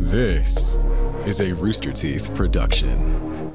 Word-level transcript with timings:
This 0.00 0.78
is 1.26 1.40
a 1.40 1.52
Rooster 1.52 1.92
Teeth 1.92 2.34
production. 2.34 3.52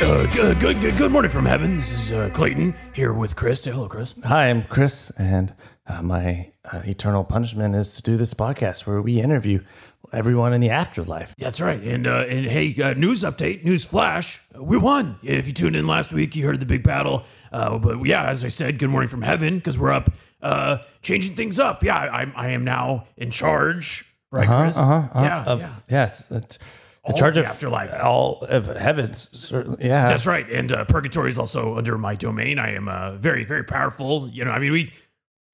Uh, 0.00 0.26
good, 0.32 0.58
good, 0.60 0.80
good, 0.80 0.96
good 0.96 1.12
morning 1.12 1.30
from 1.30 1.44
heaven. 1.44 1.76
This 1.76 1.92
is 1.92 2.10
uh, 2.10 2.30
Clayton 2.32 2.74
here 2.94 3.12
with 3.12 3.36
Chris. 3.36 3.62
Say 3.62 3.70
hello, 3.70 3.86
Chris. 3.86 4.14
Hi, 4.24 4.48
I'm 4.48 4.64
Chris, 4.64 5.10
and 5.18 5.54
uh, 5.86 6.02
my 6.02 6.52
uh, 6.72 6.80
eternal 6.86 7.22
punishment 7.22 7.74
is 7.74 7.94
to 7.96 8.02
do 8.02 8.16
this 8.16 8.32
podcast 8.32 8.86
where 8.86 9.02
we 9.02 9.20
interview 9.20 9.60
everyone 10.12 10.52
in 10.52 10.60
the 10.60 10.70
afterlife. 10.70 11.34
That's 11.38 11.60
right. 11.60 11.80
And 11.82 12.06
uh, 12.06 12.24
and 12.28 12.46
hey, 12.46 12.74
uh, 12.82 12.94
news 12.94 13.22
update, 13.24 13.64
news 13.64 13.84
flash. 13.84 14.40
We 14.60 14.78
won. 14.78 15.18
If 15.22 15.46
you 15.46 15.52
tuned 15.54 15.76
in 15.76 15.86
last 15.86 16.12
week, 16.12 16.34
you 16.36 16.46
heard 16.46 16.60
the 16.60 16.66
big 16.66 16.82
battle. 16.82 17.24
Uh, 17.52 17.78
but 17.78 18.02
yeah, 18.04 18.24
as 18.28 18.44
I 18.44 18.48
said, 18.48 18.78
good 18.78 18.90
morning 18.90 19.08
from 19.08 19.22
heaven 19.22 19.56
because 19.58 19.78
we're 19.78 19.92
up, 19.92 20.10
uh, 20.42 20.78
changing 21.02 21.34
things 21.34 21.58
up. 21.58 21.82
Yeah, 21.82 21.96
I, 21.96 22.32
I 22.34 22.48
am 22.50 22.64
now 22.64 23.06
in 23.16 23.30
charge. 23.30 24.04
Right, 24.30 24.46
Chris? 24.46 24.76
Uh-huh, 24.76 25.18
uh, 25.18 25.22
yeah, 25.22 25.44
of, 25.44 25.60
yeah. 25.60 25.74
Yes, 25.88 26.30
in 26.30 26.42
All 27.04 27.14
charge 27.16 27.38
of 27.38 27.44
of 27.44 27.46
the 27.46 27.50
afterlife. 27.50 27.94
all 28.02 28.42
of 28.42 28.66
heavens. 28.66 29.30
Certainly, 29.32 29.86
yeah. 29.86 30.06
That's 30.06 30.26
right. 30.26 30.46
And 30.50 30.70
uh, 30.70 30.84
purgatory 30.84 31.30
is 31.30 31.38
also 31.38 31.78
under 31.78 31.96
my 31.96 32.14
domain. 32.14 32.58
I 32.58 32.74
am 32.74 32.88
uh, 32.88 33.12
very, 33.12 33.44
very 33.44 33.64
powerful. 33.64 34.28
You 34.28 34.44
know, 34.44 34.50
I 34.50 34.58
mean, 34.58 34.72
we. 34.72 34.92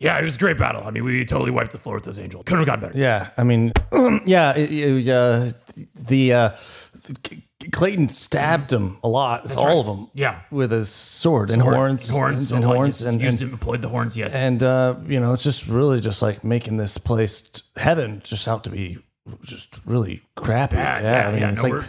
Yeah, 0.00 0.18
it 0.18 0.24
was 0.24 0.34
a 0.34 0.38
great 0.40 0.58
battle. 0.58 0.82
I 0.84 0.90
mean, 0.90 1.04
we 1.04 1.24
totally 1.24 1.52
wiped 1.52 1.70
the 1.70 1.78
floor 1.78 1.94
with 1.94 2.04
those 2.04 2.18
angels. 2.18 2.42
Couldn't 2.46 2.58
have 2.58 2.66
gotten 2.66 2.88
better. 2.88 2.98
Yeah, 2.98 3.30
I 3.38 3.44
mean, 3.44 3.72
yeah, 4.26 4.56
it, 4.56 4.70
it, 4.70 5.08
uh, 5.08 5.50
the 6.06 6.32
uh, 6.32 6.50
Clayton 7.72 8.08
stabbed 8.08 8.72
him 8.72 8.98
a 9.02 9.08
lot. 9.08 9.44
It's 9.44 9.56
all 9.56 9.66
right. 9.66 9.76
of 9.76 9.86
them. 9.86 10.10
Yeah. 10.14 10.40
with 10.50 10.70
his 10.70 10.88
sword 10.88 11.50
and 11.50 11.62
Horn- 11.62 11.74
horns, 11.74 12.10
horns, 12.10 12.52
and, 12.52 12.62
so, 12.62 12.68
like, 12.68 12.76
horns, 12.76 13.02
and, 13.02 13.20
used 13.20 13.42
and, 13.42 13.52
employed 13.52 13.82
the 13.82 13.88
horns. 13.88 14.16
Yes, 14.16 14.36
and 14.36 14.62
uh, 14.62 14.96
you 15.06 15.18
know, 15.20 15.32
it's 15.32 15.42
just 15.44 15.66
really 15.68 16.00
just 16.00 16.20
like 16.22 16.44
making 16.44 16.76
this 16.76 16.98
place 16.98 17.62
heaven 17.76 18.20
just 18.24 18.46
out 18.48 18.64
to 18.64 18.70
be 18.70 18.98
just 19.42 19.80
really 19.86 20.22
crappy. 20.36 20.76
yeah, 20.76 21.00
Yeah, 21.00 21.02
yeah, 21.22 21.28
I 21.28 21.30
mean, 21.32 21.40
yeah. 21.40 21.50
it's 21.50 21.62
No, 21.62 21.68
like 21.70 21.84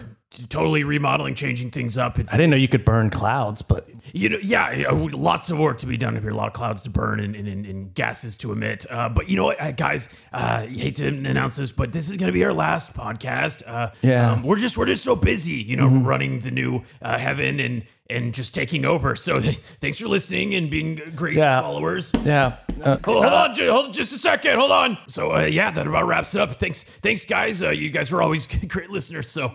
totally 0.50 0.84
remodeling, 0.84 1.36
changing 1.36 1.72
things 1.72 1.98
up. 1.98 2.20
It's 2.20 2.34
I 2.34 2.38
didn't 2.38 2.52
know 2.52 2.58
you 2.58 2.68
could 2.68 2.86
burn 2.86 3.10
clouds, 3.10 3.62
but 3.62 3.90
you 4.14 4.30
know, 4.30 4.38
yeah, 4.42 4.72
yeah, 4.72 4.90
lots 4.92 5.50
of 5.50 5.60
work 5.60 5.78
to 5.80 5.86
be 5.86 5.98
done 5.98 6.16
up 6.16 6.22
here. 6.24 6.32
A 6.32 6.36
lot 6.36 6.48
of 6.48 6.54
clouds 6.54 6.82
to 6.84 6.90
burn 6.90 7.20
and, 7.20 7.36
and, 7.36 7.48
and, 7.66 7.94
gases 7.94 8.36
to 8.38 8.52
emit. 8.52 8.86
Uh, 8.90 9.10
but 9.10 9.30
you 9.30 9.36
know 9.38 9.46
what, 9.46 9.62
uh, 9.62 9.72
guys? 9.72 10.14
Uh, 10.34 10.66
hate 10.68 10.98
to 10.98 11.08
announce 11.08 11.56
this, 11.58 11.72
but 11.72 11.94
this 11.94 12.10
is 12.10 12.18
going 12.18 12.28
to 12.28 12.34
be 12.34 12.44
our 12.46 12.54
last 12.54 12.96
podcast. 12.96 13.64
Uh, 13.68 13.92
Yeah. 14.02 14.32
um, 14.34 14.44
we're 14.44 14.58
just 14.58 14.78
we're 14.78 14.86
just 14.86 15.04
so 15.04 15.16
busy, 15.16 15.54
you 15.54 15.76
know, 15.78 15.88
running 15.88 16.40
the 16.40 16.52
new 16.52 16.84
uh, 17.02 17.18
heaven 17.18 17.60
and 17.60 17.84
and 18.08 18.36
just 18.36 18.54
taking 18.54 18.86
over. 18.86 19.16
So 19.16 19.40
thanks 19.82 20.00
for 20.00 20.08
listening 20.08 20.54
and 20.54 20.70
being 20.70 21.02
great 21.16 21.36
Yeah. 21.38 21.62
followers. 21.62 22.12
yeah, 22.24 22.58
uh, 22.84 22.98
Hold, 23.04 23.24
hold 23.24 23.34
on, 23.34 23.56
ju- 23.56 23.72
hold 23.72 23.94
just 23.94 24.14
a 24.14 24.18
second. 24.18 24.60
Hold 24.60 24.72
on. 24.72 24.98
So 25.08 25.36
uh, 25.36 25.42
yeah, 25.46 25.72
that 25.72 25.88
about 25.88 26.06
wraps 26.06 26.36
it 26.36 26.42
up. 26.42 26.54
Thanks, 26.56 26.84
thanks, 26.84 27.26
guys. 27.26 27.64
Uh, 27.64 27.72
you 27.72 27.90
guys 27.90 28.14
are 28.14 28.22
always 28.22 28.46
great 28.68 28.90
listeners. 28.92 29.30
So 29.30 29.54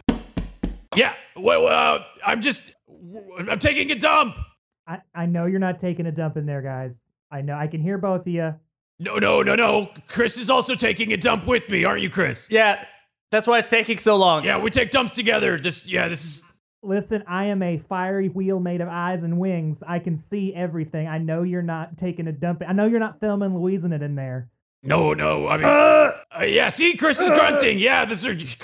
yeah, 0.97 1.15
well, 1.37 1.67
uh, 1.67 2.03
I'm 2.27 2.41
just 2.41 2.75
I'm 3.49 3.59
taking 3.59 3.91
a 3.91 3.99
dump. 3.99 4.37
I, 4.87 4.99
I 5.15 5.27
know 5.27 5.47
you're 5.47 5.61
not 5.61 5.81
taking 5.81 6.07
a 6.07 6.13
dump 6.13 6.37
in 6.37 6.47
there, 6.47 6.63
guys. 6.63 6.93
I 7.31 7.43
know 7.43 7.55
I 7.55 7.67
can 7.69 7.81
hear 7.81 7.99
both 7.99 8.23
of 8.23 8.29
you. 8.29 8.55
No, 8.99 9.17
no, 9.19 9.43
no, 9.43 9.55
no. 9.55 9.91
Chris 10.09 10.37
is 10.37 10.51
also 10.51 10.75
taking 10.75 11.13
a 11.13 11.17
dump 11.17 11.47
with 11.47 11.69
me, 11.69 11.85
aren't 11.85 12.03
you, 12.03 12.11
Chris? 12.11 12.49
yeah. 12.51 12.85
That's 13.31 13.47
why 13.47 13.61
it's 13.61 13.71
taking 13.71 13.99
so 13.99 14.17
long. 14.17 14.45
Yeah, 14.45 14.59
we 14.59 14.71
take 14.71 14.91
dumps 14.91 15.15
together. 15.15 15.57
This, 15.57 15.89
yeah, 15.89 16.09
this 16.09 16.25
is. 16.25 16.61
Listen, 16.83 17.23
I 17.29 17.45
am 17.47 17.63
a 17.63 17.81
fiery 17.89 18.29
wheel 18.29 18.59
made 18.59 18.81
of 18.81 18.89
eyes 18.89 19.21
and 19.23 19.39
wings. 19.39 19.77
I 19.87 20.01
can 20.01 20.25
see 20.31 20.53
everything. 20.53 21.07
I 21.07 21.19
know 21.19 21.45
you're 21.45 21.63
not 21.63 21.99
taking 21.99 22.27
a 22.27 22.33
dump. 22.33 22.63
I 22.67 22.73
know 22.73 22.87
you're 22.87 22.99
not 22.99 23.21
filming 23.21 23.57
Louising 23.57 23.93
it 23.93 24.03
in 24.03 24.17
there. 24.17 24.49
No, 24.83 25.13
no. 25.13 25.47
I 25.49 25.57
mean, 25.59 25.67
uh, 25.67 26.43
yeah. 26.45 26.71
See, 26.71 26.97
Chris 26.97 27.21
is 27.21 27.29
grunting. 27.31 27.79
Yeah, 27.79 28.07
this 28.07 28.25
is. 28.25 28.57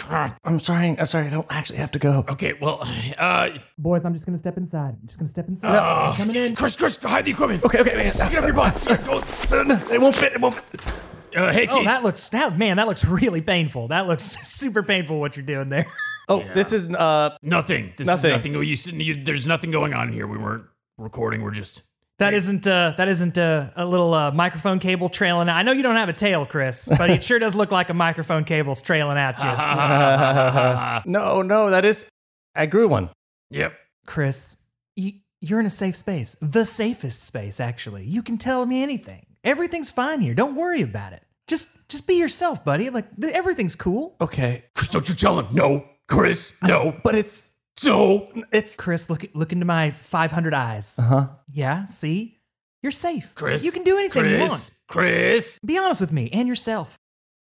I'm 0.44 0.58
sorry. 0.58 0.96
I'm 0.98 1.04
sorry. 1.06 1.26
I 1.26 1.30
don't 1.30 1.46
actually 1.50 1.78
have 1.78 1.90
to 1.90 1.98
go. 1.98 2.24
Okay, 2.30 2.54
well, 2.54 2.78
uh, 3.18 3.50
Boys, 3.76 4.00
I'm 4.04 4.14
just 4.14 4.24
gonna 4.24 4.38
step 4.40 4.56
inside. 4.56 4.96
I'm 5.02 5.06
just 5.06 5.18
gonna 5.18 5.30
step 5.32 5.46
inside. 5.48 5.76
uh, 5.76 6.10
I'm 6.10 6.16
coming 6.16 6.36
in. 6.36 6.56
Chris, 6.56 6.76
Chris, 6.76 7.00
hide 7.02 7.26
the 7.26 7.32
equipment. 7.32 7.64
Okay, 7.64 7.80
okay, 7.80 7.92
okay. 7.92 8.10
Stick 8.10 8.32
it 8.32 8.38
up 8.38 8.44
your 8.44 8.54
butt. 8.54 8.76
Stick 8.78 9.00
it- 9.02 9.92
It 9.92 10.00
won't 10.00 10.16
fit. 10.16 10.32
It 10.32 10.40
won't. 10.40 10.54
Fit. 10.54 11.04
Uh, 11.36 11.52
hey, 11.52 11.66
Oh, 11.70 11.76
Keith. 11.76 11.84
that 11.84 12.02
looks 12.02 12.30
that 12.30 12.56
man, 12.56 12.78
that 12.78 12.86
looks 12.86 13.04
really 13.04 13.42
painful. 13.42 13.88
That 13.88 14.06
looks 14.06 14.22
super 14.48 14.82
painful 14.82 15.20
what 15.20 15.36
you're 15.36 15.44
doing 15.44 15.68
there. 15.68 15.84
Oh, 16.28 16.42
this 16.54 16.72
is 16.72 16.90
uh. 16.94 17.36
nothing. 17.42 17.92
This 17.98 18.06
Nothing. 18.08 18.30
is 18.30 18.36
nothing. 18.36 18.52
You, 18.54 19.04
you, 19.14 19.22
there's 19.22 19.46
nothing 19.46 19.70
going 19.70 19.92
on 19.92 20.12
here. 20.12 20.26
We 20.26 20.38
weren't 20.38 20.64
recording. 20.96 21.42
We're 21.42 21.50
just. 21.50 21.82
That 22.18 22.32
isn't 22.32 22.66
uh 22.66 22.94
that 22.96 23.08
isn't 23.08 23.36
uh, 23.36 23.70
a 23.76 23.84
little 23.84 24.14
uh, 24.14 24.30
microphone 24.30 24.78
cable 24.78 25.10
trailing. 25.10 25.50
I 25.50 25.62
know 25.62 25.72
you 25.72 25.82
don't 25.82 25.96
have 25.96 26.08
a 26.08 26.14
tail, 26.14 26.46
Chris, 26.46 26.88
but 26.96 27.10
it 27.10 27.22
sure 27.22 27.38
does 27.38 27.54
look 27.54 27.70
like 27.70 27.90
a 27.90 27.94
microphone 27.94 28.44
cable's 28.44 28.80
trailing 28.82 29.18
at 29.18 29.38
you. 29.42 31.02
No, 31.12 31.42
no, 31.42 31.70
that 31.70 31.84
is. 31.84 32.08
I 32.54 32.66
grew 32.66 32.88
one. 32.88 33.10
Yep. 33.50 33.74
Chris, 34.06 34.64
you, 34.96 35.12
you're 35.42 35.60
in 35.60 35.66
a 35.66 35.70
safe 35.70 35.94
space. 35.96 36.36
The 36.40 36.64
safest 36.64 37.22
space 37.24 37.60
actually. 37.60 38.04
You 38.06 38.22
can 38.22 38.38
tell 38.38 38.64
me 38.64 38.82
anything. 38.82 39.26
Everything's 39.44 39.90
fine 39.90 40.20
here. 40.20 40.32
Don't 40.34 40.56
worry 40.56 40.80
about 40.82 41.12
it. 41.12 41.22
Just 41.46 41.88
just 41.88 42.08
be 42.08 42.14
yourself, 42.14 42.64
buddy. 42.64 42.88
Like 42.90 43.14
th- 43.20 43.32
everything's 43.34 43.76
cool. 43.76 44.16
Okay, 44.20 44.64
Chris, 44.74 44.88
don't 44.88 45.08
you 45.08 45.14
tell 45.14 45.38
him. 45.38 45.54
No, 45.54 45.84
Chris. 46.08 46.56
No. 46.62 46.96
but 47.04 47.14
it's 47.14 47.50
No. 47.84 48.28
it's 48.52 48.76
Chris, 48.76 49.10
look 49.10 49.24
look 49.34 49.52
into 49.52 49.66
my 49.66 49.90
500 49.90 50.54
eyes. 50.54 50.98
Uh 50.98 51.02
huh. 51.02 51.26
Yeah, 51.52 51.84
see? 51.86 52.38
You're 52.82 52.92
safe. 52.92 53.34
Chris. 53.34 53.64
You 53.64 53.72
can 53.72 53.84
do 53.84 53.98
anything 53.98 54.22
Chris, 54.22 54.32
you 54.32 54.38
want. 54.38 54.70
Chris. 54.88 55.58
Be 55.64 55.76
honest 55.78 56.00
with 56.00 56.12
me 56.12 56.30
and 56.32 56.46
yourself. 56.48 56.96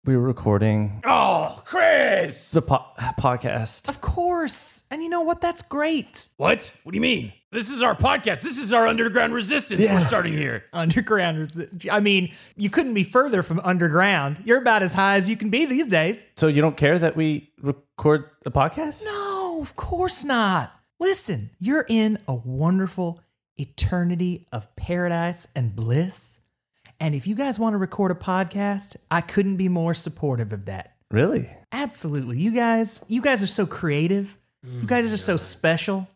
We 0.05 0.17
were 0.17 0.23
recording 0.23 1.03
Oh, 1.05 1.61
Chris. 1.67 2.53
the 2.53 2.63
po- 2.63 2.87
podcast. 3.19 3.89
Of 3.91 4.01
course. 4.01 4.87
And 4.91 5.03
you 5.03 5.11
know 5.11 5.21
what? 5.21 5.43
That's 5.43 5.61
great. 5.61 6.27
What? 6.39 6.75
What 6.85 6.93
do 6.93 6.97
you 6.97 7.03
mean? 7.03 7.35
This 7.53 7.69
is 7.69 7.83
our 7.83 7.95
podcast. 7.95 8.41
This 8.43 8.57
is 8.57 8.73
our 8.73 8.87
underground 8.87 9.35
resistance. 9.35 9.81
Yeah. 9.83 9.95
We're 9.99 10.07
starting 10.07 10.33
here. 10.33 10.65
Underground. 10.73 11.43
is- 11.55 11.87
I 11.91 12.01
mean, 12.01 12.33
you 12.57 12.71
couldn't 12.71 12.95
be 12.95 13.03
further 13.03 13.43
from 13.43 13.61
underground. 13.63 14.41
You're 14.45 14.59
about 14.59 14.83
as 14.83 14.95
high 14.95 15.17
as 15.17 15.29
you 15.29 15.37
can 15.37 15.51
be 15.51 15.67
these 15.67 15.87
days. 15.87 16.25
So 16.37 16.47
you 16.47 16.63
don't 16.63 16.77
care 16.79 16.99
that 16.99 17.15
we 17.15 17.51
record 17.61 18.27
the 18.43 18.51
podcast? 18.51 19.05
No, 19.05 19.30
of 19.61 19.77
course 19.77 20.25
not. 20.25 20.73
Listen, 20.99 21.51
you're 21.59 21.87
in 21.89 22.19
a 22.29 22.35
wonderful 22.35 23.21
eternity 23.57 24.47
of 24.53 24.75
paradise 24.77 25.49
and 25.55 25.75
bliss. 25.75 26.41
And 26.99 27.15
if 27.15 27.27
you 27.27 27.35
guys 27.35 27.59
want 27.59 27.75
to 27.75 27.79
record 27.79 28.11
a 28.11 28.15
podcast, 28.15 28.97
I 29.11 29.21
couldn't 29.21 29.57
be 29.57 29.69
more 29.69 29.95
supportive 29.95 30.53
of 30.53 30.67
that. 30.67 30.95
Really? 31.11 31.49
Absolutely. 31.73 32.39
You 32.39 32.53
guys, 32.53 33.05
you 33.09 33.23
guys 33.23 33.43
are 33.43 33.47
so 33.47 33.67
creative. 33.67 34.37
You 34.63 34.87
guys 34.87 35.11
are 35.11 35.17
so 35.17 35.37
mm, 35.37 35.41
special. 35.41 36.07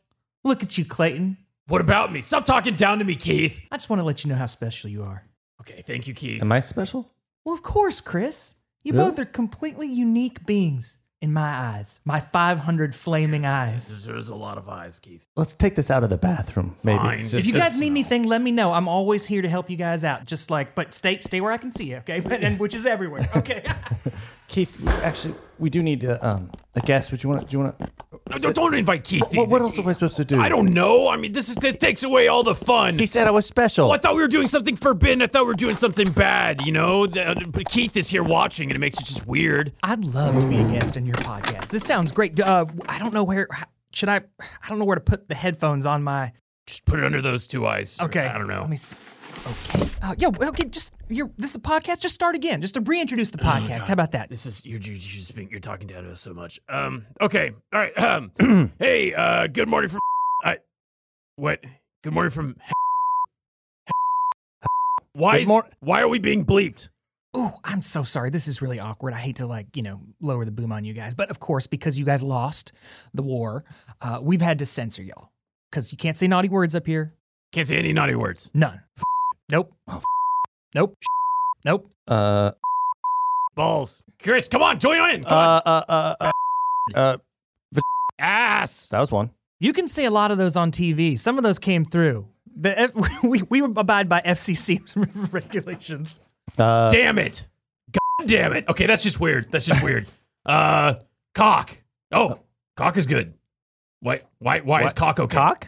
Look 0.45 0.63
at 0.63 0.77
you, 0.77 0.85
Clayton. 0.85 1.39
What 1.67 1.81
about 1.81 2.13
me? 2.13 2.21
Stop 2.21 2.45
talking 2.45 2.75
down 2.75 2.99
to 2.99 3.05
me, 3.05 3.15
Keith. 3.15 3.67
I 3.73 3.77
just 3.77 3.89
want 3.89 4.01
to 4.01 4.05
let 4.05 4.23
you 4.23 4.29
know 4.29 4.37
how 4.37 4.45
special 4.45 4.91
you 4.91 5.03
are. 5.03 5.25
Okay, 5.63 5.81
thank 5.81 6.07
you, 6.07 6.13
Keith. 6.13 6.43
Am 6.43 6.53
I 6.53 6.61
special? 6.61 7.11
Well, 7.45 7.55
of 7.55 7.63
course, 7.63 8.03
Chris. 8.03 8.61
You 8.83 8.93
Really? 8.93 9.09
both 9.11 9.19
are 9.19 9.25
completely 9.25 9.87
unique 9.91 10.45
beings 10.45 10.99
in 11.25 11.33
my 11.33 11.41
eyes, 11.49 12.01
my 12.05 12.21
500 12.21 12.95
flaming 12.95 13.47
eyes. 13.47 13.89
There's, 13.89 14.05
there's 14.05 14.29
a 14.29 14.35
lot 14.35 14.59
of 14.59 14.69
eyes, 14.69 15.01
Keith. 15.01 15.27
Let's 15.37 15.55
take 15.55 15.75
this 15.75 15.91
out 15.91 16.05
of 16.05 16.11
the 16.11 16.19
bathroom, 16.19 16.77
maybe. 16.85 16.99
Fine. 16.99 17.19
Just- 17.21 17.35
If 17.35 17.47
you 17.47 17.55
the 17.55 17.61
guys 17.61 17.81
need 17.81 17.87
anything, 17.87 18.25
let 18.25 18.43
me 18.43 18.51
know. 18.51 18.75
I'm 18.75 18.89
always 18.89 19.25
here 19.25 19.41
to 19.41 19.49
help 19.49 19.71
you 19.71 19.79
guys 19.79 20.05
out. 20.05 20.27
Just 20.27 20.51
like, 20.51 20.75
but 20.75 20.93
stay 20.93 21.19
stay 21.21 21.41
where 21.41 21.51
I 21.51 21.57
can 21.57 21.71
see 21.71 21.85
you, 21.87 21.97
okay? 21.97 22.21
and 22.47 22.61
which 22.61 22.75
is 22.75 22.85
everywhere, 22.85 23.27
okay? 23.37 23.67
Keith, 24.55 24.89
actually, 25.03 25.35
we 25.59 25.69
do 25.69 25.83
need 25.83 26.03
to, 26.03 26.25
um, 26.25 26.49
a 26.77 26.81
guest. 26.81 27.11
Would 27.11 27.25
you 27.25 27.29
want? 27.29 27.41
to? 27.43 27.47
Do 27.49 27.57
you 27.59 27.65
want? 27.65 27.77
to? 27.77 27.91
No, 28.31 28.39
don't, 28.39 28.55
don't 28.55 28.75
invite 28.75 29.03
Keith. 29.03 29.25
What, 29.35 29.49
what 29.49 29.61
else 29.61 29.77
am 29.81 29.89
I 29.89 29.93
supposed 29.93 30.15
to 30.19 30.25
do? 30.25 30.41
I 30.41 30.49
don't 30.49 30.73
know. 30.73 31.09
I 31.09 31.17
mean, 31.17 31.33
this 31.33 31.49
is 31.49 31.57
this 31.57 31.77
takes 31.77 32.05
away 32.05 32.29
all 32.29 32.45
the 32.45 32.55
fun. 32.55 32.97
He 32.97 33.05
said 33.05 33.27
I 33.27 33.33
was 33.33 33.47
special. 33.47 33.89
Oh, 33.89 33.91
I 33.91 33.99
thought 33.99 34.15
we 34.15 34.23
were 34.23 34.29
doing 34.29 34.47
something 34.47 34.77
forbidden. 34.77 35.23
I 35.23 35.27
thought 35.27 35.43
we 35.43 35.49
were 35.49 35.55
doing 35.55 35.75
something 35.75 36.07
bad. 36.13 36.65
You 36.65 36.71
know, 36.71 37.05
The- 37.05 37.49
but 37.51 37.65
Keith 37.65 37.97
is 37.97 38.09
here 38.09 38.23
watching, 38.23 38.71
and 38.71 38.77
it 38.77 38.79
makes 38.79 38.97
it 39.01 39.07
just 39.07 39.27
weird. 39.27 39.73
I'd 39.83 40.05
love 40.05 40.41
to 40.41 40.47
be 40.47 40.59
a 40.61 40.65
guest 40.69 40.97
on 40.97 41.05
your 41.05 41.17
podcast. 41.17 41.67
This 41.67 41.83
sounds 41.83 42.13
great. 42.13 42.39
Uh, 42.39 42.67
I 42.89 43.01
don't 43.01 43.13
know 43.13 43.25
where 43.25 43.49
should 43.93 44.09
I. 44.09 44.21
I 44.41 44.69
don't 44.69 44.79
know 44.79 44.85
where 44.85 44.95
to 44.95 45.01
put 45.01 45.29
the 45.29 45.35
headphones 45.35 45.85
on 45.85 46.05
my. 46.05 46.33
Just 46.69 46.85
put 46.85 47.01
it 47.01 47.05
under 47.05 47.21
those 47.21 47.49
two 47.49 47.67
eyes. 47.67 47.99
Okay, 48.01 48.25
I 48.25 48.39
don't 48.39 48.47
know. 48.47 48.61
Let 48.61 48.71
me 48.71 48.77
see. 48.77 48.97
Okay. 49.75 49.91
Uh, 50.01 50.15
yeah. 50.17 50.29
Okay. 50.49 50.65
Just 50.69 50.94
you're. 51.09 51.31
This 51.37 51.51
is 51.51 51.57
a 51.57 51.61
podcast. 51.61 52.01
Just 52.01 52.15
start 52.15 52.35
again. 52.35 52.61
Just 52.61 52.75
to 52.75 52.81
reintroduce 52.81 53.31
the 53.31 53.39
podcast. 53.39 53.89
How 53.89 53.93
about 53.93 54.13
that? 54.13 54.31
This 54.31 54.47
is 54.47 54.65
you're, 54.65 54.81
you're 54.81 54.95
just 54.97 55.35
being, 55.35 55.51
you're 55.51 55.61
talking 55.61 55.87
down 55.87 56.05
to 56.05 56.13
us 56.13 56.21
so 56.21 56.33
much. 56.35 56.59
Um. 56.69 57.07
Okay. 57.21 57.53
All 57.73 57.81
right. 57.81 57.99
Um. 57.99 58.33
hey. 58.79 59.15
Uh. 59.15 59.47
Good 59.47 59.69
morning 59.69 59.91
from. 59.91 60.01
I. 60.43 60.59
What? 61.37 61.65
Good 62.03 62.13
morning 62.13 62.31
from. 62.31 62.57
Why 65.13 65.39
is 65.39 65.49
mor- 65.49 65.69
why 65.81 66.01
are 66.03 66.09
we 66.09 66.19
being 66.19 66.45
bleeped? 66.45 66.89
Ooh, 67.37 67.51
I'm 67.65 67.83
so 67.83 68.03
sorry. 68.03 68.31
This 68.31 68.47
is 68.49 68.61
really 68.63 68.79
awkward. 68.81 69.13
I 69.15 69.19
hate 69.19 69.37
to 69.37 69.47
like, 69.47 69.77
you 69.77 69.83
know, 69.83 70.01
lower 70.21 70.45
the 70.45 70.51
boom 70.53 70.71
on 70.73 70.85
you 70.85 70.93
guys, 70.93 71.15
but 71.15 71.31
of 71.31 71.41
course, 71.41 71.67
because 71.67 71.99
you 71.99 72.05
guys 72.05 72.23
lost 72.23 72.73
the 73.13 73.23
war, 73.23 73.65
uh, 74.01 74.21
we've 74.23 74.41
had 74.43 74.59
to 74.61 74.67
censor 74.67 75.03
y'all. 75.03 75.31
because 75.71 75.91
you 75.93 75.99
can't 75.99 76.17
say 76.17 76.27
naughty 76.29 76.49
words 76.49 76.75
up 76.77 76.87
here. 76.87 77.13
Can't 77.53 77.67
say 77.67 77.77
any 77.77 77.93
naughty 77.93 78.15
words. 78.15 78.51
None. 78.55 78.81
Nope. 79.51 79.73
Nope. 80.75 80.97
Nope. 81.67 81.89
Uh, 82.07 82.51
Balls. 83.55 84.03
Chris, 84.23 84.49
come 84.49 84.61
on, 84.61 84.79
join 84.79 84.99
in. 85.15 85.25
Come 85.25 85.33
uh, 85.33 85.61
uh, 85.65 85.85
uh, 85.89 86.15
uh, 86.21 86.33
uh. 86.95 87.17
Ass. 88.19 88.89
that 88.89 89.01
was 89.01 89.11
one. 89.11 89.31
You 89.61 89.73
can 89.73 89.89
say 89.89 90.05
a 90.05 90.11
lot 90.11 90.31
of 90.31 90.37
those 90.37 90.57
on 90.57 90.71
TV. 90.71 91.19
Some 91.19 91.39
of 91.39 91.43
those 91.43 91.59
came 91.59 91.87
through. 91.87 92.29
The, 92.55 92.79
F- 92.79 93.23
we, 93.25 93.41
we 93.49 93.61
abide 93.63 94.11
by 94.11 94.21
FCC 94.21 95.33
regulations. 95.33 96.21
Uh, 96.59 96.91
Damn 96.91 97.19
it. 97.19 97.47
God 97.93 98.27
damn 98.29 98.53
it. 98.53 98.69
Okay, 98.69 98.85
that's 98.85 99.03
just 99.03 99.21
weird. 99.21 99.49
That's 99.51 99.65
just 99.65 99.83
weird. 99.83 100.07
Uh, 100.45 100.97
cock. 101.35 101.75
Oh, 102.13 102.41
cock 102.77 102.99
is 102.99 103.07
good. 103.07 103.33
Why? 104.01 104.21
Why? 104.39 104.61
Why 104.61 104.81
is 104.81 104.91
What? 104.91 104.97
cock 104.97 105.19
okay? 105.21 105.35
cock? 105.35 105.67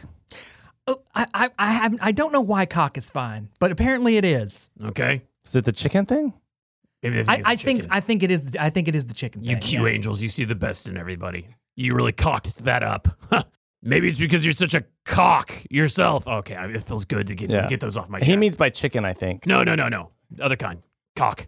Oh, 0.87 0.97
I, 1.13 1.25
I, 1.33 1.49
I, 1.59 1.71
haven't, 1.73 1.99
I 2.01 2.11
don't 2.11 2.31
know 2.31 2.41
why 2.41 2.65
cock 2.65 2.97
is 2.97 3.09
fine, 3.09 3.49
but 3.59 3.71
apparently 3.71 4.17
it 4.17 4.23
is. 4.25 4.69
Okay. 4.83 5.23
Is 5.45 5.55
it 5.55 5.65
the 5.65 5.71
chicken 5.71 6.05
thing? 6.05 6.33
Maybe 7.03 7.23
I, 7.27 7.35
it's 7.37 7.47
I 7.47 7.55
the 7.55 7.63
think. 7.63 7.83
I 7.91 7.99
think 7.99 8.23
it 8.23 8.31
is. 8.31 8.55
I 8.59 8.69
think 8.69 8.87
it 8.87 8.95
is 8.95 9.05
the 9.05 9.13
chicken. 9.13 9.43
You 9.43 9.51
thing, 9.51 9.59
Q 9.61 9.85
yeah. 9.85 9.93
angels, 9.93 10.21
you 10.21 10.29
see 10.29 10.45
the 10.45 10.55
best 10.55 10.89
in 10.89 10.97
everybody. 10.97 11.47
You 11.75 11.93
really 11.93 12.11
cocked 12.11 12.63
that 12.65 12.81
up. 12.83 13.07
Maybe 13.83 14.07
it's 14.07 14.17
because 14.19 14.43
you're 14.43 14.53
such 14.53 14.73
a 14.73 14.83
cock 15.05 15.51
yourself. 15.69 16.27
Okay, 16.27 16.55
I- 16.55 16.65
it 16.67 16.81
feels 16.81 17.05
good 17.05 17.27
to 17.27 17.35
get 17.35 17.51
Yeah. 17.51 17.67
get 17.67 17.79
those 17.81 17.97
off 17.97 18.09
my 18.09 18.19
Chest. 18.19 18.29
He 18.31 18.35
means 18.37 18.55
by 18.55 18.69
chicken, 18.71 19.05
I 19.05 19.13
think. 19.13 19.45
no, 19.45 19.63
no, 19.63 19.75
no, 19.75 19.87
no. 19.89 20.11
Other 20.41 20.55
kind. 20.55 20.81
Cock. 21.15 21.47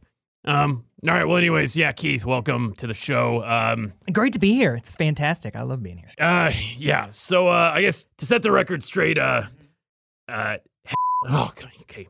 Um. 0.50 0.86
All 1.08 1.14
right. 1.14 1.26
Well, 1.26 1.38
anyways, 1.38 1.78
yeah, 1.78 1.92
Keith, 1.92 2.26
welcome 2.26 2.74
to 2.76 2.88
the 2.88 2.94
show. 2.94 3.44
Um. 3.44 3.94
Great 4.12 4.34
to 4.34 4.40
be 4.40 4.54
here. 4.54 4.76
It's 4.76 4.96
fantastic. 4.96 5.56
I 5.56 5.62
love 5.62 5.84
being 5.84 5.98
here. 5.98 6.10
Uh. 6.20 6.52
Yeah. 6.76 7.08
So, 7.12 7.48
uh, 7.50 7.72
I 7.74 7.82
guess 7.82 8.06
to 8.18 8.26
set 8.26 8.44
the 8.44 8.52
record 8.52 8.84
straight, 8.84 9.18
uh, 9.18 9.44
uh, 10.28 10.58
oh, 11.28 11.52
God, 11.56 11.72
okay, 11.82 12.08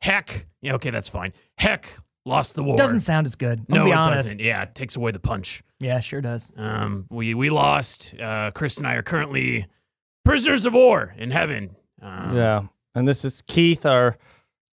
heck. 0.00 0.46
Yeah. 0.60 0.74
Okay, 0.74 0.90
that's 0.90 1.08
fine. 1.08 1.32
Heck 1.58 1.88
lost 2.24 2.56
the 2.56 2.62
war. 2.64 2.76
Doesn't 2.76 3.00
sound 3.00 3.26
as 3.26 3.36
good. 3.36 3.60
I'm 3.60 3.64
no, 3.68 3.84
be 3.84 3.90
it 3.90 3.96
honest. 3.96 4.24
doesn't. 4.24 4.40
Yeah, 4.40 4.62
it 4.62 4.74
takes 4.74 4.96
away 4.96 5.12
the 5.12 5.20
punch. 5.20 5.62
Yeah, 5.80 6.00
sure 6.00 6.20
does. 6.20 6.52
Um, 6.56 7.06
we 7.10 7.34
we 7.34 7.50
lost. 7.50 8.14
Uh, 8.20 8.50
Chris 8.52 8.78
and 8.78 8.86
I 8.86 8.94
are 8.94 9.02
currently 9.02 9.66
prisoners 10.24 10.66
of 10.66 10.74
war 10.74 11.14
in 11.16 11.30
heaven. 11.30 11.76
Um, 12.02 12.36
Yeah. 12.36 12.62
And 12.94 13.06
this 13.06 13.24
is 13.24 13.42
Keith, 13.42 13.84
our 13.86 14.16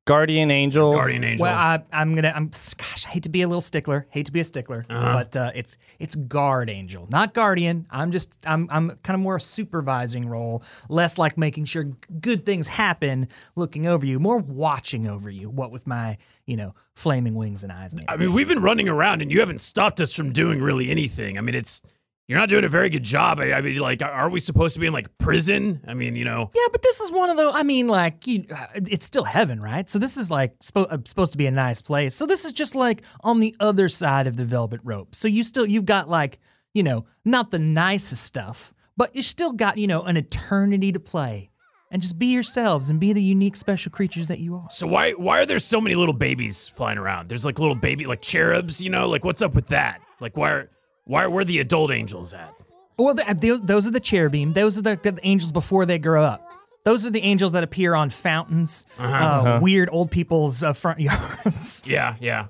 guardian 0.06 0.52
angel. 0.52 0.94
guardian 0.94 1.24
angel. 1.24 1.46
Well, 1.46 1.56
I, 1.56 1.82
I'm 1.92 2.16
gonna. 2.16 2.34
I'm. 2.36 2.48
Gosh, 2.48 3.06
I 3.06 3.10
hate 3.10 3.24
to 3.24 3.30
be 3.30 3.42
a 3.42 3.48
little 3.48 3.62
stickler. 3.62 4.06
Hate 4.10 4.26
to 4.26 4.32
be 4.32 4.40
a 4.40 4.44
stickler, 4.44 4.86
Uh-huh. 4.90 5.14
but 5.14 5.36
uh, 5.36 5.52
it's 5.56 5.78
it's 6.00 6.16
guard 6.16 6.70
angel, 6.70 7.08
not 7.10 7.34
guardian. 7.34 7.88
I'm 7.92 8.12
just. 8.12 8.38
I'm. 8.46 8.68
I'm 8.72 8.90
kind 9.04 9.16
of 9.16 9.22
more 9.22 9.38
a 9.38 9.40
supervising 9.42 10.28
role, 10.28 10.64
less 10.90 11.18
like 11.18 11.38
making 11.38 11.66
sure 11.66 11.86
good 12.20 12.46
things 12.46 12.68
happen, 12.68 13.28
looking 13.56 13.88
over 13.88 14.06
you, 14.06 14.20
more 14.20 14.40
watching 14.40 15.08
over 15.08 15.30
you. 15.30 15.50
What 15.50 15.72
with 15.72 15.88
my, 15.88 16.18
you 16.46 16.58
know, 16.58 16.74
flaming 16.96 17.36
wings 17.36 17.64
and 17.64 17.72
eyes. 17.72 17.94
And 17.94 18.04
I 18.08 18.18
mean, 18.18 18.34
we've 18.34 18.48
been 18.48 18.62
running 18.62 18.90
around, 18.90 19.22
and 19.22 19.32
you 19.32 19.40
haven't 19.40 19.62
stopped 19.62 20.02
us 20.02 20.14
from 20.14 20.32
doing 20.32 20.62
really 20.62 20.90
anything. 20.90 21.38
I 21.38 21.42
mean, 21.42 21.56
it's 21.56 21.82
you're 22.28 22.40
not 22.40 22.48
doing 22.48 22.64
a 22.64 22.70
very 22.70 22.90
good 22.90 23.04
job. 23.04 23.40
I, 23.40 23.52
I 23.54 23.62
mean, 23.62 23.78
like, 23.80 24.02
are 24.02 24.30
we 24.30 24.40
supposed 24.40 24.76
to 24.76 24.80
be 24.80 24.88
in 24.88 24.94
like 24.94 25.18
prison? 25.18 25.82
I 25.86 25.94
mean, 25.94 26.16
you 26.16 26.24
know. 26.24 26.50
Yeah, 26.56 26.68
but 26.72 26.82
this 26.82 27.02
is 27.02 27.12
one 27.12 27.30
of 27.30 27.36
the. 27.38 27.52
I 27.54 27.64
mean, 27.64 27.88
like, 27.88 28.26
you, 28.26 28.46
uh, 28.54 28.68
it's 28.76 29.06
still 29.06 29.26
heaven, 29.26 29.60
right? 29.62 29.90
So 29.90 30.00
this 30.00 30.16
is 30.16 30.32
like 30.32 30.58
spo- 30.60 30.88
uh, 30.90 31.00
supposed 31.06 31.34
to 31.34 31.38
be 31.38 31.48
a 31.48 31.52
nice 31.52 31.82
place. 31.82 32.16
So 32.16 32.26
this 32.26 32.46
is 32.46 32.54
just 32.54 32.76
like 32.76 33.04
on 33.24 33.42
the 33.42 33.54
other 33.60 33.90
side 33.90 34.28
of 34.28 34.38
the 34.38 34.46
velvet 34.46 34.80
rope. 34.84 35.14
So 35.16 35.28
you 35.28 35.44
still 35.44 35.66
you've 35.66 35.86
got 35.86 36.10
like 36.10 36.40
you 36.74 36.82
know 36.82 37.06
not 37.26 37.52
the 37.52 37.60
nicest 37.60 38.24
stuff, 38.24 38.74
but 38.96 39.14
you 39.16 39.22
still 39.22 39.52
got 39.52 39.78
you 39.78 39.88
know 39.88 40.04
an 40.04 40.16
eternity 40.16 40.94
to 40.94 41.02
play, 41.02 41.52
and 41.92 42.02
just 42.02 42.18
be 42.18 42.28
yourselves 42.28 42.90
and 42.90 43.02
be 43.02 43.12
the 43.12 43.22
unique 43.22 43.58
special 43.58 43.92
creatures 43.92 44.28
that 44.28 44.40
you 44.40 44.56
are. 44.56 44.68
So 44.70 44.88
why 44.88 45.12
why 45.12 45.40
are 45.40 45.46
there 45.46 45.60
so 45.60 45.82
many 45.82 45.96
little 45.96 46.14
babies 46.14 46.70
flying 46.70 46.98
around? 46.98 47.28
There's 47.28 47.44
like 47.44 47.60
little 47.60 47.76
baby 47.76 48.06
like 48.06 48.22
cherubs, 48.22 48.82
you 48.82 48.90
know. 48.90 49.10
Like, 49.10 49.26
what's 49.26 49.42
up 49.42 49.56
with 49.56 49.68
that? 49.68 50.00
Like, 50.22 50.38
why 50.38 50.52
are 50.52 50.70
why 51.06 51.24
are 51.24 51.30
where 51.30 51.46
the 51.46 51.60
adult 51.60 51.92
angels 51.92 52.34
at? 52.34 52.54
Well, 52.98 53.16
th 53.16 53.28
th 53.40 53.62
those 53.64 53.88
are 53.88 53.92
the 53.92 54.00
cherubim. 54.00 54.54
Those 54.54 54.78
are 54.78 54.82
the, 54.82 55.00
the 55.02 55.20
angels 55.24 55.52
before 55.52 55.86
they 55.86 56.00
grow 56.00 56.24
up. 56.24 56.42
Those 56.86 57.06
are 57.06 57.10
the 57.12 57.22
angels 57.22 57.54
that 57.54 57.64
appear 57.64 57.96
on 57.96 58.10
fountains, 58.10 58.86
uh 59.00 59.60
weird 59.62 59.90
old 59.92 60.12
people's 60.12 60.64
uh, 60.64 60.74
front 60.74 61.00
yards. 61.10 61.82
Yeah, 61.86 62.16
yeah. 62.20 62.48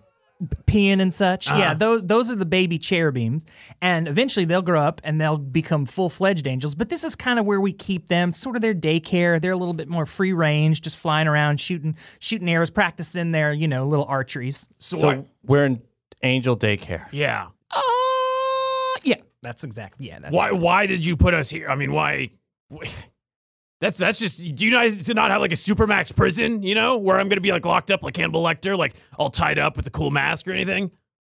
peeing 0.65 0.99
and 1.01 1.13
such. 1.13 1.47
Uh-huh. 1.49 1.59
Yeah, 1.59 1.73
those 1.75 2.03
those 2.03 2.29
are 2.31 2.35
the 2.35 2.45
baby 2.45 2.77
cherubims, 2.79 3.45
and 3.81 4.07
eventually 4.07 4.45
they'll 4.45 4.61
grow 4.63 4.81
up 4.81 5.01
and 5.03 5.21
they'll 5.21 5.37
become 5.37 5.85
full 5.85 6.09
fledged 6.09 6.47
angels. 6.47 6.73
But 6.75 6.89
this 6.89 7.03
is 7.03 7.15
kind 7.15 7.37
of 7.39 7.45
where 7.45 7.61
we 7.61 7.71
keep 7.73 8.07
them, 8.07 8.31
sort 8.33 8.55
of 8.55 8.61
their 8.61 8.73
daycare. 8.75 9.39
They're 9.39 9.51
a 9.51 9.57
little 9.57 9.73
bit 9.75 9.87
more 9.87 10.05
free 10.07 10.33
range, 10.33 10.81
just 10.81 10.97
flying 10.97 11.27
around, 11.27 11.61
shooting 11.61 11.95
shooting 12.19 12.49
arrows, 12.49 12.71
practicing 12.71 13.31
their 13.31 13.53
you 13.53 13.67
know 13.67 13.85
little 13.87 14.05
archeries. 14.07 14.67
So, 14.79 14.97
So 14.97 15.25
we're 15.45 15.65
in 15.65 15.81
angel 16.23 16.57
daycare. 16.57 17.05
Yeah. 17.11 17.47
Yeah, 19.43 19.49
that's 19.49 19.63
exactly 19.63 20.07
yeah. 20.07 20.19
That's 20.19 20.33
Why 20.33 20.51
why 20.51 20.85
did 20.85 21.05
you 21.05 21.15
put 21.17 21.33
us 21.33 21.49
here? 21.49 21.69
I 21.69 21.75
mean, 21.75 21.93
why? 21.93 22.31
That's 23.81 23.97
that's 23.97 24.17
just. 24.17 24.55
Do 24.55 24.65
you 24.65 24.71
guys 24.71 25.05
to 25.07 25.13
not 25.13 25.29
have 25.31 25.41
like 25.41 25.51
a 25.51 25.55
supermax 25.55 26.15
prison? 26.15 26.63
You 26.63 26.73
know, 26.73 26.97
where 26.97 27.19
I'm 27.19 27.27
gonna 27.27 27.41
be 27.41 27.51
like 27.51 27.65
locked 27.65 27.91
up 27.91 28.01
like 28.01 28.15
Hannibal 28.15 28.41
Lecter, 28.41 28.77
like 28.77 28.95
all 29.17 29.29
tied 29.29 29.59
up 29.59 29.75
with 29.75 29.85
a 29.87 29.89
cool 29.89 30.09
mask 30.09 30.47
or 30.47 30.53
anything? 30.53 30.89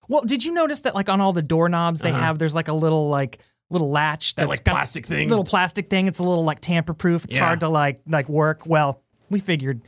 Well, 0.07 0.21
did 0.21 0.45
you 0.45 0.53
notice 0.53 0.79
that 0.81 0.95
like 0.95 1.09
on 1.09 1.19
all 1.19 1.33
the 1.33 1.41
doorknobs 1.41 1.99
they 1.99 2.11
have 2.13 2.39
there's 2.39 2.55
like 2.55 2.69
a 2.69 2.73
little 2.73 3.09
like 3.09 3.39
little 3.69 3.89
latch 3.89 4.33
Uh-huh. 4.37 4.43
That 4.45 4.49
that's 4.49 4.59
like 4.61 4.63
got- 4.63 4.71
plastic 4.71 5.05
thing. 5.05 5.27
little 5.27 5.43
plastic 5.43 5.89
thing. 5.89 6.07
It's 6.07 6.19
a 6.19 6.23
little 6.23 6.45
like 6.45 6.61
tamper 6.61 6.93
proof. 6.93 7.25
It's 7.25 7.35
Yeah. 7.35 7.45
hard 7.45 7.59
to 7.59 7.69
like 7.69 7.99
like 8.07 8.29
work. 8.29 8.65
Well, 8.65 9.03
we 9.29 9.39
figured 9.39 9.81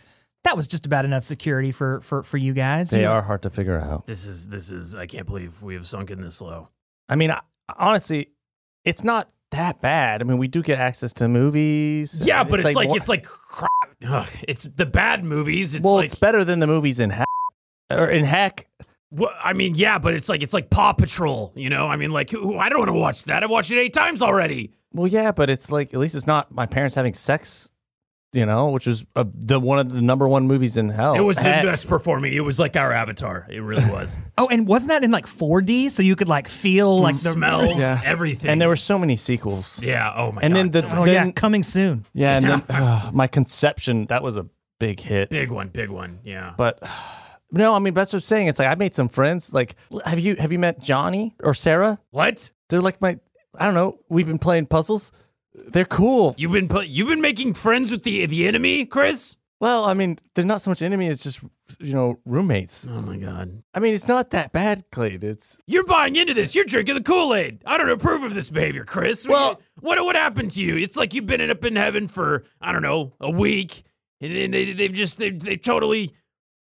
that 0.43 0.57
was 0.57 0.67
just 0.67 0.85
about 0.85 1.05
enough 1.05 1.23
security 1.23 1.71
for 1.71 2.01
for 2.01 2.23
for 2.23 2.35
you 2.35 2.51
guys. 2.51 2.89
They 2.89 2.97
You 2.99 3.05
know, 3.05 3.11
are 3.13 3.21
hard 3.21 3.41
to 3.43 3.49
figure 3.49 3.79
out. 3.79 4.05
This 4.05 4.25
is 4.25 4.47
this 4.49 4.69
is. 4.69 4.95
I 4.95 5.05
can't 5.05 5.25
believe 5.25 5.63
we 5.63 5.75
have 5.75 5.87
sunk 5.87 6.11
in 6.11 6.19
this 6.19 6.41
low. 6.41 6.67
I 7.07 7.15
mean, 7.15 7.31
I, 7.31 7.39
honestly, 7.77 8.29
it's 8.85 9.03
not 9.03 9.29
that 9.51 9.81
bad. 9.81 10.21
I 10.21 10.25
mean, 10.25 10.37
we 10.37 10.47
do 10.47 10.61
get 10.61 10.79
access 10.79 11.13
to 11.13 11.27
movies. 11.27 12.25
Yeah, 12.25 12.43
but 12.43 12.59
it's, 12.59 12.75
like, 12.75 12.87
more- 12.87 12.97
it's 12.97 13.09
like 13.09 13.23
crap. 13.25 13.69
Ugh, 14.07 14.27
it's 14.47 14.63
the 14.63 14.85
bad 14.85 15.23
movies. 15.23 15.75
It's 15.75 15.83
well, 15.83 15.95
like 15.95 16.05
it's 16.05 16.15
better 16.15 16.43
than 16.43 16.59
the 16.59 16.67
movies 16.67 16.99
in 16.99 17.09
Heck. 17.09 17.27
Or 17.91 18.07
in 18.07 18.23
Heck, 18.23 18.67
Well, 19.11 19.31
I 19.43 19.53
mean, 19.53 19.73
yeah, 19.75 19.97
but 19.97 20.13
it's 20.13 20.29
like 20.29 20.41
it's 20.43 20.53
like 20.53 20.69
Paw 20.69 20.93
Patrol, 20.93 21.51
you 21.55 21.69
know. 21.69 21.87
I 21.87 21.95
mean, 21.95 22.11
like, 22.11 22.29
who, 22.29 22.57
I 22.57 22.69
don't 22.69 22.79
want 22.79 22.89
to 22.89 22.93
watch 22.99 23.23
that. 23.25 23.43
I've 23.43 23.49
watched 23.49 23.71
it 23.71 23.79
eight 23.79 23.93
times 23.93 24.21
already. 24.21 24.71
well, 24.93 25.07
yeah, 25.07 25.31
but 25.31 25.49
it's 25.49 25.71
like 25.71 25.93
at 25.93 25.99
least 25.99 26.15
it's 26.15 26.27
not 26.27 26.51
my 26.51 26.65
parents 26.67 26.95
having 26.95 27.13
sex. 27.13 27.71
You 28.31 28.45
know, 28.45 28.69
which 28.69 28.85
was 28.85 29.07
uh, 29.15 29.23
the 29.33 29.59
one 29.59 29.79
of 29.79 29.91
the 29.91 30.03
number 30.03 30.27
one 30.27 30.45
movies 30.45 30.77
in 30.77 30.89
hell. 30.89 31.15
it 31.15 31.21
was 31.21 31.37
the 31.37 31.43
Heck. 31.43 31.63
best 31.63 31.87
performing. 31.87 32.31
It 32.31 32.45
was 32.45 32.59
like 32.59 32.75
our 32.77 32.91
Avatar. 32.93 33.47
It 33.49 33.59
really 33.61 33.89
was. 33.89 34.17
Oh, 34.37 34.47
and 34.51 34.67
wasn't 34.67 34.89
that 34.89 35.03
in 35.03 35.09
like 35.09 35.25
4D? 35.25 35.89
So 35.89 36.03
you 36.03 36.15
could 36.15 36.29
like 36.29 36.47
feel 36.47 36.99
like 37.01 37.15
the 37.15 37.29
smell, 37.31 37.65
Yeah. 37.79 37.99
everything. 38.05 38.51
and 38.51 38.61
there 38.61 38.69
were 38.69 38.75
so 38.75 38.99
many 38.99 39.15
sequels. 39.15 39.81
yeah. 39.81 40.13
Oh 40.15 40.31
my 40.31 40.41
And 40.43 40.53
god. 40.53 40.57
then 40.57 40.71
the- 40.83 40.89
so 40.91 40.95
Oh 40.95 40.99
many. 41.01 41.13
yeah, 41.13 41.23
Then- 41.23 41.33
coming 41.33 41.63
soon. 41.63 42.05
Yeah, 42.13 42.37
and 42.37 42.45
then 42.45 42.61
uh, 42.69 43.09
my 43.13 43.25
conception 43.27 44.05
that 44.09 44.21
was 44.21 44.37
a 44.37 44.45
big 44.79 44.99
hit. 44.99 45.31
big 45.31 45.49
one, 45.49 45.69
big 45.69 45.89
one. 45.89 46.19
Yeah. 46.23 46.53
But 46.55 46.83
no, 47.51 47.73
I 47.73 47.79
mean 47.79 47.95
that's 47.95 48.13
what 48.13 48.17
I'm 48.19 48.21
saying. 48.25 48.47
It's 48.47 48.59
like 48.59 48.67
I 48.67 48.75
made 48.75 48.93
some 48.93 49.09
friends. 49.09 49.53
Like, 49.53 49.75
have 50.05 50.19
you 50.19 50.35
have 50.35 50.51
you 50.51 50.59
met 50.59 50.79
Johnny 50.79 51.35
or 51.41 51.55
Sarah? 51.55 51.99
What? 52.11 52.51
They're 52.69 52.79
like 52.79 53.01
my. 53.01 53.17
I 53.59 53.65
don't 53.65 53.73
know. 53.73 53.99
We've 54.07 54.27
been 54.27 54.37
playing 54.37 54.67
puzzles. 54.67 55.11
They're 55.53 55.85
cool. 55.85 56.35
You've 56.37 56.51
been 56.51 56.67
put, 56.67 56.87
you've 56.87 57.09
been 57.09 57.21
making 57.21 57.53
friends 57.53 57.91
with 57.91 58.03
the 58.03 58.25
the 58.25 58.47
enemy, 58.47 58.85
Chris? 58.85 59.35
Well, 59.59 59.83
I 59.83 59.93
mean, 59.93 60.17
they're 60.35 60.45
not 60.45 60.61
so 60.61 60.71
much 60.71 60.81
enemy. 60.81 61.07
It's 61.07 61.23
just 61.23 61.41
you 61.79 61.93
know 61.93 62.19
roommates. 62.25 62.87
Oh 62.89 63.01
my 63.01 63.17
god. 63.17 63.61
I 63.73 63.79
mean, 63.79 63.93
it's 63.93 64.07
not 64.07 64.29
that 64.31 64.51
bad, 64.51 64.85
Clayton. 64.91 65.29
It's 65.29 65.61
You're 65.67 65.85
buying 65.85 66.15
into 66.15 66.33
this. 66.33 66.55
You're 66.55 66.65
drinking 66.65 66.95
the 66.95 67.03
Kool-Aid. 67.03 67.63
I 67.65 67.77
don't 67.77 67.89
approve 67.89 68.23
of 68.23 68.33
this 68.33 68.49
behavior, 68.49 68.85
Chris. 68.85 69.27
Well- 69.27 69.61
what 69.81 69.97
what 70.03 70.15
happened 70.15 70.51
to 70.51 70.63
you? 70.63 70.75
It's 70.77 70.97
like 70.97 71.13
you've 71.13 71.25
been 71.25 71.49
up 71.49 71.63
in 71.63 71.75
heaven 71.77 72.07
for 72.07 72.43
I 72.61 72.71
don't 72.73 72.81
know 72.81 73.13
a 73.21 73.29
week, 73.29 73.83
and 74.19 74.35
then 74.35 74.51
they 74.51 74.73
they've 74.73 74.93
just 74.93 75.17
they 75.17 75.31
they 75.31 75.55
totally 75.55 76.11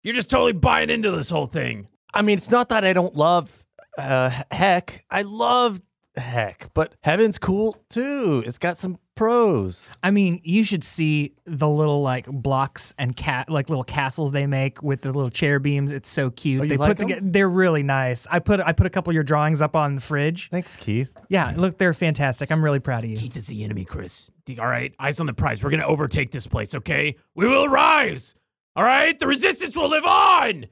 you're 0.02 0.14
just 0.14 0.30
totally 0.30 0.52
buying 0.52 0.90
into 0.90 1.10
this 1.12 1.30
whole 1.30 1.46
thing. 1.46 1.88
I 2.12 2.22
mean, 2.22 2.38
it's 2.38 2.50
not 2.50 2.68
that 2.70 2.84
I 2.84 2.92
don't 2.92 3.14
love 3.14 3.64
uh, 3.98 4.30
Heck. 4.50 5.04
I 5.10 5.22
love 5.22 5.80
Heck, 6.16 6.72
but 6.74 6.94
Heaven's 7.02 7.38
cool 7.38 7.76
too. 7.90 8.44
It's 8.46 8.58
got 8.58 8.78
some 8.78 8.96
pros. 9.16 9.96
I 10.00 10.12
mean, 10.12 10.40
you 10.44 10.62
should 10.62 10.84
see 10.84 11.34
the 11.44 11.68
little 11.68 12.02
like 12.02 12.26
blocks 12.26 12.94
and 12.98 13.16
cat 13.16 13.50
like 13.50 13.68
little 13.68 13.82
castles 13.82 14.30
they 14.30 14.46
make 14.46 14.80
with 14.80 15.00
the 15.02 15.12
little 15.12 15.30
cherubim. 15.30 15.86
It's 15.90 16.08
so 16.08 16.30
cute. 16.30 16.62
Oh, 16.62 16.66
they 16.66 16.76
like 16.76 16.90
put 16.90 17.02
'em? 17.02 17.08
together. 17.08 17.26
They're 17.32 17.48
really 17.48 17.82
nice. 17.82 18.28
I 18.30 18.38
put 18.38 18.60
I 18.60 18.72
put 18.72 18.86
a 18.86 18.90
couple 18.90 19.10
of 19.10 19.14
your 19.14 19.24
drawings 19.24 19.60
up 19.60 19.74
on 19.74 19.96
the 19.96 20.00
fridge. 20.00 20.50
Thanks, 20.50 20.76
Keith. 20.76 21.16
Yeah, 21.28 21.52
look, 21.56 21.78
they're 21.78 21.92
fantastic. 21.94 22.52
I'm 22.52 22.64
really 22.64 22.80
proud 22.80 23.02
of 23.02 23.10
you. 23.10 23.16
Keith 23.16 23.36
is 23.36 23.48
the 23.48 23.64
enemy, 23.64 23.84
Chris. 23.84 24.30
All 24.60 24.66
right, 24.68 24.94
eyes 25.00 25.18
on 25.18 25.26
the 25.26 25.34
prize. 25.34 25.64
We're 25.64 25.70
gonna 25.70 25.86
overtake 25.86 26.30
this 26.30 26.46
place. 26.46 26.76
Okay, 26.76 27.16
we 27.34 27.48
will 27.48 27.68
rise. 27.68 28.36
All 28.76 28.84
right, 28.84 29.18
the 29.18 29.26
resistance 29.26 29.76
will 29.76 29.90
live 29.90 30.04
on. 30.04 30.66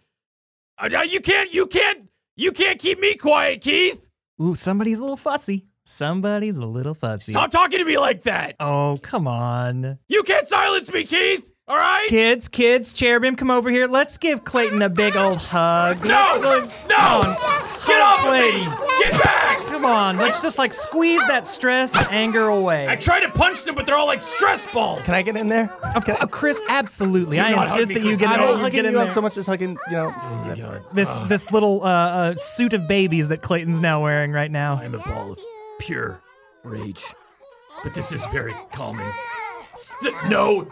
Uh, 0.79 1.03
you 1.09 1.21
can't, 1.21 1.53
you 1.53 1.67
can't, 1.67 2.09
you 2.37 2.51
can't 2.51 2.81
keep 2.81 2.99
me 2.99 3.17
quiet, 3.17 3.61
Keith. 3.61 4.09
Ooh, 4.43 4.57
somebody's 4.57 4.99
a 4.99 5.03
little 5.03 5.17
fussy. 5.17 5.67
Somebody's 5.85 6.57
a 6.57 6.67
little 6.67 6.95
fussy. 6.95 7.33
Stop 7.33 7.53
talking 7.53 7.79
to 7.79 7.85
me 7.85 7.97
like 7.97 8.23
that. 8.23 8.57
Oh, 8.59 8.99
come 9.01 9.29
on. 9.29 9.99
You 10.09 10.23
can't 10.25 10.49
silence 10.49 10.93
me, 10.93 11.05
Keith. 11.05 11.53
All 11.73 11.79
right? 11.79 12.07
Kids, 12.11 12.49
kids, 12.49 12.93
cherubim, 12.93 13.35
come 13.35 13.51
over 13.51 13.71
here. 13.71 13.87
Let's 13.87 14.19
give 14.19 14.45
Clayton 14.45 14.83
a 14.83 14.91
big 14.91 15.17
old 15.17 15.39
hug. 15.39 16.05
No! 16.05 16.11
Let's, 16.11 16.45
uh, 16.45 16.71
No! 16.91 16.97
On. 16.97 17.37
Get 17.87 18.01
off 18.03 18.27
of 18.27 18.33
me! 18.33 18.61
Get 19.05 19.23
back! 19.23 19.59
Come 19.69 19.87
on. 19.87 20.19
Let's 20.19 20.43
just 20.43 20.59
like 20.59 20.75
squeeze 20.75 21.27
that 21.29 21.47
stress 21.47 21.97
and 21.97 22.07
anger 22.11 22.49
away. 22.49 22.89
I 22.89 22.97
tried 22.97 23.21
to 23.21 23.31
punch 23.31 23.65
them, 23.65 23.75
but 23.75 23.87
they're 23.87 23.97
all 23.97 24.07
like 24.07 24.21
stress 24.21 24.71
balls. 24.71 25.07
Can 25.07 25.15
I 25.15 25.23
get 25.23 25.35
in 25.39 25.49
there? 25.49 25.73
Of 25.97 26.05
course, 26.05 26.19
Chris, 26.31 26.61
absolutely. 26.69 27.39
Do 27.39 27.43
I 27.43 27.53
not 27.53 27.67
hug 27.67 27.79
insist 27.81 27.89
me, 27.89 27.95
that 27.95 28.01
you 28.01 28.17
Chris. 28.19 28.21
get, 28.21 28.29
I 28.29 28.35
in, 28.35 28.41
don't 28.41 28.49
you 28.51 28.63
hugging 28.65 28.73
get 28.73 28.85
in 28.85 28.93
you 28.93 28.99
there. 28.99 29.09
up 29.09 29.15
so 29.15 29.23
much 29.23 29.39
as 29.39 29.47
hugging, 29.47 29.79
you 29.91 29.97
know. 29.97 30.81
This 30.93 31.21
this 31.21 31.51
little 31.53 31.83
uh, 31.83 31.87
uh, 31.87 32.35
suit 32.35 32.75
of 32.75 32.87
babies 32.87 33.31
that 33.31 33.41
Clayton's 33.41 33.81
now 33.81 34.03
wearing 34.03 34.33
right 34.33 34.51
now. 34.51 34.75
I'm 34.75 34.95
a 34.95 34.99
ball 34.99 35.33
of 35.33 35.39
pure 35.81 36.21
rage. 36.65 37.03
But 37.83 37.95
this 37.95 38.13
is 38.13 38.27
very 38.27 38.51
calming. 38.73 39.01
St- 39.75 40.13
no! 40.31 40.67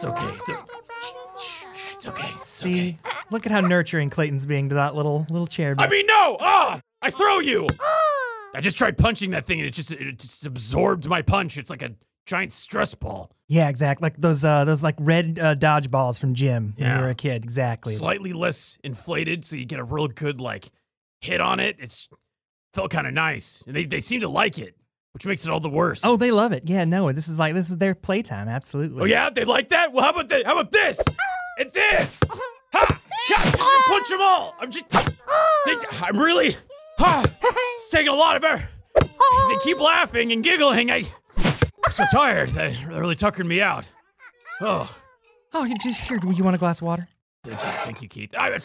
It's 0.00 0.04
okay. 0.06 0.28
It's, 0.34 0.48
o- 0.48 0.64
shh, 0.98 1.42
shh, 1.42 1.64
shh, 1.74 1.94
it's 1.94 2.06
okay. 2.06 2.30
It's 2.34 2.46
See, 2.46 2.98
okay. 3.04 3.16
look 3.30 3.44
at 3.44 3.52
how 3.52 3.60
nurturing 3.60 4.08
Clayton's 4.08 4.46
being 4.46 4.70
to 4.70 4.76
that 4.76 4.94
little 4.94 5.26
little 5.28 5.46
cherubim. 5.46 5.84
I 5.84 5.90
mean, 5.90 6.06
no! 6.06 6.38
Ah! 6.40 6.80
I 7.02 7.10
throw 7.10 7.40
you! 7.40 7.66
I 8.54 8.60
just 8.62 8.78
tried 8.78 8.96
punching 8.96 9.30
that 9.32 9.44
thing 9.44 9.60
and 9.60 9.68
it 9.68 9.74
just 9.74 9.92
it 9.92 10.18
just 10.18 10.46
absorbed 10.46 11.06
my 11.06 11.20
punch. 11.20 11.58
It's 11.58 11.68
like 11.68 11.82
a 11.82 11.90
giant 12.24 12.50
stress 12.52 12.94
ball. 12.94 13.30
yeah, 13.48 13.68
exactly. 13.68 14.06
Like 14.06 14.16
those 14.16 14.42
uh, 14.42 14.64
those 14.64 14.82
like 14.82 14.96
red 14.98 15.38
uh, 15.38 15.54
dodgeballs 15.54 16.18
from 16.18 16.32
gym 16.32 16.72
when 16.78 16.86
Yeah. 16.88 16.96
you 16.96 17.02
were 17.04 17.10
a 17.10 17.14
kid. 17.14 17.44
Exactly. 17.44 17.92
Slightly 17.92 18.32
less 18.32 18.78
inflated, 18.82 19.44
so 19.44 19.56
you 19.56 19.66
get 19.66 19.80
a 19.80 19.84
real 19.84 20.08
good 20.08 20.40
like 20.40 20.70
hit 21.20 21.42
on 21.42 21.60
it. 21.60 21.76
It's 21.78 22.08
felt 22.72 22.90
kind 22.90 23.06
of 23.06 23.12
nice. 23.12 23.62
And 23.66 23.76
they, 23.76 23.84
they 23.84 24.00
seem 24.00 24.22
to 24.22 24.28
like 24.30 24.58
it, 24.58 24.76
which 25.12 25.26
makes 25.26 25.44
it 25.44 25.50
all 25.50 25.60
the 25.60 25.68
worse. 25.70 26.02
Oh, 26.04 26.16
they 26.16 26.30
love 26.30 26.52
it. 26.52 26.64
Yeah, 26.66 26.84
no, 26.84 27.10
this 27.12 27.28
is 27.28 27.38
like 27.38 27.54
this 27.54 27.70
is 27.70 27.76
their 27.78 27.94
playtime. 27.94 28.48
Absolutely. 28.48 29.02
Oh 29.02 29.04
yeah, 29.04 29.30
they 29.30 29.44
like 29.44 29.68
that. 29.70 29.92
Well, 29.92 30.04
how 30.04 30.10
about 30.10 30.28
that? 30.28 30.46
How 30.46 30.52
about 30.58 30.70
this? 30.70 31.02
And 31.58 31.70
this? 31.72 32.20
Ha! 32.72 33.00
God, 33.28 33.40
I'm 33.40 33.44
just 33.44 33.58
gonna 33.58 33.84
punch 33.88 34.08
them 34.08 34.20
all. 34.22 34.54
I'm 34.60 34.70
just. 34.70 34.90
They, 34.90 35.74
I'm 36.06 36.18
really. 36.18 36.56
Ha! 36.98 37.24
It's 37.76 37.90
taking 37.90 38.08
a 38.08 38.14
lot 38.14 38.36
of 38.36 38.44
air. 38.44 38.70
They 39.00 39.56
keep 39.62 39.78
laughing 39.80 40.32
and 40.32 40.42
giggling. 40.44 40.90
I, 40.90 41.04
I'm 41.36 41.92
so 41.92 42.04
tired. 42.12 42.50
They- 42.50 42.72
They're 42.74 43.00
really 43.00 43.14
tuckering 43.14 43.48
me 43.48 43.60
out. 43.60 43.84
Oh, 44.60 44.94
Oh, 45.52 45.64
you 45.64 45.74
just 45.82 46.00
here. 46.02 46.18
Do 46.18 46.30
you 46.30 46.44
want 46.44 46.54
a 46.54 46.58
glass 46.58 46.80
of 46.80 46.86
water? 46.86 47.08
thank 47.44 47.60
you, 47.60 47.70
thank 47.84 48.02
you, 48.02 48.08
Keith. 48.08 48.34
I, 48.38 48.56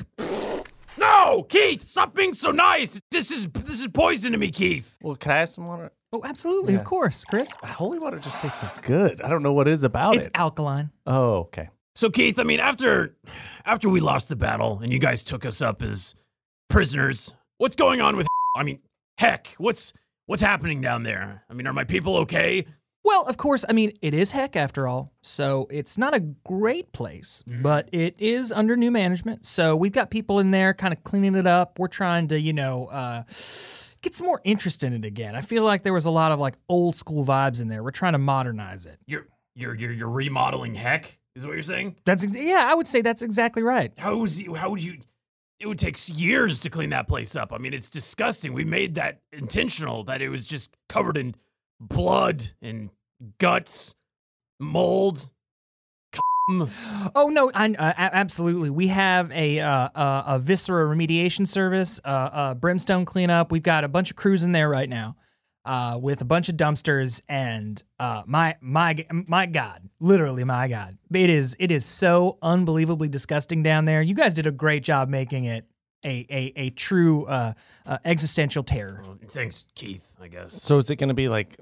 no, 0.97 1.43
Keith, 1.43 1.81
stop 1.81 2.13
being 2.13 2.33
so 2.33 2.51
nice. 2.51 3.01
This 3.11 3.31
is 3.31 3.47
this 3.47 3.81
is 3.81 3.87
poison 3.87 4.31
to 4.33 4.37
me, 4.37 4.51
Keith. 4.51 4.97
Well, 5.01 5.15
can 5.15 5.31
I 5.31 5.37
have 5.39 5.49
some 5.49 5.65
water? 5.67 5.91
Oh, 6.15 6.21
absolutely. 6.23 6.75
Of 6.75 6.85
course, 6.85 7.25
Chris. 7.25 7.51
Holy 7.63 7.99
water 7.99 8.19
just 8.19 8.39
tastes 8.39 8.61
so 8.61 8.69
good. 8.81 9.21
I 9.21 9.27
don't 9.27 9.43
know 9.43 9.51
what 9.51 9.67
it 9.67 9.73
is 9.73 9.83
about 9.83 10.15
It's 10.15 10.27
it. 10.27 10.29
It's 10.29 10.39
alkaline. 10.39 10.91
oh, 11.05 11.33
okay. 11.39 11.69
So 11.93 12.09
Keith, 12.09 12.39
I 12.39 12.43
mean, 12.43 12.59
after 12.59 13.15
after 13.65 13.89
we 13.89 13.99
lost 13.99 14.29
the 14.29 14.35
battle 14.35 14.79
and 14.79 14.91
you 14.93 14.99
guys 14.99 15.23
took 15.23 15.45
us 15.45 15.61
up 15.61 15.81
as 15.81 16.15
prisoners, 16.69 17.33
what's 17.57 17.75
going 17.75 18.01
on 18.01 18.15
with? 18.17 18.27
I 18.55 18.63
mean, 18.63 18.79
heck, 19.17 19.47
what's 19.57 19.93
what's 20.25 20.41
happening 20.41 20.81
down 20.81 21.03
there? 21.03 21.43
I 21.49 21.53
mean, 21.53 21.67
are 21.67 21.73
my 21.73 21.83
people 21.85 22.17
okay? 22.17 22.65
Well, 23.03 23.27
of 23.27 23.37
course, 23.37 23.63
I 23.69 23.73
mean, 23.73 23.91
it 24.01 24.13
is 24.15 24.31
heck 24.31 24.55
after 24.55 24.87
all. 24.87 25.11
So 25.21 25.67
it's 25.69 25.97
not 25.97 26.15
a 26.15 26.21
great 26.43 26.91
place, 26.91 27.43
but 27.45 27.87
it 27.91 28.15
is 28.17 28.51
under 28.51 28.75
new 28.75 28.89
management. 28.89 29.45
So 29.45 29.75
we've 29.75 29.91
got 29.91 30.09
people 30.09 30.39
in 30.39 30.49
there 30.49 30.73
kind 30.73 30.91
of 30.91 31.03
cleaning 31.03 31.35
it 31.35 31.45
up. 31.45 31.77
We're 31.77 31.87
trying 31.87 32.29
to, 32.29 32.39
you 32.39 32.51
know, 32.51 32.87
uh, 32.87 33.21
get 34.05 34.15
some 34.15 34.27
more 34.27 34.39
interest 34.43 34.83
in 34.83 34.93
it 34.93 35.03
again. 35.03 35.35
I 35.35 35.41
feel 35.41 35.63
like 35.63 35.83
there 35.83 35.91
was 35.91 36.05
a 36.05 36.11
lot 36.11 36.31
of 36.31 36.39
like 36.39 36.53
old 36.69 36.95
school 36.95 37.25
vibes 37.25 37.59
in 37.59 37.67
there. 37.67 37.83
We're 37.83 37.91
trying 37.91 38.13
to 38.13 38.19
modernize 38.19 38.85
it. 38.85 38.99
You're 39.05 39.27
you're 39.55 39.75
you're, 39.75 39.91
you're 39.91 40.09
remodeling 40.09 40.75
heck. 40.75 41.19
Is 41.35 41.45
what 41.45 41.53
you're 41.53 41.63
saying? 41.63 41.97
That's, 42.05 42.23
ex- 42.23 42.33
yeah, 42.33 42.61
I 42.63 42.73
would 42.73 42.87
say 42.87 43.01
that's 43.01 43.21
exactly 43.21 43.61
right. 43.61 43.91
How 43.97 44.17
was? 44.17 44.41
How 44.55 44.69
would 44.69 44.81
you? 44.81 44.99
It 45.59 45.67
would 45.67 45.79
take 45.79 45.97
years 46.17 46.59
to 46.59 46.69
clean 46.69 46.91
that 46.91 47.07
place 47.07 47.35
up. 47.35 47.51
I 47.51 47.57
mean, 47.57 47.73
it's 47.73 47.89
disgusting. 47.89 48.53
We 48.53 48.63
made 48.63 48.95
that 48.95 49.19
intentional. 49.33 50.03
That 50.05 50.21
it 50.21 50.29
was 50.29 50.47
just 50.47 50.77
covered 50.87 51.17
in 51.17 51.35
blood 51.81 52.51
and 52.61 52.89
guts, 53.39 53.95
mold. 54.59 55.29
Cum. 56.47 56.69
Oh 57.15 57.29
no, 57.29 57.51
I, 57.53 57.69
uh, 57.69 57.93
absolutely. 57.97 58.69
We 58.69 58.87
have 58.87 59.31
a 59.31 59.59
uh, 59.59 59.89
uh, 59.95 60.23
a 60.27 60.39
viscera 60.39 60.85
remediation 60.85 61.47
service, 61.47 61.99
uh, 62.03 62.07
uh, 62.07 62.53
brimstone 62.55 63.05
cleanup. 63.05 63.51
We've 63.51 63.63
got 63.63 63.83
a 63.83 63.87
bunch 63.87 64.09
of 64.11 64.15
crews 64.15 64.43
in 64.43 64.51
there 64.51 64.69
right 64.69 64.89
now, 64.89 65.15
uh, 65.65 65.97
with 66.01 66.21
a 66.21 66.25
bunch 66.25 66.49
of 66.49 66.55
dumpsters. 66.55 67.21
And 67.27 67.81
uh, 67.99 68.23
my 68.25 68.55
my 68.61 69.05
my 69.09 69.45
God, 69.45 69.89
literally 69.99 70.43
my 70.43 70.67
God, 70.67 70.97
it 71.13 71.29
is 71.29 71.55
it 71.59 71.71
is 71.71 71.85
so 71.85 72.37
unbelievably 72.41 73.09
disgusting 73.09 73.63
down 73.63 73.85
there. 73.85 74.01
You 74.01 74.15
guys 74.15 74.33
did 74.33 74.47
a 74.47 74.51
great 74.51 74.83
job 74.83 75.09
making 75.09 75.45
it 75.45 75.65
a 76.03 76.25
a, 76.29 76.53
a 76.55 76.69
true 76.71 77.25
uh, 77.25 77.53
uh, 77.85 77.97
existential 78.05 78.63
terror. 78.63 79.01
Well, 79.03 79.17
thanks, 79.27 79.65
Keith. 79.75 80.15
I 80.21 80.27
guess. 80.27 80.53
So 80.53 80.77
is 80.77 80.89
it 80.89 80.97
going 80.97 81.09
to 81.09 81.15
be 81.15 81.27
like 81.27 81.55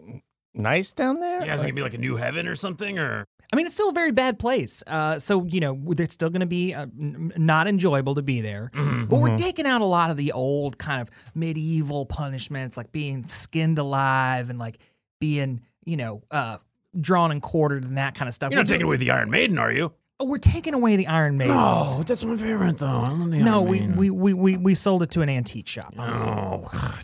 nice 0.54 0.92
down 0.92 1.20
there? 1.20 1.46
Yeah, 1.46 1.56
is 1.56 1.64
it 1.64 1.68
gonna 1.68 1.76
be 1.76 1.82
like 1.82 1.94
a 1.94 2.00
new 2.00 2.18
heaven 2.18 2.48
or 2.48 2.56
something? 2.56 3.00
Or 3.00 3.26
I 3.52 3.56
mean, 3.56 3.66
it's 3.66 3.76
still 3.76 3.90
a 3.90 3.94
very 3.94 4.12
bad 4.12 4.40
place. 4.40 4.84
Uh, 4.88 5.20
so 5.20 5.44
you 5.46 5.60
know, 5.60 5.80
it's 5.98 6.14
still 6.14 6.30
going 6.30 6.40
to 6.42 6.46
be 6.46 6.74
uh, 6.74 6.84
n- 7.00 7.32
not 7.38 7.68
enjoyable 7.68 8.16
to 8.16 8.22
be 8.22 8.42
there. 8.42 8.72
But 8.74 9.18
we're 9.20 9.38
taking 9.38 9.66
out 9.66 9.82
a 9.82 9.86
lot 9.86 10.10
of 10.12 10.18
the 10.18 10.32
old 10.32 10.78
kind 10.78 11.02
of 11.02 11.10
medieval 11.36 12.06
punishments, 12.06 12.78
like 12.78 12.92
being 12.92 13.24
skinned 13.26 13.78
alive 13.80 14.50
and 14.50 14.58
like 14.58 14.78
being, 15.20 15.62
you 15.86 15.98
know, 15.98 16.24
uh, 16.32 16.58
drawn 17.00 17.32
and 17.32 17.42
quartered 17.42 17.84
and 17.84 17.98
that 17.98 18.16
kind 18.16 18.28
of 18.28 18.34
stuff. 18.34 18.52
you're 18.52 18.58
not 18.60 18.68
We're- 18.68 18.76
taking 18.78 18.86
away 18.88 18.98
the 18.98 19.12
Iron 19.12 19.30
Maiden, 19.30 19.58
are 19.60 19.72
you? 19.72 19.92
Oh, 20.20 20.26
we're 20.26 20.38
taking 20.38 20.74
away 20.76 20.96
the 20.96 21.08
Iron 21.08 21.38
Maiden. 21.38 21.56
Oh, 21.58 22.04
that's 22.06 22.24
my 22.24 22.36
favorite 22.36 22.78
though. 22.78 22.88
I 22.88 23.10
love 23.10 23.32
the 23.32 23.40
No, 23.40 23.62
we, 23.62 23.82
we, 23.88 24.10
we, 24.12 24.34
we, 24.34 24.58
we 24.58 24.76
sold 24.76 25.02
it 25.04 25.10
to 25.12 25.22
an 25.22 25.30
antique 25.30 25.68
shop. 25.68 25.94
honestly. 25.98 26.28
Oh 26.28 26.70
God. 26.72 27.04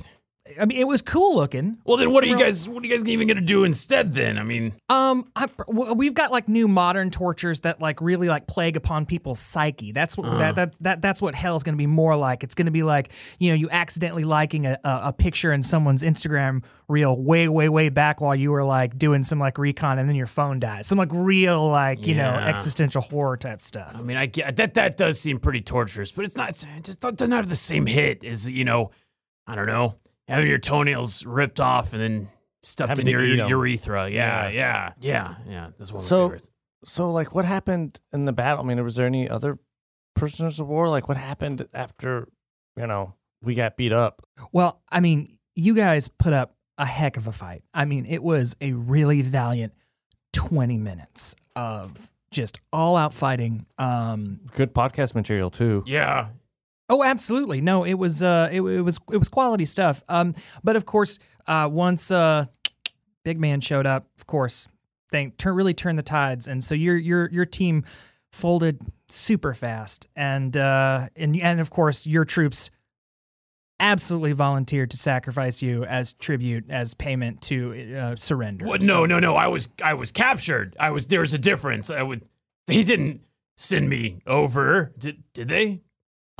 I 0.60 0.65
mean, 0.65 0.77
it 0.77 0.88
was 0.88 1.01
cool 1.01 1.36
looking. 1.36 1.77
Well, 1.86 1.98
then 1.98 2.12
what 2.12 2.24
are 2.24 2.27
you 2.27 2.38
guys? 2.38 2.68
What 2.68 2.84
are 2.84 2.86
you 2.88 2.91
guys 2.96 3.06
even 3.08 3.27
gonna 3.27 3.41
do 3.41 3.63
instead? 3.63 4.13
Then 4.13 4.38
I 4.38 4.44
mean, 4.44 4.74
Um, 4.89 5.29
I, 5.36 5.48
we've 5.68 6.13
got 6.13 6.32
like 6.32 6.48
new 6.48 6.68
modern 6.68 7.12
tortures 7.12 7.60
that 7.62 7.82
like 7.82 8.01
really 8.01 8.27
like 8.27 8.48
plague 8.48 8.75
upon 8.77 9.06
people's 9.06 9.39
psyche. 9.39 9.91
That's 9.91 10.18
what 10.18 10.25
that, 10.38 10.56
that 10.56 10.75
that 10.82 11.01
that's 11.01 11.22
what 11.22 11.36
hell's 11.36 11.63
going 11.63 11.74
to 11.75 11.77
be 11.77 11.88
more 11.88 12.15
like. 12.15 12.44
It's 12.44 12.56
going 12.56 12.65
to 12.68 12.72
be 12.72 12.84
like 12.84 13.12
you 13.39 13.50
know 13.50 13.56
you 13.56 13.70
accidentally 13.70 14.24
liking 14.24 14.65
a, 14.65 14.79
a 14.84 15.01
a 15.06 15.13
picture 15.13 15.51
in 15.51 15.62
someone's 15.63 16.03
Instagram 16.03 16.63
reel 16.88 17.15
way 17.22 17.48
way 17.48 17.70
way 17.70 17.89
back 17.89 18.20
while 18.22 18.36
you 18.36 18.51
were 18.51 18.63
like 18.63 18.98
doing 18.98 19.24
some 19.24 19.39
like 19.39 19.58
recon 19.58 20.00
and 20.00 20.10
then 20.10 20.15
your 20.15 20.25
phone 20.27 20.60
dies. 20.60 20.88
Some 20.88 20.98
like 20.98 21.10
real 21.12 21.68
like 21.70 22.08
you 22.08 22.15
know 22.15 22.32
Yeah. 22.34 22.48
existential 22.48 23.01
horror 23.01 23.38
type 23.38 23.62
stuff. 23.62 23.96
I 24.00 24.01
mean, 24.03 24.18
I 24.18 24.25
get 24.25 24.56
that. 24.56 24.74
That 24.74 24.98
does 24.98 25.20
seem 25.20 25.39
pretty 25.39 25.62
torturous, 25.62 26.12
but 26.12 26.25
it's 26.25 26.36
not. 26.36 26.50
It's 26.50 26.65
just 26.84 27.03
not, 27.03 27.15
doesn't 27.18 27.32
have 27.32 27.50
the 27.50 27.56
same 27.56 27.86
hit 27.86 28.24
as 28.24 28.50
you 28.50 28.65
know. 28.65 28.91
I 29.48 29.56
don't 29.56 29.65
know, 29.68 29.96
having 30.29 30.48
your 30.50 30.57
toenails 30.59 31.25
ripped 31.25 31.59
off 31.59 31.93
and 31.93 32.01
then 32.01 32.29
stuffed 32.62 32.89
Having 32.89 33.07
in 33.07 33.13
to 33.13 33.36
your 33.36 33.48
urethra. 33.48 34.09
Yeah, 34.09 34.50
yeah, 34.50 34.93
yeah, 35.00 35.36
yeah. 35.48 35.69
That's 35.77 35.91
one 35.91 36.00
of 36.00 36.03
my 36.05 36.07
So- 36.09 36.25
favorites. 36.27 36.50
So, 36.86 37.12
like, 37.12 37.36
what 37.36 37.43
happened 37.43 38.00
in 38.13 38.24
the 38.24 38.31
battle? 38.31 38.63
I 38.63 38.67
mean, 38.67 38.81
was 38.81 38.95
there 38.95 39.05
any 39.05 39.29
other 39.29 39.59
prisoners 40.15 40.62
of 40.62 40.67
war? 40.69 40.88
Like, 40.88 41.09
what 41.09 41.17
happened 41.17 41.67
after, 41.74 42.29
you 42.77 42.88
know, 42.88 43.15
we 43.41 43.53
got 43.53 43.75
beat 43.75 43.91
up? 43.91 44.21
Well, 44.53 44.81
I 44.89 45.01
mean, 45.01 45.38
you 45.55 45.74
guys 45.75 46.07
put 46.07 46.31
up 46.31 46.55
a 46.77 46.86
heck 46.86 47.17
of 47.17 47.27
a 47.27 47.33
fight. 47.33 47.63
I 47.74 47.83
mean, 47.83 48.05
it 48.05 48.24
was 48.24 48.55
a 48.62 48.71
really 48.71 49.21
valiant 49.21 49.74
20 50.31 50.77
minutes 50.77 51.36
of 51.53 52.12
just 52.31 52.59
all 52.71 52.95
out 52.95 53.13
fighting. 53.13 53.65
Um, 53.77 54.39
Good 54.55 54.74
podcast 54.74 55.15
material, 55.15 55.50
too. 55.50 55.83
Yeah, 55.86 56.29
oh, 56.89 57.03
absolutely. 57.03 57.62
No, 57.62 57.84
it 57.86 57.93
was 57.96 58.22
uh, 58.24 58.50
it, 58.51 58.62
it 58.62 58.81
was 58.81 59.00
it 59.12 59.17
was 59.17 59.29
quality 59.29 59.65
stuff. 59.65 60.03
Um, 60.10 60.36
but 60.63 60.75
of 60.75 60.86
course, 60.86 61.19
uh, 61.48 61.69
once 61.72 62.12
uh, 62.12 62.46
Big 63.24 63.39
Man 63.39 63.62
showed 63.62 63.86
up, 63.86 64.08
of 64.17 64.27
course, 64.27 64.67
they 65.12 65.27
turn 65.38 65.55
really 65.55 65.74
turned 65.74 65.98
the 65.98 66.03
tides, 66.03 66.48
and 66.48 66.63
so 66.63 66.75
your 66.75 66.98
your 66.98 67.29
your 67.31 67.46
team 67.46 67.84
folded 68.31 68.79
super 69.08 69.53
fast, 69.53 70.08
and 70.15 70.55
uh, 70.55 71.08
and 71.15 71.36
and 71.39 71.60
of 71.60 71.69
course 71.69 72.05
your 72.05 72.25
troops 72.25 72.69
absolutely 73.81 74.34
volunteered 74.34 74.91
to 74.91 74.98
sacrifice 74.98 75.62
you 75.62 75.86
as 75.86 76.13
tribute 76.13 76.65
as 76.69 76.93
payment 76.93 77.41
to 77.41 77.96
uh, 77.98 78.15
surrender. 78.15 78.65
What? 78.65 78.84
So- 78.84 78.93
No, 78.93 79.05
no, 79.05 79.19
no. 79.19 79.36
I 79.36 79.48
was 79.48 79.72
I 79.84 79.93
was 79.93 80.12
captured. 80.12 80.75
I 80.79 80.91
was. 80.91 81.08
There's 81.08 81.34
a 81.34 81.38
difference. 81.39 81.89
I 81.89 82.03
would. 82.03 82.24
They 82.67 82.84
didn't 82.84 83.22
send 83.58 83.89
me 83.89 84.22
over. 84.27 84.93
Did 85.00 85.24
did 85.34 85.48
they? 85.48 85.81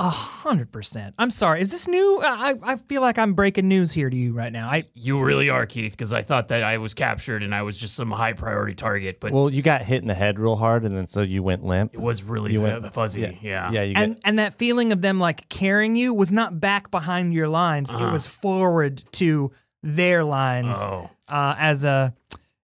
A 0.02 0.08
hundred 0.08 0.72
percent. 0.72 1.14
I'm 1.18 1.28
sorry. 1.30 1.60
Is 1.60 1.70
this 1.70 1.86
new? 1.86 2.20
I 2.22 2.54
I 2.62 2.76
feel 2.76 3.02
like 3.02 3.18
I'm 3.18 3.34
breaking 3.34 3.68
news 3.68 3.92
here 3.92 4.08
to 4.08 4.16
you 4.16 4.32
right 4.32 4.50
now. 4.50 4.66
I 4.70 4.84
You 4.94 5.22
really 5.22 5.50
are, 5.50 5.66
Keith, 5.66 5.92
because 5.92 6.14
I 6.14 6.22
thought 6.22 6.48
that 6.48 6.62
I 6.64 6.78
was 6.78 6.94
captured 6.94 7.42
and 7.42 7.54
I 7.54 7.60
was 7.62 7.78
just 7.78 7.94
some 7.94 8.10
high 8.10 8.32
priority 8.32 8.74
target, 8.74 9.18
but 9.20 9.30
Well, 9.32 9.50
you 9.50 9.60
got 9.60 9.82
hit 9.82 10.00
in 10.00 10.08
the 10.08 10.14
head 10.14 10.38
real 10.38 10.56
hard, 10.56 10.84
and 10.86 10.96
then 10.96 11.06
so 11.06 11.20
you 11.20 11.42
went 11.42 11.64
limp. 11.64 11.92
it 11.92 12.00
was 12.00 12.22
really 12.22 12.54
You 12.54 12.60
fu- 12.60 12.64
went- 12.64 12.92
fuzzy. 12.94 13.38
Yeah. 13.42 13.70
Yeah, 13.70 13.82
you 13.82 13.92
and 13.94 14.14
got, 14.14 14.22
and 14.24 14.38
that 14.38 14.54
feeling 14.54 14.90
of 14.90 15.02
them 15.02 15.18
like 15.20 15.50
carrying 15.50 15.96
you 15.96 16.14
was 16.14 16.32
not 16.32 16.58
back 16.60 16.90
behind 16.90 17.34
your 17.34 17.48
lines. 17.48 17.92
It 17.92 17.96
was 18.10 18.26
forward 18.26 19.04
to 19.12 19.52
their 19.82 20.24
lines 20.24 20.76
Oh, 20.80 21.10
uh, 21.28 21.56
as 21.58 21.84
a 21.84 22.14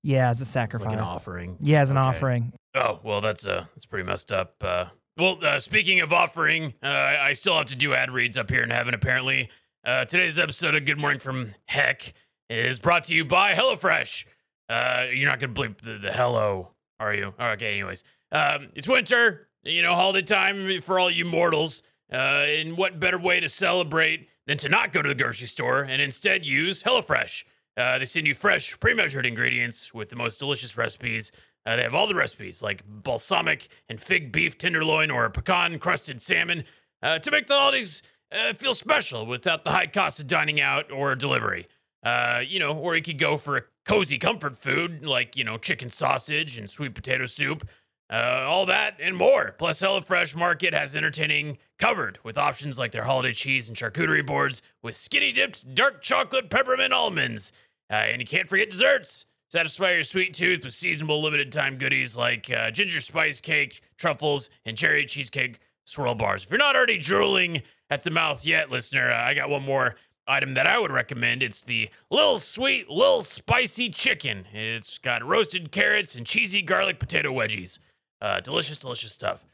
yeah 0.02 0.30
as 0.30 0.40
a 0.40 0.44
it's 0.44 0.50
sacrifice. 0.50 0.86
like 0.86 0.94
an 0.96 1.00
offering. 1.04 1.58
Yeah, 1.60 1.82
as 1.82 1.90
an 1.90 1.98
Okay. 1.98 2.08
offering. 2.08 2.52
Oh 2.74 3.00
well, 3.02 3.20
that's 3.20 3.46
uh, 3.46 3.66
that's 3.74 3.84
pretty 3.84 4.06
messed 4.06 4.32
up. 4.32 4.54
Uh, 4.62 4.86
well, 5.16 5.38
uh, 5.42 5.58
speaking 5.58 6.00
of 6.00 6.12
offering, 6.12 6.74
uh, 6.82 6.88
I 6.88 7.32
still 7.32 7.56
have 7.56 7.66
to 7.66 7.76
do 7.76 7.94
ad 7.94 8.10
reads 8.10 8.36
up 8.36 8.50
here 8.50 8.62
in 8.62 8.70
heaven. 8.70 8.92
Apparently, 8.92 9.48
uh, 9.84 10.04
today's 10.04 10.38
episode 10.38 10.74
of 10.74 10.84
Good 10.84 10.98
Morning 10.98 11.18
from 11.18 11.54
Heck 11.66 12.12
is 12.50 12.78
brought 12.80 13.04
to 13.04 13.14
you 13.14 13.24
by 13.24 13.54
HelloFresh. 13.54 14.26
Uh, 14.68 15.06
you're 15.12 15.28
not 15.28 15.40
gonna 15.40 15.54
bleep 15.54 15.78
the, 15.78 15.98
the 15.98 16.12
hello, 16.12 16.70
are 17.00 17.14
you? 17.14 17.32
Okay, 17.40 17.72
anyways, 17.74 18.04
um, 18.30 18.68
it's 18.74 18.88
winter. 18.88 19.48
You 19.62 19.82
know, 19.82 19.94
holiday 19.94 20.22
time 20.22 20.80
for 20.80 20.98
all 20.98 21.10
you 21.10 21.24
mortals. 21.24 21.82
Uh, 22.12 22.16
and 22.46 22.76
what 22.76 23.00
better 23.00 23.18
way 23.18 23.40
to 23.40 23.48
celebrate 23.48 24.28
than 24.46 24.56
to 24.58 24.68
not 24.68 24.92
go 24.92 25.02
to 25.02 25.08
the 25.08 25.14
grocery 25.14 25.48
store 25.48 25.82
and 25.82 26.00
instead 26.00 26.44
use 26.44 26.82
HelloFresh? 26.82 27.44
Uh, 27.76 27.98
they 27.98 28.04
send 28.04 28.26
you 28.26 28.34
fresh, 28.34 28.78
pre-measured 28.78 29.26
ingredients 29.26 29.92
with 29.92 30.08
the 30.08 30.16
most 30.16 30.38
delicious 30.38 30.76
recipes. 30.76 31.32
Uh, 31.66 31.76
they 31.76 31.82
have 31.82 31.94
all 31.94 32.06
the 32.06 32.14
recipes 32.14 32.62
like 32.62 32.84
balsamic 32.86 33.68
and 33.88 34.00
fig 34.00 34.30
beef 34.30 34.56
tenderloin 34.56 35.10
or 35.10 35.28
pecan 35.28 35.78
crusted 35.78 36.22
salmon 36.22 36.64
uh, 37.02 37.18
to 37.18 37.30
make 37.30 37.48
the 37.48 37.54
holidays 37.54 38.02
uh, 38.32 38.52
feel 38.52 38.74
special 38.74 39.26
without 39.26 39.64
the 39.64 39.70
high 39.70 39.86
cost 39.86 40.20
of 40.20 40.26
dining 40.26 40.60
out 40.60 40.90
or 40.92 41.14
delivery. 41.14 41.66
Uh, 42.04 42.40
you 42.46 42.60
know, 42.60 42.72
or 42.72 42.94
you 42.94 43.02
could 43.02 43.18
go 43.18 43.36
for 43.36 43.56
a 43.56 43.62
cozy 43.84 44.18
comfort 44.18 44.58
food 44.58 45.04
like, 45.04 45.36
you 45.36 45.42
know, 45.42 45.58
chicken 45.58 45.88
sausage 45.88 46.56
and 46.56 46.70
sweet 46.70 46.94
potato 46.94 47.26
soup. 47.26 47.68
Uh, 48.08 48.44
all 48.46 48.64
that 48.66 48.96
and 49.00 49.16
more. 49.16 49.52
Plus, 49.58 49.82
HelloFresh 49.82 50.36
Market 50.36 50.72
has 50.72 50.94
entertaining 50.94 51.58
covered 51.76 52.20
with 52.22 52.38
options 52.38 52.78
like 52.78 52.92
their 52.92 53.02
holiday 53.02 53.32
cheese 53.32 53.68
and 53.68 53.76
charcuterie 53.76 54.24
boards 54.24 54.62
with 54.80 54.94
skinny 54.94 55.32
dipped 55.32 55.74
dark 55.74 56.02
chocolate 56.02 56.48
peppermint 56.48 56.92
almonds. 56.92 57.50
Uh, 57.90 57.94
and 57.94 58.20
you 58.20 58.26
can't 58.26 58.48
forget 58.48 58.70
desserts. 58.70 59.26
Satisfy 59.48 59.92
your 59.92 60.02
sweet 60.02 60.34
tooth 60.34 60.64
with 60.64 60.74
seasonable 60.74 61.22
limited 61.22 61.52
time 61.52 61.76
goodies 61.76 62.16
like 62.16 62.50
uh, 62.50 62.70
ginger 62.72 63.00
spice 63.00 63.40
cake, 63.40 63.80
truffles, 63.96 64.50
and 64.64 64.76
cherry 64.76 65.06
cheesecake 65.06 65.60
swirl 65.84 66.16
bars. 66.16 66.44
If 66.44 66.50
you're 66.50 66.58
not 66.58 66.74
already 66.74 66.98
drooling 66.98 67.62
at 67.88 68.02
the 68.02 68.10
mouth 68.10 68.44
yet, 68.44 68.70
listener, 68.70 69.12
uh, 69.12 69.22
I 69.22 69.34
got 69.34 69.48
one 69.48 69.62
more 69.62 69.94
item 70.26 70.54
that 70.54 70.66
I 70.66 70.80
would 70.80 70.90
recommend. 70.90 71.42
It's 71.42 71.62
the 71.62 71.90
Little 72.10 72.40
Sweet, 72.40 72.90
Little 72.90 73.22
Spicy 73.22 73.88
Chicken. 73.90 74.46
It's 74.52 74.98
got 74.98 75.24
roasted 75.24 75.70
carrots 75.70 76.16
and 76.16 76.26
cheesy 76.26 76.60
garlic 76.62 76.98
potato 76.98 77.32
wedgies. 77.32 77.78
Uh, 78.20 78.40
delicious, 78.40 78.78
delicious 78.78 79.12
stuff. 79.12 79.44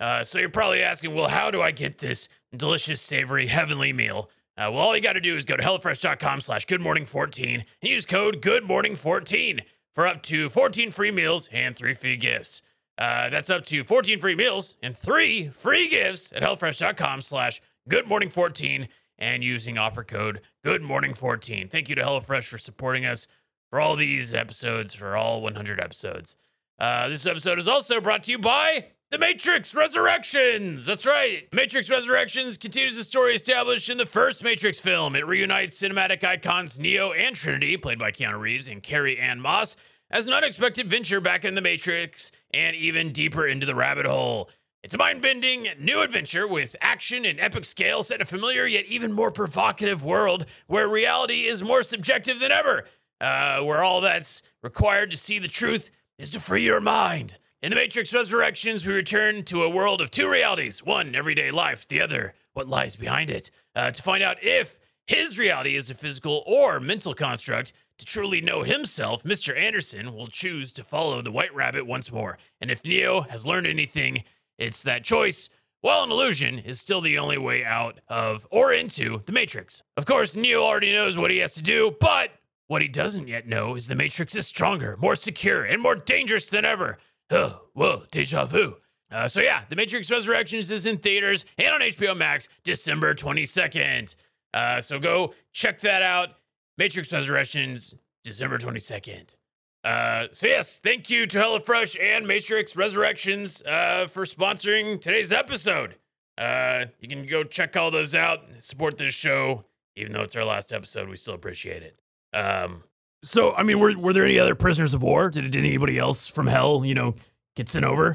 Uh, 0.00 0.22
so 0.22 0.38
you're 0.38 0.48
probably 0.48 0.82
asking, 0.82 1.14
well, 1.14 1.28
how 1.28 1.50
do 1.50 1.60
I 1.60 1.72
get 1.72 1.98
this 1.98 2.28
delicious, 2.56 3.02
savory, 3.02 3.48
heavenly 3.48 3.92
meal? 3.92 4.30
Uh, 4.60 4.70
well, 4.70 4.82
all 4.82 4.94
you 4.94 5.00
got 5.00 5.14
to 5.14 5.20
do 5.20 5.36
is 5.36 5.46
go 5.46 5.56
to 5.56 5.62
HelloFresh.com 5.62 6.42
slash 6.42 6.66
GoodMorning14 6.66 7.54
and 7.54 7.64
use 7.80 8.04
code 8.04 8.42
GoodMorning14 8.42 9.62
for 9.94 10.06
up 10.06 10.22
to 10.24 10.50
14 10.50 10.90
free 10.90 11.10
meals 11.10 11.48
and 11.50 11.74
three 11.74 11.94
free 11.94 12.18
gifts. 12.18 12.60
Uh, 12.98 13.30
that's 13.30 13.48
up 13.48 13.64
to 13.64 13.82
14 13.84 14.18
free 14.18 14.34
meals 14.34 14.76
and 14.82 14.94
three 14.94 15.48
free 15.48 15.88
gifts 15.88 16.30
at 16.34 16.42
HelloFresh.com 16.42 17.22
slash 17.22 17.62
GoodMorning14 17.88 18.88
and 19.18 19.42
using 19.42 19.78
offer 19.78 20.04
code 20.04 20.42
GoodMorning14. 20.66 21.70
Thank 21.70 21.88
you 21.88 21.94
to 21.94 22.02
HelloFresh 22.02 22.46
for 22.46 22.58
supporting 22.58 23.06
us 23.06 23.26
for 23.70 23.80
all 23.80 23.96
these 23.96 24.34
episodes, 24.34 24.92
for 24.92 25.16
all 25.16 25.40
100 25.40 25.80
episodes. 25.80 26.36
Uh, 26.78 27.08
this 27.08 27.24
episode 27.24 27.58
is 27.58 27.68
also 27.68 27.98
brought 27.98 28.24
to 28.24 28.32
you 28.32 28.38
by 28.38 28.88
The 29.10 29.18
Matrix 29.18 29.74
Resurrections. 29.74 30.86
That's 30.86 31.04
right. 31.04 31.52
Matrix 31.52 31.90
Resurrections 31.90 32.56
continues 32.56 32.96
the 32.96 33.02
story 33.02 33.34
established 33.34 33.90
in 33.90 33.98
the 33.98 34.06
first 34.06 34.44
Matrix 34.44 34.78
film. 34.78 35.16
It 35.16 35.26
reunites 35.26 35.82
cinematic 35.82 36.22
icons 36.22 36.78
Neo 36.78 37.10
and 37.10 37.34
Trinity, 37.34 37.76
played 37.76 37.98
by 37.98 38.12
Keanu 38.12 38.38
Reeves 38.38 38.68
and 38.68 38.84
Carrie 38.84 39.18
Ann 39.18 39.40
Moss, 39.40 39.74
as 40.12 40.28
an 40.28 40.32
unexpected 40.32 40.88
venture 40.88 41.20
back 41.20 41.44
in 41.44 41.54
the 41.54 41.60
Matrix 41.60 42.30
and 42.54 42.76
even 42.76 43.10
deeper 43.10 43.48
into 43.48 43.66
the 43.66 43.74
rabbit 43.74 44.06
hole. 44.06 44.48
It's 44.84 44.94
a 44.94 44.98
mind 44.98 45.22
bending 45.22 45.66
new 45.76 46.02
adventure 46.02 46.46
with 46.46 46.76
action 46.80 47.24
and 47.24 47.40
epic 47.40 47.64
scale 47.64 48.04
set 48.04 48.18
in 48.18 48.22
a 48.22 48.24
familiar 48.24 48.64
yet 48.64 48.84
even 48.86 49.10
more 49.10 49.32
provocative 49.32 50.04
world 50.04 50.46
where 50.68 50.86
reality 50.86 51.46
is 51.46 51.64
more 51.64 51.82
subjective 51.82 52.38
than 52.38 52.52
ever, 52.52 52.84
uh, 53.20 53.58
where 53.58 53.82
all 53.82 54.00
that's 54.00 54.40
required 54.62 55.10
to 55.10 55.16
see 55.16 55.40
the 55.40 55.48
truth 55.48 55.90
is 56.16 56.30
to 56.30 56.38
free 56.38 56.62
your 56.62 56.80
mind. 56.80 57.38
In 57.62 57.68
The 57.68 57.76
Matrix 57.76 58.14
Resurrections, 58.14 58.86
we 58.86 58.94
return 58.94 59.44
to 59.44 59.64
a 59.64 59.68
world 59.68 60.00
of 60.00 60.10
two 60.10 60.30
realities 60.30 60.82
one, 60.82 61.14
everyday 61.14 61.50
life, 61.50 61.86
the 61.86 62.00
other, 62.00 62.32
what 62.54 62.66
lies 62.66 62.96
behind 62.96 63.28
it, 63.28 63.50
uh, 63.76 63.90
to 63.90 64.02
find 64.02 64.22
out 64.22 64.42
if 64.42 64.78
his 65.06 65.38
reality 65.38 65.76
is 65.76 65.90
a 65.90 65.94
physical 65.94 66.42
or 66.46 66.80
mental 66.80 67.12
construct. 67.12 67.74
To 67.98 68.06
truly 68.06 68.40
know 68.40 68.62
himself, 68.62 69.24
Mr. 69.24 69.54
Anderson 69.54 70.14
will 70.14 70.28
choose 70.28 70.72
to 70.72 70.82
follow 70.82 71.20
the 71.20 71.30
White 71.30 71.54
Rabbit 71.54 71.86
once 71.86 72.10
more. 72.10 72.38
And 72.62 72.70
if 72.70 72.82
Neo 72.82 73.20
has 73.28 73.44
learned 73.44 73.66
anything, 73.66 74.24
it's 74.56 74.82
that 74.84 75.04
choice, 75.04 75.50
while 75.82 76.02
an 76.02 76.10
illusion, 76.10 76.60
is 76.60 76.80
still 76.80 77.02
the 77.02 77.18
only 77.18 77.36
way 77.36 77.62
out 77.62 78.00
of 78.08 78.46
or 78.50 78.72
into 78.72 79.22
the 79.26 79.32
Matrix. 79.32 79.82
Of 79.98 80.06
course, 80.06 80.34
Neo 80.34 80.62
already 80.62 80.94
knows 80.94 81.18
what 81.18 81.30
he 81.30 81.36
has 81.38 81.52
to 81.56 81.62
do, 81.62 81.94
but 82.00 82.30
what 82.68 82.80
he 82.80 82.88
doesn't 82.88 83.28
yet 83.28 83.46
know 83.46 83.74
is 83.74 83.88
the 83.88 83.94
Matrix 83.94 84.34
is 84.34 84.46
stronger, 84.46 84.96
more 84.98 85.14
secure, 85.16 85.62
and 85.62 85.82
more 85.82 85.96
dangerous 85.96 86.46
than 86.46 86.64
ever. 86.64 86.96
Whoa, 87.30 88.02
deja 88.10 88.44
vu. 88.44 88.76
Uh, 89.10 89.26
so 89.26 89.40
yeah, 89.40 89.62
The 89.68 89.76
Matrix 89.76 90.10
Resurrections 90.10 90.70
is 90.70 90.86
in 90.86 90.98
theaters 90.98 91.44
and 91.58 91.74
on 91.74 91.80
HBO 91.80 92.16
Max 92.16 92.48
December 92.62 93.14
22nd. 93.14 94.14
Uh, 94.54 94.80
so 94.80 94.98
go 94.98 95.32
check 95.52 95.80
that 95.80 96.02
out. 96.02 96.30
Matrix 96.78 97.12
Resurrections, 97.12 97.94
December 98.22 98.58
22nd. 98.58 99.34
Uh, 99.82 100.26
so 100.32 100.46
yes, 100.46 100.78
thank 100.78 101.08
you 101.10 101.26
to 101.26 101.38
HelloFresh 101.38 102.00
and 102.00 102.26
Matrix 102.26 102.76
Resurrections 102.76 103.62
uh, 103.62 104.06
for 104.06 104.24
sponsoring 104.24 105.00
today's 105.00 105.32
episode. 105.32 105.96
Uh, 106.36 106.86
you 107.00 107.08
can 107.08 107.26
go 107.26 107.44
check 107.44 107.76
all 107.76 107.90
those 107.90 108.14
out, 108.14 108.40
support 108.60 108.98
this 108.98 109.14
show, 109.14 109.64
even 109.96 110.12
though 110.12 110.22
it's 110.22 110.36
our 110.36 110.44
last 110.44 110.72
episode. 110.72 111.08
We 111.08 111.16
still 111.16 111.34
appreciate 111.34 111.82
it. 111.82 111.98
Um, 112.32 112.84
so 113.22 113.54
I 113.54 113.62
mean, 113.62 113.78
were 113.78 113.96
were 113.98 114.12
there 114.12 114.24
any 114.24 114.38
other 114.38 114.54
prisoners 114.54 114.94
of 114.94 115.02
war? 115.02 115.30
Did, 115.30 115.50
did 115.50 115.56
anybody 115.64 115.98
else 115.98 116.26
from 116.26 116.46
hell, 116.46 116.84
you 116.84 116.94
know, 116.94 117.14
get 117.56 117.68
sent 117.68 117.84
over? 117.84 118.14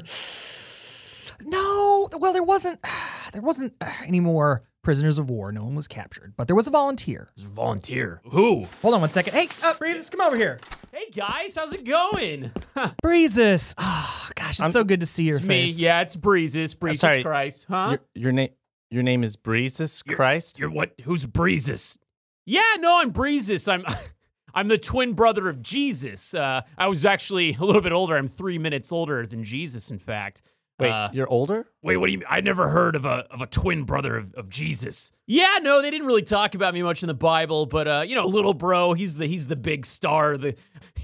No, 1.44 2.08
well, 2.18 2.32
there 2.32 2.42
wasn't. 2.42 2.80
There 3.32 3.42
wasn't 3.42 3.74
uh, 3.82 3.92
any 4.06 4.20
more 4.20 4.62
prisoners 4.82 5.18
of 5.18 5.28
war. 5.28 5.52
No 5.52 5.64
one 5.64 5.74
was 5.74 5.88
captured, 5.88 6.32
but 6.38 6.46
there 6.46 6.56
was 6.56 6.66
a 6.66 6.70
volunteer. 6.70 7.28
Just 7.36 7.50
volunteer. 7.50 8.22
Who? 8.30 8.64
Hold 8.80 8.94
on 8.94 9.00
one 9.02 9.10
second. 9.10 9.34
Hey, 9.34 9.48
uh, 9.62 9.74
Breezes, 9.74 10.08
come 10.08 10.22
over 10.22 10.36
here. 10.36 10.58
Hey 10.90 11.10
guys, 11.14 11.54
how's 11.56 11.74
it 11.74 11.84
going? 11.84 12.50
Breezes. 13.02 13.74
Oh 13.76 14.30
gosh, 14.36 14.58
it's 14.60 14.72
so 14.72 14.84
good 14.84 15.00
to 15.00 15.06
see 15.06 15.24
your 15.24 15.36
It's 15.36 15.44
me. 15.44 15.66
face. 15.66 15.78
Yeah, 15.78 16.00
it's 16.00 16.16
Breezes. 16.16 16.72
Breezes 16.74 17.00
sorry. 17.00 17.22
Christ. 17.22 17.66
Huh? 17.68 17.88
Your, 17.90 18.00
your 18.14 18.32
name 18.32 18.50
your 18.90 19.02
name 19.02 19.22
is 19.22 19.36
Breezes 19.36 20.02
Christ? 20.02 20.58
You're 20.58 20.70
what? 20.70 20.92
Who's 21.02 21.26
Breezes? 21.26 21.98
yeah, 22.46 22.76
no, 22.78 23.00
I'm 23.02 23.10
Breezes. 23.10 23.68
I'm 23.68 23.84
I'm 24.56 24.68
the 24.68 24.78
twin 24.78 25.12
brother 25.12 25.48
of 25.48 25.62
Jesus. 25.62 26.34
Uh, 26.34 26.62
I 26.76 26.88
was 26.88 27.04
actually 27.04 27.54
a 27.60 27.64
little 27.64 27.82
bit 27.82 27.92
older. 27.92 28.16
I'm 28.16 28.26
three 28.26 28.58
minutes 28.58 28.90
older 28.90 29.26
than 29.26 29.44
Jesus, 29.44 29.90
in 29.90 29.98
fact. 29.98 30.42
Wait, 30.78 30.90
Uh, 30.90 31.08
you're 31.12 31.28
older? 31.28 31.70
Wait, 31.82 31.96
what 31.96 32.06
do 32.06 32.12
you 32.12 32.18
mean? 32.18 32.26
I 32.28 32.40
never 32.40 32.68
heard 32.68 32.96
of 32.96 33.06
a 33.06 33.26
of 33.30 33.40
a 33.40 33.46
twin 33.46 33.84
brother 33.84 34.16
of, 34.16 34.34
of 34.34 34.50
Jesus. 34.50 35.10
Yeah, 35.26 35.58
no, 35.62 35.80
they 35.80 35.90
didn't 35.90 36.06
really 36.06 36.22
talk 36.22 36.54
about 36.54 36.74
me 36.74 36.82
much 36.82 37.02
in 37.02 37.06
the 37.06 37.14
Bible, 37.14 37.64
but 37.64 37.88
uh, 37.88 38.04
you 38.06 38.14
know, 38.14 38.26
little 38.26 38.52
bro, 38.52 38.92
he's 38.92 39.16
the 39.16 39.26
he's 39.26 39.46
the 39.46 39.56
big 39.56 39.86
star. 39.86 40.36
The 40.36 40.54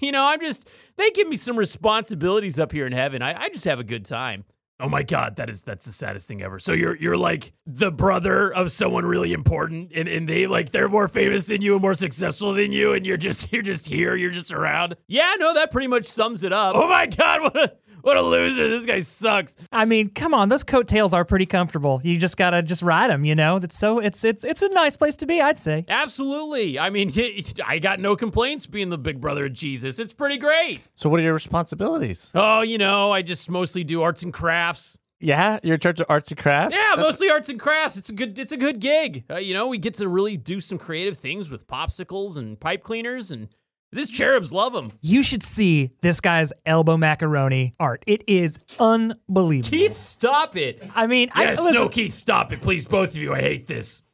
you 0.00 0.12
know, 0.12 0.26
I'm 0.26 0.40
just 0.40 0.68
they 0.96 1.10
give 1.12 1.28
me 1.28 1.36
some 1.36 1.56
responsibilities 1.56 2.58
up 2.58 2.72
here 2.72 2.86
in 2.86 2.92
heaven. 2.92 3.22
I, 3.22 3.44
I 3.44 3.48
just 3.48 3.64
have 3.64 3.80
a 3.80 3.84
good 3.84 4.04
time. 4.04 4.44
Oh 4.82 4.88
my 4.88 5.04
god, 5.04 5.36
that 5.36 5.48
is 5.48 5.62
that's 5.62 5.84
the 5.84 5.92
saddest 5.92 6.26
thing 6.26 6.42
ever. 6.42 6.58
So 6.58 6.72
you're 6.72 6.96
you're 6.96 7.16
like 7.16 7.52
the 7.64 7.92
brother 7.92 8.52
of 8.52 8.72
someone 8.72 9.06
really 9.06 9.32
important 9.32 9.92
and, 9.94 10.08
and 10.08 10.28
they 10.28 10.48
like 10.48 10.70
they're 10.70 10.88
more 10.88 11.06
famous 11.06 11.46
than 11.46 11.62
you 11.62 11.74
and 11.74 11.82
more 11.82 11.94
successful 11.94 12.52
than 12.52 12.72
you 12.72 12.92
and 12.92 13.06
you're 13.06 13.16
just 13.16 13.52
you're 13.52 13.62
just 13.62 13.86
here, 13.88 14.16
you're 14.16 14.30
just 14.32 14.52
around. 14.52 14.96
Yeah, 15.06 15.34
no, 15.38 15.54
that 15.54 15.70
pretty 15.70 15.86
much 15.86 16.04
sums 16.06 16.42
it 16.42 16.52
up. 16.52 16.74
Oh 16.76 16.88
my 16.88 17.06
god, 17.06 17.42
what 17.42 17.56
a 17.56 17.72
what 18.02 18.16
a 18.16 18.22
loser. 18.22 18.68
This 18.68 18.86
guy 18.86 19.00
sucks. 19.00 19.56
I 19.70 19.84
mean, 19.84 20.10
come 20.10 20.34
on, 20.34 20.48
those 20.48 20.64
coattails 20.64 21.14
are 21.14 21.24
pretty 21.24 21.46
comfortable. 21.46 22.00
You 22.02 22.16
just 22.18 22.36
gotta 22.36 22.62
just 22.62 22.82
ride 22.82 23.10
them, 23.10 23.24
you 23.24 23.34
know. 23.34 23.58
That's 23.58 23.78
so 23.78 23.98
it's 23.98 24.24
it's 24.24 24.44
it's 24.44 24.62
a 24.62 24.68
nice 24.68 24.96
place 24.96 25.16
to 25.16 25.26
be, 25.26 25.40
I'd 25.40 25.58
say. 25.58 25.84
Absolutely. 25.88 26.78
I 26.78 26.90
mean, 26.90 27.10
I 27.66 27.78
got 27.78 28.00
no 28.00 28.16
complaints 28.16 28.66
being 28.66 28.90
the 28.90 28.98
big 28.98 29.20
brother 29.20 29.46
of 29.46 29.52
Jesus. 29.52 29.98
It's 29.98 30.12
pretty 30.12 30.36
great. 30.36 30.80
So 30.94 31.08
what 31.08 31.20
are 31.20 31.22
your 31.22 31.34
responsibilities? 31.34 32.30
Oh, 32.34 32.62
you 32.62 32.78
know, 32.78 33.12
I 33.12 33.22
just 33.22 33.50
mostly 33.50 33.84
do 33.84 34.02
arts 34.02 34.22
and 34.22 34.32
crafts. 34.32 34.98
Yeah, 35.22 35.60
you're 35.62 35.74
in 35.74 35.80
charge 35.80 36.00
of 36.00 36.06
arts 36.08 36.30
and 36.30 36.38
crafts? 36.38 36.76
Yeah, 36.76 36.96
mostly 36.96 37.30
arts 37.30 37.48
and 37.48 37.58
crafts. 37.60 37.96
It's 37.96 38.10
a 38.10 38.12
good 38.12 38.38
it's 38.38 38.50
a 38.50 38.56
good 38.56 38.80
gig. 38.80 39.24
Uh, 39.30 39.36
you 39.36 39.54
know, 39.54 39.68
we 39.68 39.78
get 39.78 39.94
to 39.94 40.08
really 40.08 40.36
do 40.36 40.60
some 40.60 40.78
creative 40.78 41.16
things 41.16 41.48
with 41.48 41.68
popsicles 41.68 42.36
and 42.36 42.58
pipe 42.58 42.82
cleaners 42.82 43.30
and 43.30 43.48
these 43.92 44.10
cherubs 44.10 44.52
love 44.52 44.72
them. 44.72 44.92
You 45.00 45.22
should 45.22 45.42
see 45.42 45.90
this 46.00 46.20
guy's 46.20 46.52
elbow 46.66 46.96
macaroni 46.96 47.74
art. 47.78 48.02
It 48.06 48.24
is 48.26 48.58
unbelievable. 48.78 49.70
Keith, 49.70 49.96
stop 49.96 50.56
it. 50.56 50.82
I 50.94 51.06
mean, 51.06 51.30
I, 51.34 51.44
Yes, 51.44 51.58
listen, 51.60 51.74
no 51.74 51.88
Keith, 51.88 52.12
stop 52.14 52.52
it, 52.52 52.60
please, 52.60 52.86
both 52.86 53.10
of 53.10 53.16
you. 53.18 53.34
I 53.34 53.40
hate 53.40 53.66
this. 53.66 54.04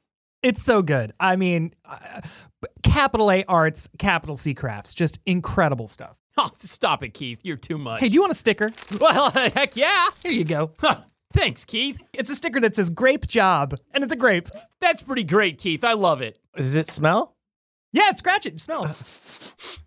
it's 0.42 0.62
so 0.62 0.82
good. 0.82 1.12
I 1.20 1.36
mean, 1.36 1.74
uh, 1.84 2.20
capital 2.82 3.30
A 3.30 3.44
arts, 3.44 3.88
capital 3.98 4.36
C 4.36 4.54
crafts. 4.54 4.94
Just 4.94 5.18
incredible 5.26 5.86
stuff. 5.88 6.16
Oh, 6.40 6.48
stop 6.52 7.02
it, 7.02 7.14
Keith. 7.14 7.40
You're 7.42 7.56
too 7.56 7.78
much. 7.78 7.98
Hey, 7.98 8.08
do 8.08 8.14
you 8.14 8.20
want 8.20 8.30
a 8.30 8.34
sticker? 8.36 8.72
well, 9.00 9.30
heck 9.34 9.74
yeah. 9.74 10.06
Here 10.22 10.30
you 10.30 10.44
go. 10.44 10.70
Thanks, 11.32 11.64
Keith. 11.64 11.98
It's 12.14 12.30
a 12.30 12.36
sticker 12.36 12.60
that 12.60 12.76
says 12.76 12.90
grape 12.90 13.26
job, 13.26 13.74
and 13.92 14.04
it's 14.04 14.12
a 14.12 14.16
grape. 14.16 14.46
That's 14.80 15.02
pretty 15.02 15.24
great, 15.24 15.58
Keith. 15.58 15.82
I 15.82 15.94
love 15.94 16.22
it. 16.22 16.38
Does 16.56 16.76
it 16.76 16.86
smell? 16.86 17.34
Yeah, 17.92 18.12
scratch 18.14 18.46
it. 18.46 18.54
It 18.54 18.60
smells. 18.60 18.96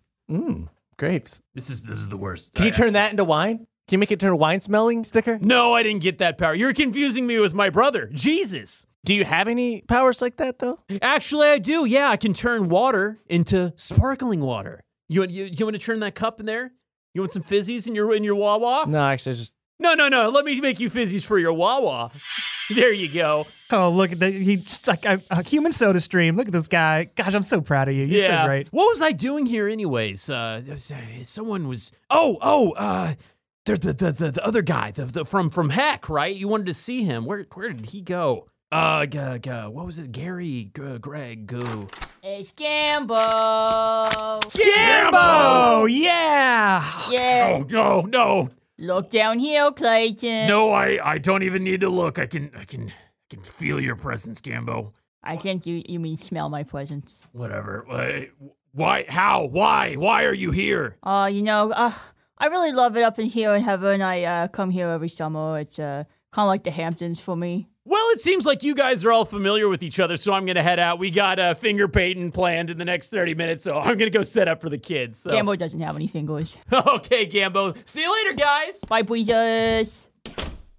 Mmm, 0.30 0.70
grapes. 0.98 1.42
This 1.54 1.70
is 1.70 1.84
this 1.84 1.98
is 1.98 2.10
the 2.10 2.18
worst. 2.18 2.54
Can 2.54 2.66
you 2.66 2.72
turn 2.72 2.94
that 2.94 3.12
into 3.12 3.24
wine? 3.24 3.68
Can 3.88 3.98
you 3.98 4.00
make 4.00 4.12
it 4.12 4.20
turn 4.20 4.32
a 4.32 4.36
wine 4.38 4.62
smelling 4.62 5.04
sticker? 5.04 5.38
No, 5.40 5.74
I 5.74 5.84
didn't 5.84 6.02
get 6.02 6.20
that 6.20 6.38
power. 6.38 6.54
You're 6.54 6.74
confusing 6.74 7.28
me 7.28 7.40
with 7.40 7.54
my 7.54 7.70
brother, 7.70 8.10
Jesus. 8.14 8.88
Do 9.04 9.14
you 9.14 9.26
have 9.26 9.48
any 9.48 9.82
powers 9.82 10.22
like 10.22 10.38
that 10.38 10.60
though? 10.60 10.80
Actually, 11.02 11.48
I 11.48 11.58
do. 11.58 11.86
Yeah, 11.86 12.10
I 12.10 12.18
can 12.18 12.34
turn 12.34 12.70
water 12.70 13.20
into 13.28 13.74
sparkling 13.76 14.40
water. 14.42 14.84
You 15.10 15.26
you, 15.28 15.50
you 15.52 15.66
want 15.66 15.76
to 15.76 15.86
turn 15.86 16.00
that 16.00 16.16
cup 16.16 16.40
in 16.40 16.46
there? 16.46 16.72
You 17.14 17.22
want 17.22 17.34
some 17.34 17.44
fizzies 17.44 17.88
in 17.88 17.96
your 17.96 18.16
in 18.16 18.24
your 18.24 18.36
Wawa? 18.36 18.86
No, 18.88 19.00
actually, 19.00 19.32
I 19.32 19.36
just 19.36 19.54
No, 19.80 19.94
no, 19.96 20.08
no. 20.08 20.30
Let 20.30 20.46
me 20.46 20.60
make 20.62 20.80
you 20.80 20.90
fizzies 20.90 21.26
for 21.26 21.38
your 21.38 21.54
Wawa. 21.54 22.12
There 22.81 22.93
you 22.93 23.10
go. 23.10 23.45
Oh, 23.71 23.89
look 23.89 24.12
at 24.12 24.19
that. 24.19 24.34
He's 24.34 24.86
like 24.88 25.05
a, 25.05 25.21
a 25.29 25.43
human 25.43 25.71
soda 25.71 25.99
stream. 25.99 26.36
Look 26.36 26.47
at 26.47 26.53
this 26.53 26.67
guy. 26.67 27.10
Gosh, 27.15 27.34
I'm 27.34 27.43
so 27.43 27.62
proud 27.62 27.89
of 27.89 27.95
you. 27.95 28.05
You're 28.05 28.21
yeah. 28.21 28.43
so 28.43 28.47
great. 28.47 28.69
What 28.69 28.86
was 28.86 29.01
I 29.01 29.12
doing 29.12 29.45
here, 29.45 29.67
anyways? 29.67 30.29
Uh, 30.29 30.62
was, 30.67 30.91
uh, 30.91 31.23
someone 31.23 31.67
was. 31.67 31.91
Oh, 32.10 32.38
oh. 32.41 32.73
Uh, 32.77 33.13
the 33.65 33.75
the 33.75 33.93
the 33.93 34.12
the, 34.12 34.31
the 34.31 34.45
other 34.45 34.62
guy, 34.62 34.91
the, 34.91 35.05
the 35.05 35.25
from 35.25 35.49
from 35.49 35.69
Heck, 35.69 36.10
right? 36.10 36.36
You 36.36 36.47
wanted 36.47 36.65
to 36.67 36.73
see 36.73 37.03
him. 37.03 37.25
Where 37.25 37.45
where 37.53 37.71
did 37.73 37.88
he 37.88 38.01
go? 38.01 38.47
Uh, 38.71 39.05
g- 39.05 39.19
g- 39.41 39.49
what 39.49 39.86
was 39.86 39.99
it? 39.99 40.13
Gary, 40.13 40.71
G- 40.73 40.97
Greg, 40.99 41.45
Goo. 41.45 41.88
It's 42.23 42.51
Gambo. 42.51 43.17
Oh, 45.13 45.86
yeah. 45.89 46.89
Yeah. 47.10 47.57
Oh 47.60 47.65
no, 47.69 48.01
no, 48.01 48.49
Look 48.82 49.12
down 49.12 49.38
here, 49.38 49.72
Clayton. 49.72 50.48
no! 50.48 50.72
I 50.72 51.13
I 51.13 51.17
don't 51.20 51.44
even 51.44 51.63
need 51.63 51.82
to 51.82 51.89
look. 51.89 52.17
I 52.17 52.26
can 52.26 52.50
I 52.58 52.65
can 52.65 52.89
I 52.89 53.26
can 53.30 53.44
feel 53.44 53.80
your 53.80 53.96
presence, 53.96 54.41
Gambo. 54.41 54.94
I 55.24 55.38
think 55.38 55.67
you 55.67 55.84
you 55.88 56.00
mean 56.00 56.17
smell 56.17 56.50
my 56.50 56.63
presence. 56.63 57.30
Whatever. 57.32 57.84
Why? 57.88 58.30
Why? 58.72 59.06
How? 59.08 59.46
Why? 59.46 59.94
Why 59.94 60.24
are 60.26 60.34
you 60.34 60.50
here? 60.50 60.98
Uh, 61.04 61.30
you 61.32 61.44
know, 61.44 61.72
uh, 61.72 61.94
I 62.39 62.48
really 62.48 62.72
love 62.72 62.98
it 62.98 63.04
up 63.04 63.20
in 63.20 63.28
here 63.28 63.54
in 63.54 63.62
heaven. 63.62 64.02
I 64.02 64.24
uh, 64.24 64.48
come 64.48 64.72
here 64.72 64.88
every 64.89 65.10
summer. 65.10 65.60
It's 65.60 65.78
uh, 65.78 66.06
kind 66.32 66.46
of 66.46 66.50
like 66.50 66.63
the 66.63 66.72
Hamptons 66.72 67.20
for 67.20 67.36
me. 67.38 67.67
Well, 67.84 68.10
it 68.12 68.22
seems 68.22 68.46
like 68.46 68.62
you 68.62 68.76
guys 68.76 69.04
are 69.06 69.12
all 69.12 69.26
familiar 69.26 69.67
with 69.67 69.82
each 69.82 70.00
other, 70.00 70.15
so 70.15 70.34
I'm 70.34 70.46
gonna 70.46 70.62
head 70.62 70.78
out. 70.78 71.00
We 71.00 71.10
got 71.10 71.39
uh, 71.39 71.56
finger 71.56 71.88
painting 71.88 72.32
planned 72.32 72.70
in 72.70 72.78
the 72.78 72.86
next 72.86 73.10
30 73.10 73.34
minutes, 73.34 73.63
so 73.63 73.78
I'm 73.80 73.98
gonna 73.98 74.12
go 74.12 74.22
set 74.22 74.48
up 74.48 74.62
for 74.62 74.70
the 74.70 74.78
kids. 74.78 75.20
So. 75.20 75.32
Gambo 75.32 75.58
doesn't 75.58 75.80
have 75.80 75.96
any 75.96 76.08
fingers. 76.08 76.60
okay, 76.72 77.26
Gambo. 77.26 77.76
See 77.89 78.04
you 78.04 78.13
later, 78.13 78.34
guys. 78.34 78.84
Bye, 78.88 79.02
breezes. 79.02 80.10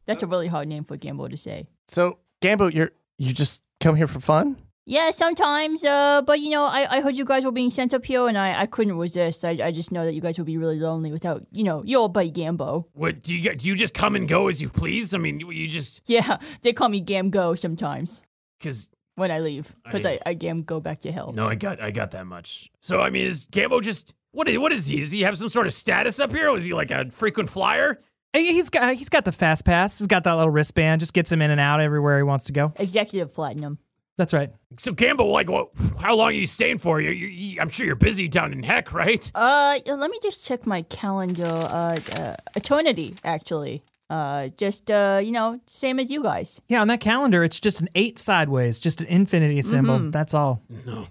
That's 0.07 0.23
a 0.23 0.27
really 0.27 0.47
hard 0.47 0.69
name 0.69 0.85
for 0.85 0.97
Gambo 0.97 1.29
to 1.29 1.37
say. 1.37 1.69
so 1.89 2.19
Gambo, 2.41 2.73
you're 2.73 2.93
you 3.19 3.33
just 3.33 3.63
come 3.81 3.97
here 3.97 4.07
for 4.07 4.21
fun? 4.21 4.57
Yeah, 4.85 5.13
sometimes, 5.13 5.85
uh, 5.85 6.23
but 6.23 6.41
you 6.41 6.51
know, 6.51 6.65
I, 6.65 6.87
I 6.91 7.01
heard 7.03 7.15
you 7.15 7.25
guys 7.25 7.45
were 7.45 7.53
being 7.53 7.71
sent 7.71 7.95
up 7.95 8.05
here, 8.05 8.27
and 8.27 8.37
I, 8.37 8.63
I 8.63 8.67
couldn't 8.67 8.99
resist. 8.99 9.45
I, 9.45 9.51
I 9.63 9.71
just 9.71 9.93
know 9.93 10.05
that 10.05 10.13
you 10.15 10.21
guys 10.21 10.39
would 10.39 10.47
be 10.47 10.59
really 10.59 10.81
lonely 10.81 11.13
without, 11.13 11.47
you 11.53 11.63
know, 11.63 11.85
your 11.85 12.01
old 12.01 12.13
buddy 12.13 12.33
Gambo. 12.33 12.87
What 12.93 13.21
do 13.23 13.37
you? 13.37 13.55
Do 13.55 13.69
you 13.69 13.77
just 13.77 13.95
come 13.95 14.17
and 14.17 14.27
go 14.27 14.49
as 14.49 14.61
you 14.61 14.69
please? 14.69 15.15
I 15.15 15.19
mean, 15.19 15.39
you, 15.39 15.53
you 15.53 15.69
just 15.69 16.03
Yeah, 16.07 16.39
they 16.63 16.73
call 16.73 16.89
me 16.89 16.99
Gam 17.01 17.31
Go 17.31 17.55
sometimes 17.55 18.23
because 18.59 18.89
when 19.15 19.31
I 19.31 19.39
leave, 19.39 19.75
because 19.85 20.05
I- 20.05 20.13
I, 20.15 20.19
I 20.27 20.35
Gam 20.35 20.63
go 20.63 20.81
back 20.81 20.99
to 21.01 21.13
hell. 21.13 21.33
no, 21.33 21.47
I 21.47 21.55
got 21.55 21.81
I 21.81 21.93
got 21.93 22.11
that 22.11 22.27
much. 22.27 22.69
So 22.81 23.01
I 23.01 23.11
mean, 23.11 23.27
is 23.27 23.47
Gambo 23.47 23.81
just 23.83 24.15
what 24.33 24.49
is 24.49 24.59
what 24.59 24.73
is 24.73 24.89
he? 24.89 24.99
Does 24.99 25.13
he 25.13 25.23
have 25.23 25.37
some 25.39 25.49
sort 25.49 25.69
of 25.69 25.73
status 25.73 26.19
up 26.19 26.33
here? 26.33 26.49
Or 26.49 26.57
is 26.57 26.65
he 26.65 26.75
like 26.75 26.91
a 26.91 27.09
frequent 27.11 27.49
flyer? 27.49 28.01
He's 28.35 28.69
got 28.69 28.97
he's 28.97 29.11
got 29.11 29.25
the 29.25 29.31
fast 29.33 29.65
pass. 29.65 29.99
He's 29.99 30.09
got 30.09 30.25
that 30.25 30.33
little 30.33 30.51
wristband. 30.51 31.01
Just 31.01 31.13
gets 31.13 31.31
him 31.31 31.41
in 31.41 31.53
and 31.53 31.61
out 31.61 31.81
everywhere 31.81 32.17
he 32.17 32.25
wants 32.25 32.47
to 32.47 32.53
go. 32.53 32.73
Executive 32.81 33.33
Platinum. 33.33 33.79
That's 34.19 34.33
right. 34.33 34.51
So 34.79 34.95
Campbell, 34.95 35.33
like, 35.33 35.51
what? 35.51 35.71
How 36.01 36.17
long 36.17 36.29
are 36.29 36.33
you 36.33 36.47
staying 36.47 36.79
for? 36.79 37.01
You, 37.01 37.11
you, 37.11 37.27
you, 37.29 37.61
I'm 37.61 37.71
sure 37.71 37.87
you're 37.87 37.97
busy 37.97 38.29
down 38.29 38.53
in 38.53 38.63
Heck, 38.63 38.93
right? 38.93 39.31
Uh, 39.35 39.79
let 39.87 40.11
me 40.11 40.19
just 40.23 40.45
check 40.47 40.67
my 40.67 40.83
calendar. 40.83 41.47
Uh, 41.47 41.97
uh 42.17 42.35
eternity, 42.55 43.15
actually. 43.25 43.83
Uh, 44.11 44.49
just, 44.59 44.91
uh, 44.91 45.19
you 45.23 45.33
know, 45.33 45.59
same 45.67 45.99
as 45.99 46.11
you 46.11 46.23
guys. 46.23 46.61
Yeah, 46.69 46.83
on 46.83 46.89
that 46.89 47.01
calendar, 47.01 47.43
it's 47.43 47.59
just 47.59 47.81
an 47.81 47.89
eight 47.95 48.19
sideways, 48.19 48.79
just 48.79 49.01
an 49.01 49.07
infinity 49.07 49.63
symbol. 49.63 50.11
That's 50.11 50.35
all. 50.35 50.61
No, 50.69 51.07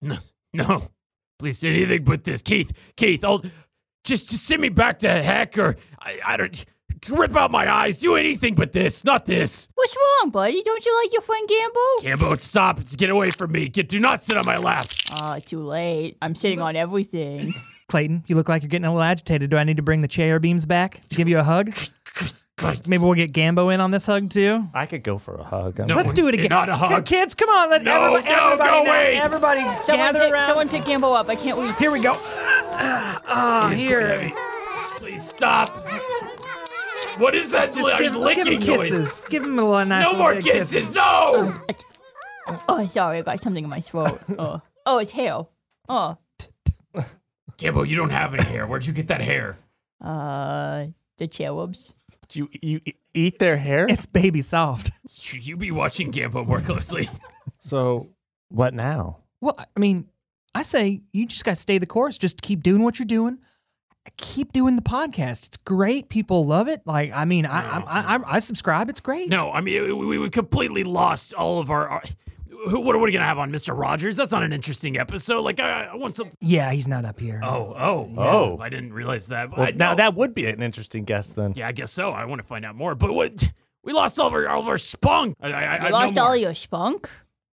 no, 0.00 0.16
no. 0.54 0.82
Please 1.38 1.58
say 1.58 1.68
anything 1.68 2.04
but 2.04 2.24
this, 2.24 2.40
Keith. 2.40 2.94
Keith, 2.96 3.22
I'll 3.22 3.40
just 4.04 4.30
just 4.30 4.46
send 4.46 4.62
me 4.62 4.70
back 4.70 5.00
to 5.00 5.22
Heck, 5.22 5.58
or 5.58 5.76
I, 6.00 6.18
I 6.24 6.36
don't 6.38 6.64
rip 7.10 7.36
out 7.36 7.50
my 7.50 7.70
eyes. 7.72 7.96
Do 7.98 8.16
anything 8.16 8.54
but 8.54 8.72
this, 8.72 9.04
not 9.04 9.26
this. 9.26 9.68
What's 9.74 9.96
wrong, 9.96 10.30
buddy? 10.30 10.62
Don't 10.62 10.84
you 10.84 11.00
like 11.02 11.12
your 11.12 11.22
friend 11.22 11.48
Gambo? 11.48 12.02
Gambo, 12.16 12.40
stop! 12.40 12.80
Get 12.96 13.10
away 13.10 13.30
from 13.30 13.52
me! 13.52 13.68
Get 13.68 13.88
do 13.88 14.00
not 14.00 14.22
sit 14.24 14.36
on 14.36 14.44
my 14.46 14.56
lap. 14.56 14.86
Ah, 15.12 15.38
too 15.44 15.60
late. 15.60 16.16
I'm 16.22 16.34
sitting 16.34 16.60
on 16.60 16.76
everything. 16.76 17.54
Clayton, 17.88 18.24
you 18.26 18.34
look 18.34 18.48
like 18.48 18.62
you're 18.62 18.68
getting 18.68 18.84
a 18.86 18.90
little 18.90 19.02
agitated. 19.02 19.48
Do 19.50 19.56
I 19.56 19.64
need 19.64 19.76
to 19.76 19.82
bring 19.82 20.00
the 20.00 20.08
cherubim 20.08 20.58
back 20.66 21.02
to 21.08 21.16
give 21.16 21.28
you 21.28 21.38
a 21.38 21.44
hug? 21.44 21.70
Maybe 22.88 23.02
we'll 23.04 23.14
get 23.14 23.32
Gambo 23.32 23.72
in 23.72 23.80
on 23.82 23.90
this 23.90 24.06
hug 24.06 24.30
too. 24.30 24.66
I 24.72 24.86
could 24.86 25.02
go 25.02 25.18
for 25.18 25.34
a 25.36 25.44
hug. 25.44 25.78
No. 25.78 25.94
Let's 25.94 26.12
do 26.14 26.26
it 26.26 26.34
again. 26.34 26.48
Not 26.48 26.68
a 26.70 26.74
hug. 26.74 27.04
Kids, 27.04 27.34
come 27.34 27.50
on. 27.50 27.68
Let 27.70 27.82
No, 27.82 28.14
everybody, 28.16 28.28
no, 28.34 28.44
everybody 28.52 28.70
go 28.70 28.82
now, 28.82 28.90
away. 28.90 29.16
Everybody 29.18 29.60
Someone 29.82 30.06
gather 30.06 30.18
pick, 30.20 30.32
around. 30.32 30.46
someone 30.46 30.68
pick 30.70 30.82
Gambo 30.82 31.14
up. 31.14 31.28
I 31.28 31.36
can't 31.36 31.58
wait. 31.58 31.74
Here 31.76 31.92
we 31.92 32.00
go. 32.00 32.14
Ah, 32.18 33.68
It 33.70 33.74
is 33.74 33.80
here. 33.80 34.32
Please 34.98 35.22
stop. 35.28 35.78
What 37.18 37.34
is 37.34 37.50
that? 37.52 37.72
Just 37.72 37.88
like, 37.88 37.98
give, 37.98 38.12
give 38.12 38.20
licking 38.20 38.46
him 38.46 38.52
noise? 38.60 38.66
kisses. 38.66 39.22
Give 39.28 39.42
him 39.44 39.58
a 39.58 39.64
little 39.64 39.84
nice 39.86 40.12
No 40.12 40.18
more 40.18 40.34
big 40.34 40.44
kisses. 40.44 40.94
No. 40.94 41.60
Oh, 42.68 42.86
sorry, 42.86 43.18
I 43.18 43.22
got 43.22 43.40
something 43.40 43.64
in 43.64 43.70
my 43.70 43.80
throat. 43.80 44.20
oh, 44.38 44.60
oh, 44.84 44.98
it's 44.98 45.10
hair. 45.10 45.40
Oh, 45.88 46.16
Gambo, 47.58 47.86
you 47.88 47.96
don't 47.96 48.10
have 48.10 48.34
any 48.34 48.44
hair. 48.44 48.66
Where'd 48.66 48.86
you 48.86 48.92
get 48.92 49.08
that 49.08 49.20
hair? 49.20 49.56
uh, 50.00 50.86
the 51.18 51.26
cherubs. 51.26 51.94
You 52.32 52.48
you 52.60 52.80
eat 53.14 53.38
their 53.38 53.56
hair? 53.56 53.86
It's 53.88 54.04
baby 54.06 54.42
soft. 54.42 54.90
Should 55.08 55.46
you 55.46 55.56
be 55.56 55.70
watching 55.70 56.12
Gambo 56.12 56.46
more 56.46 56.60
closely? 56.60 57.08
so 57.58 58.10
what 58.48 58.74
now? 58.74 59.18
Well, 59.40 59.56
I 59.58 59.80
mean, 59.80 60.08
I 60.54 60.62
say 60.62 61.02
you 61.12 61.26
just 61.26 61.44
got 61.44 61.52
to 61.52 61.56
stay 61.56 61.78
the 61.78 61.86
course. 61.86 62.18
Just 62.18 62.42
keep 62.42 62.62
doing 62.62 62.82
what 62.82 62.98
you're 62.98 63.06
doing. 63.06 63.38
Keep 64.16 64.52
doing 64.52 64.76
the 64.76 64.82
podcast. 64.82 65.46
It's 65.46 65.56
great. 65.56 66.08
People 66.08 66.46
love 66.46 66.68
it. 66.68 66.82
Like, 66.84 67.12
I 67.14 67.24
mean, 67.24 67.46
I 67.46 67.78
I, 67.78 68.16
I, 68.16 68.20
I 68.36 68.38
subscribe. 68.38 68.88
It's 68.88 69.00
great. 69.00 69.28
No, 69.28 69.50
I 69.52 69.60
mean 69.60 69.98
we, 69.98 70.18
we 70.18 70.30
completely 70.30 70.84
lost 70.84 71.34
all 71.34 71.58
of 71.58 71.70
our. 71.70 71.88
our 71.88 72.02
who, 72.68 72.80
what 72.80 72.96
are 72.96 72.98
we 73.00 73.12
gonna 73.12 73.24
have 73.24 73.38
on 73.38 73.52
Mr. 73.52 73.78
Rogers? 73.78 74.16
That's 74.16 74.32
not 74.32 74.42
an 74.42 74.52
interesting 74.52 74.98
episode. 74.98 75.42
Like 75.42 75.60
I, 75.60 75.84
I 75.84 75.94
want 75.96 76.16
some. 76.16 76.30
Yeah, 76.40 76.72
he's 76.72 76.88
not 76.88 77.04
up 77.04 77.20
here. 77.20 77.40
Oh, 77.44 77.74
oh, 77.78 78.10
Oh. 78.16 78.58
I 78.60 78.68
didn't 78.70 78.92
realize 78.92 79.26
that. 79.28 79.50
Well, 79.50 79.66
I, 79.66 79.70
now 79.72 79.90
no. 79.90 79.96
that 79.96 80.14
would 80.14 80.34
be 80.34 80.46
an 80.46 80.62
interesting 80.62 81.04
guess 81.04 81.32
then. 81.32 81.52
Yeah, 81.54 81.68
I 81.68 81.72
guess 81.72 81.92
so. 81.92 82.10
I 82.10 82.24
want 82.24 82.40
to 82.40 82.46
find 82.46 82.64
out 82.64 82.74
more. 82.74 82.94
But 82.94 83.12
what? 83.12 83.52
We 83.84 83.92
lost 83.92 84.18
all 84.18 84.26
of 84.28 84.32
our 84.32 84.48
all 84.48 84.60
of 84.62 84.68
our 84.68 84.78
spunk. 84.78 85.36
I, 85.40 85.52
I, 85.52 85.62
I, 85.62 85.76
You 85.76 85.82
no 85.84 85.90
lost 85.90 86.14
more. 86.16 86.24
all 86.24 86.36
your 86.36 86.54
spunk? 86.54 87.08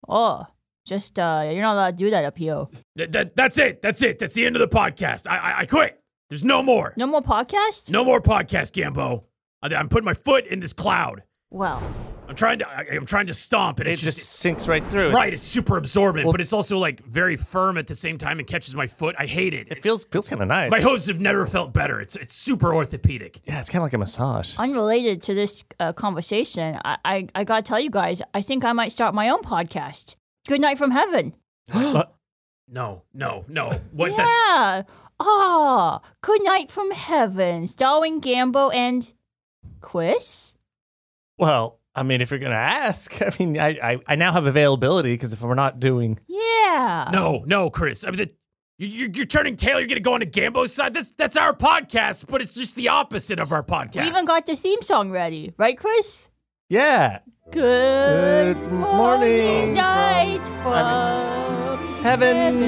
Oh, 0.06 0.46
just, 0.84 1.18
uh, 1.18 1.48
you're 1.52 1.62
not 1.62 1.74
allowed 1.74 1.96
to 1.98 2.04
do 2.04 2.10
that 2.10 2.24
up 2.24 2.36
here. 2.36 2.64
That, 2.96 3.12
that, 3.12 3.36
that's 3.36 3.56
it. 3.58 3.80
That's 3.82 4.02
it. 4.02 4.18
That's 4.18 4.34
the 4.34 4.44
end 4.46 4.56
of 4.56 4.60
the 4.60 4.68
podcast. 4.68 5.26
I, 5.28 5.36
I, 5.38 5.58
I 5.60 5.66
quit. 5.66 6.00
There's 6.28 6.44
no 6.44 6.62
more. 6.62 6.92
No 6.96 7.06
more 7.06 7.22
podcast? 7.22 7.90
No 7.90 8.04
more 8.04 8.20
podcast, 8.20 8.72
Gambo. 8.72 9.24
I, 9.62 9.74
I'm 9.74 9.88
putting 9.88 10.04
my 10.04 10.14
foot 10.14 10.46
in 10.46 10.60
this 10.60 10.72
cloud. 10.72 11.22
Well, 11.50 11.82
I'm 12.28 12.34
trying 12.34 12.58
to. 12.58 12.68
I, 12.68 12.84
I'm 12.94 13.06
trying 13.06 13.26
to 13.28 13.34
stomp, 13.34 13.78
and 13.80 13.88
It 13.88 13.92
it's 13.92 14.02
just 14.02 14.18
just. 14.18 14.32
sinks 14.32 14.68
right 14.68 14.84
through. 14.84 15.12
Right, 15.12 15.32
it's 15.32 15.40
super 15.42 15.78
absorbent, 15.78 16.26
Well- 16.26 16.32
but 16.32 16.42
it's 16.42 16.52
also 16.52 16.76
like 16.78 17.02
very 17.06 17.36
firm 17.36 17.78
at 17.78 17.86
the 17.86 17.94
same 17.94 18.18
time 18.18 18.38
and 18.38 18.46
catches 18.46 18.76
my 18.76 18.86
foot. 18.86 19.16
I 19.18 19.24
hate 19.24 19.54
it. 19.54 19.68
it 19.70 19.82
feels 19.82 20.04
feels 20.04 20.28
kind 20.28 20.42
of 20.42 20.48
nice. 20.48 20.70
my 20.70 20.82
hose 20.82 21.06
have 21.06 21.20
never 21.20 21.46
felt 21.46 21.72
better. 21.72 21.98
It's 22.02 22.16
it's 22.16 22.34
super 22.34 22.74
orthopedic. 22.74 23.40
yeah, 23.46 23.58
it's 23.60 23.70
kind 23.70 23.80
of 23.80 23.84
like 23.86 23.94
a 23.94 23.98
massage. 23.98 24.54
unrelated 24.58 25.22
to 25.22 25.34
this 25.34 25.64
uh, 25.80 25.94
conversation, 25.94 26.78
I, 26.84 26.98
I, 27.02 27.26
I 27.34 27.44
gotta 27.44 27.62
tell 27.62 27.80
you 27.80 27.88
guys, 27.90 28.20
I 28.34 28.42
think 28.42 28.66
I 28.66 28.74
might 28.74 28.92
start 28.92 29.14
my 29.14 29.30
own 29.30 29.40
podcast. 29.40 30.14
Good 30.46 30.60
night 30.60 30.76
from 30.76 30.90
heaven. 30.90 31.34
No, 32.70 33.02
no, 33.14 33.44
no. 33.48 33.68
What? 33.92 34.16
That's 34.16 34.30
yeah. 34.30 34.82
Ah, 35.20 36.00
good 36.20 36.42
night 36.44 36.70
from 36.70 36.90
heaven, 36.90 37.66
starring 37.66 38.20
Gambo 38.20 38.72
and 38.74 39.12
Quiz. 39.80 40.54
Well, 41.38 41.80
I 41.94 42.02
mean, 42.02 42.20
if 42.20 42.30
you're 42.30 42.38
gonna 42.40 42.54
ask, 42.54 43.20
I 43.22 43.30
mean, 43.38 43.58
I 43.58 43.68
I, 43.82 43.98
I 44.06 44.14
now 44.16 44.32
have 44.32 44.46
availability 44.46 45.14
because 45.14 45.32
if 45.32 45.40
we're 45.40 45.54
not 45.54 45.80
doing, 45.80 46.18
Yeah. 46.28 47.08
no, 47.12 47.42
no, 47.46 47.70
Chris. 47.70 48.04
I 48.04 48.10
mean, 48.10 48.18
the, 48.18 48.30
you're, 48.80 49.08
you're 49.10 49.26
turning 49.26 49.56
tail. 49.56 49.78
You're 49.80 49.88
gonna 49.88 50.00
go 50.00 50.14
on 50.14 50.20
to 50.20 50.26
Gambo's 50.26 50.72
side. 50.74 50.94
That's 50.94 51.10
that's 51.12 51.36
our 51.36 51.52
podcast, 51.54 52.26
but 52.28 52.40
it's 52.42 52.54
just 52.54 52.76
the 52.76 52.88
opposite 52.88 53.38
of 53.40 53.50
our 53.52 53.62
podcast. 53.62 54.02
We 54.02 54.08
even 54.08 54.24
got 54.26 54.46
the 54.46 54.54
theme 54.56 54.82
song 54.82 55.10
ready, 55.10 55.52
right, 55.56 55.76
Chris? 55.76 56.28
yeah, 56.68 57.20
Good, 57.50 58.56
Good 58.58 58.72
morning 58.72 59.72
night 59.74 60.46
from- 60.46 60.62
from 60.62 61.47
Heaven. 62.08 62.62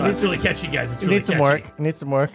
Oh, 0.00 0.04
it's 0.08 0.22
really 0.22 0.38
catchy, 0.38 0.68
guys. 0.68 0.92
It's 0.92 1.02
You 1.02 1.08
really 1.08 1.18
need 1.18 1.24
some 1.24 1.32
catchy. 1.38 1.42
work. 1.42 1.62
You 1.78 1.84
need 1.84 1.98
some 1.98 2.10
work. 2.12 2.30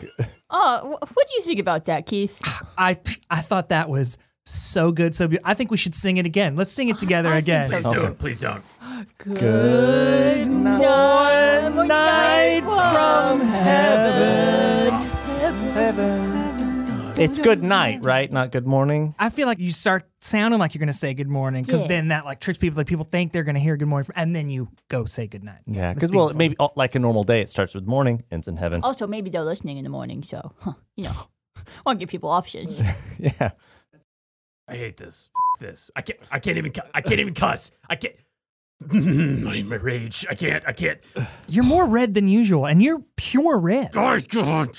Oh, 0.50 0.98
what 1.13 1.28
do 1.28 1.34
you 1.36 1.42
think 1.42 1.60
about 1.60 1.86
that, 1.86 2.06
Keith? 2.06 2.42
I 2.78 2.98
I 3.30 3.39
thought 3.42 3.70
that 3.70 3.88
was 3.89 4.18
so 4.46 4.92
good, 4.92 5.16
so 5.16 5.30
be- 5.30 5.39
I 5.46 5.54
think 5.54 5.72
we 5.72 5.78
should 5.78 5.96
sing 5.96 6.18
it 6.18 6.26
again. 6.26 6.58
Let's 6.58 6.74
sing 6.74 6.89
it 6.89 6.98
together 6.98 7.30
I 7.34 7.38
again. 7.38 7.70
so. 7.70 7.74
Please 7.80 7.94
don't. 7.94 8.20
Please 8.20 8.42
don't. 8.42 8.63
Good 9.18 10.48
night 11.88 12.62
from 12.66 13.39
heaven. 13.39 14.94
Heaven. 15.74 16.22
It's 17.15 17.38
good 17.38 17.62
night, 17.62 18.04
right? 18.04 18.32
Not 18.32 18.52
good 18.52 18.65
morning. 18.65 19.13
I 19.19 19.30
feel 19.30 19.45
like 19.47 19.60
you 19.60 19.71
start 19.71 20.04
sounding 20.21 20.60
like 20.60 20.73
you're 20.73 20.80
going 20.80 20.88
to 20.88 20.93
say 20.93 21.13
good 21.13 21.28
morning 21.28 21.63
because 21.63 21.82
Yeah. 21.82 21.88
then 21.88 22.08
that 22.08 22.26
like 22.26 22.39
tricks 22.39 22.58
people. 22.58 22.78
Like 22.78 22.88
people 22.88 23.06
think 23.06 23.32
they're 23.32 23.43
going 23.43 23.54
to 23.56 23.62
hear 23.62 23.78
good 23.78 23.88
morning, 23.88 24.06
from, 24.06 24.13
and 24.17 24.36
then 24.36 24.49
you 24.49 24.69
go 24.89 25.06
say 25.06 25.28
good 25.28 25.43
night. 25.43 25.62
Yeah, 25.67 25.93
because 25.93 26.12
well, 26.12 26.34
maybe 26.34 26.56
uh, 26.60 26.69
like 26.76 26.95
a 26.95 26.99
normal 26.99 27.23
day, 27.23 27.41
it 27.41 27.49
starts 27.49 27.76
with 27.76 27.86
morning, 27.86 28.23
ends 28.32 28.47
in 28.47 28.58
heaven. 28.58 28.82
Also, 28.84 29.06
maybe 29.06 29.30
they're 29.30 29.43
listening 29.43 29.78
in 29.78 29.84
the 29.84 29.91
morning, 29.91 30.23
so 30.23 30.54
huh, 30.62 30.73
you 30.95 31.04
know, 31.04 31.13
want 31.86 31.99
to 31.99 32.04
give 32.06 32.10
people 32.10 32.30
options. 32.30 32.82
Yeah. 33.19 33.52
I 34.67 34.76
hate 34.76 34.97
this. 34.97 35.30
F- 35.56 35.60
this. 35.60 35.91
I 35.95 36.02
can't. 36.02 36.19
I 36.32 36.39
can't 36.39 36.58
even. 36.58 36.71
cu- 36.71 36.82
I 36.93 37.02
can't 37.02 37.19
even 37.19 37.34
cuss. 37.36 37.71
I 37.89 37.95
can't. 37.95 38.15
My 38.91 39.62
my 39.62 39.76
rage. 39.76 40.26
I 40.30 40.36
can't. 40.36 40.63
I 40.67 40.71
can't. 40.73 40.99
You're 41.47 41.65
more 41.65 41.86
red 41.86 42.13
than 42.15 42.28
usual, 42.28 42.65
and 42.65 42.82
you're 42.82 43.04
pure 43.17 43.60
red. 43.60 43.91
Oh 43.95 44.19
God! 44.30 44.71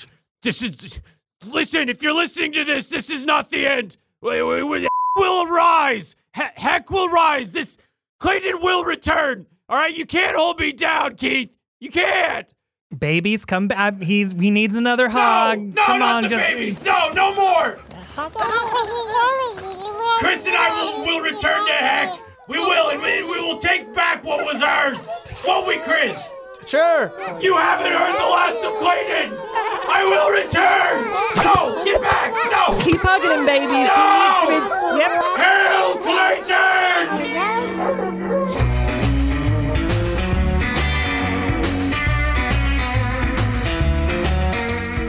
This 0.43 0.61
is. 0.63 0.99
Listen, 1.45 1.89
if 1.89 2.01
you're 2.01 2.13
listening 2.13 2.51
to 2.53 2.63
this, 2.63 2.87
this 2.89 3.09
is 3.09 3.25
not 3.25 3.49
the 3.49 3.65
end. 3.67 3.97
Wait, 4.21 4.41
wait, 4.43 4.63
wait. 4.63 4.87
Will 5.17 5.47
rise. 5.47 6.15
He- 6.35 6.41
heck 6.55 6.91
will 6.91 7.07
rise. 7.09 7.51
This 7.51 7.77
Clayton 8.19 8.59
will 8.61 8.83
return. 8.83 9.45
All 9.69 9.77
right, 9.77 9.95
you 9.95 10.05
can't 10.05 10.35
hold 10.35 10.59
me 10.59 10.73
down, 10.73 11.15
Keith. 11.15 11.49
You 11.79 11.89
can't. 11.89 12.51
Babies, 12.97 13.45
come 13.45 13.67
back. 13.69 14.01
He's 14.01 14.33
he 14.33 14.51
needs 14.51 14.75
another 14.75 15.07
hug. 15.07 15.59
No, 15.59 15.65
no, 15.65 15.85
come 15.85 15.99
not 15.99 16.15
on, 16.15 16.23
the 16.23 16.29
just 16.29 16.47
babies. 16.47 16.83
No, 16.83 17.09
no 17.13 17.33
more. 17.33 17.77
Chris 20.19 20.45
and 20.47 20.55
I 20.57 20.69
will, 20.83 21.05
will 21.05 21.21
return 21.21 21.65
to 21.65 21.71
Heck. 21.73 22.19
We 22.47 22.59
will, 22.59 22.89
and 22.89 23.01
we, 23.01 23.23
we 23.23 23.39
will 23.39 23.57
take 23.57 23.93
back 23.95 24.23
what 24.23 24.45
was 24.45 24.61
ours. 24.61 25.07
Won't 25.47 25.67
we, 25.67 25.77
Chris? 25.79 26.29
Sure. 26.65 27.11
You 27.39 27.55
haven't 27.55 27.93
heard 27.93 28.15
the 28.17 28.25
last 28.25 28.65
of 28.65 28.73
Clayton. 28.81 29.37
I 29.85 30.01
will 30.01 30.33
return. 30.33 30.97
No, 31.45 31.83
get 31.85 32.01
back. 32.01 32.33
No. 32.49 32.73
keep 32.81 32.97
hugging 33.01 33.29
him, 33.29 33.45
babies. 33.45 33.69
He 33.69 34.05
needs 34.17 34.39
to 34.41 34.47
be. 34.49 34.57
Yep. 34.97 35.11
Hail 35.37 35.75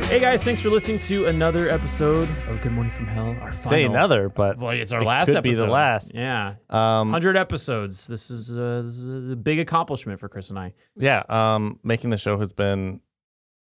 Hey 0.09 0.21
guys, 0.21 0.45
thanks 0.45 0.63
for 0.63 0.71
listening 0.71 1.01
to 1.01 1.27
another 1.27 1.69
episode 1.69 2.29
of 2.49 2.61
Good 2.63 2.71
Morning 2.73 2.93
from 2.93 3.07
Hell. 3.09 3.31
Our 3.31 3.51
final, 3.51 3.53
Say 3.53 3.85
another, 3.85 4.29
but 4.29 4.57
Well, 4.57 4.71
it's 4.71 4.93
our 4.93 5.03
it 5.03 5.05
last 5.05 5.27
could 5.27 5.37
episode. 5.37 5.61
be 5.65 5.67
the 5.67 5.71
last. 5.73 6.13
Yeah, 6.15 6.55
Um, 6.71 7.11
hundred 7.11 7.37
episodes. 7.37 8.07
This 8.07 8.31
is, 8.31 8.57
uh, 8.57 8.83
this 8.85 8.99
is 8.99 9.33
a 9.33 9.37
big 9.37 9.59
accomplishment 9.59 10.21
for 10.21 10.29
Chris 10.29 10.49
and 10.51 10.59
I. 10.61 10.75
yeah. 10.95 11.25
Um, 11.29 11.81
making 11.83 12.11
the 12.11 12.17
show 12.19 12.39
has 12.39 12.53
been 12.53 13.01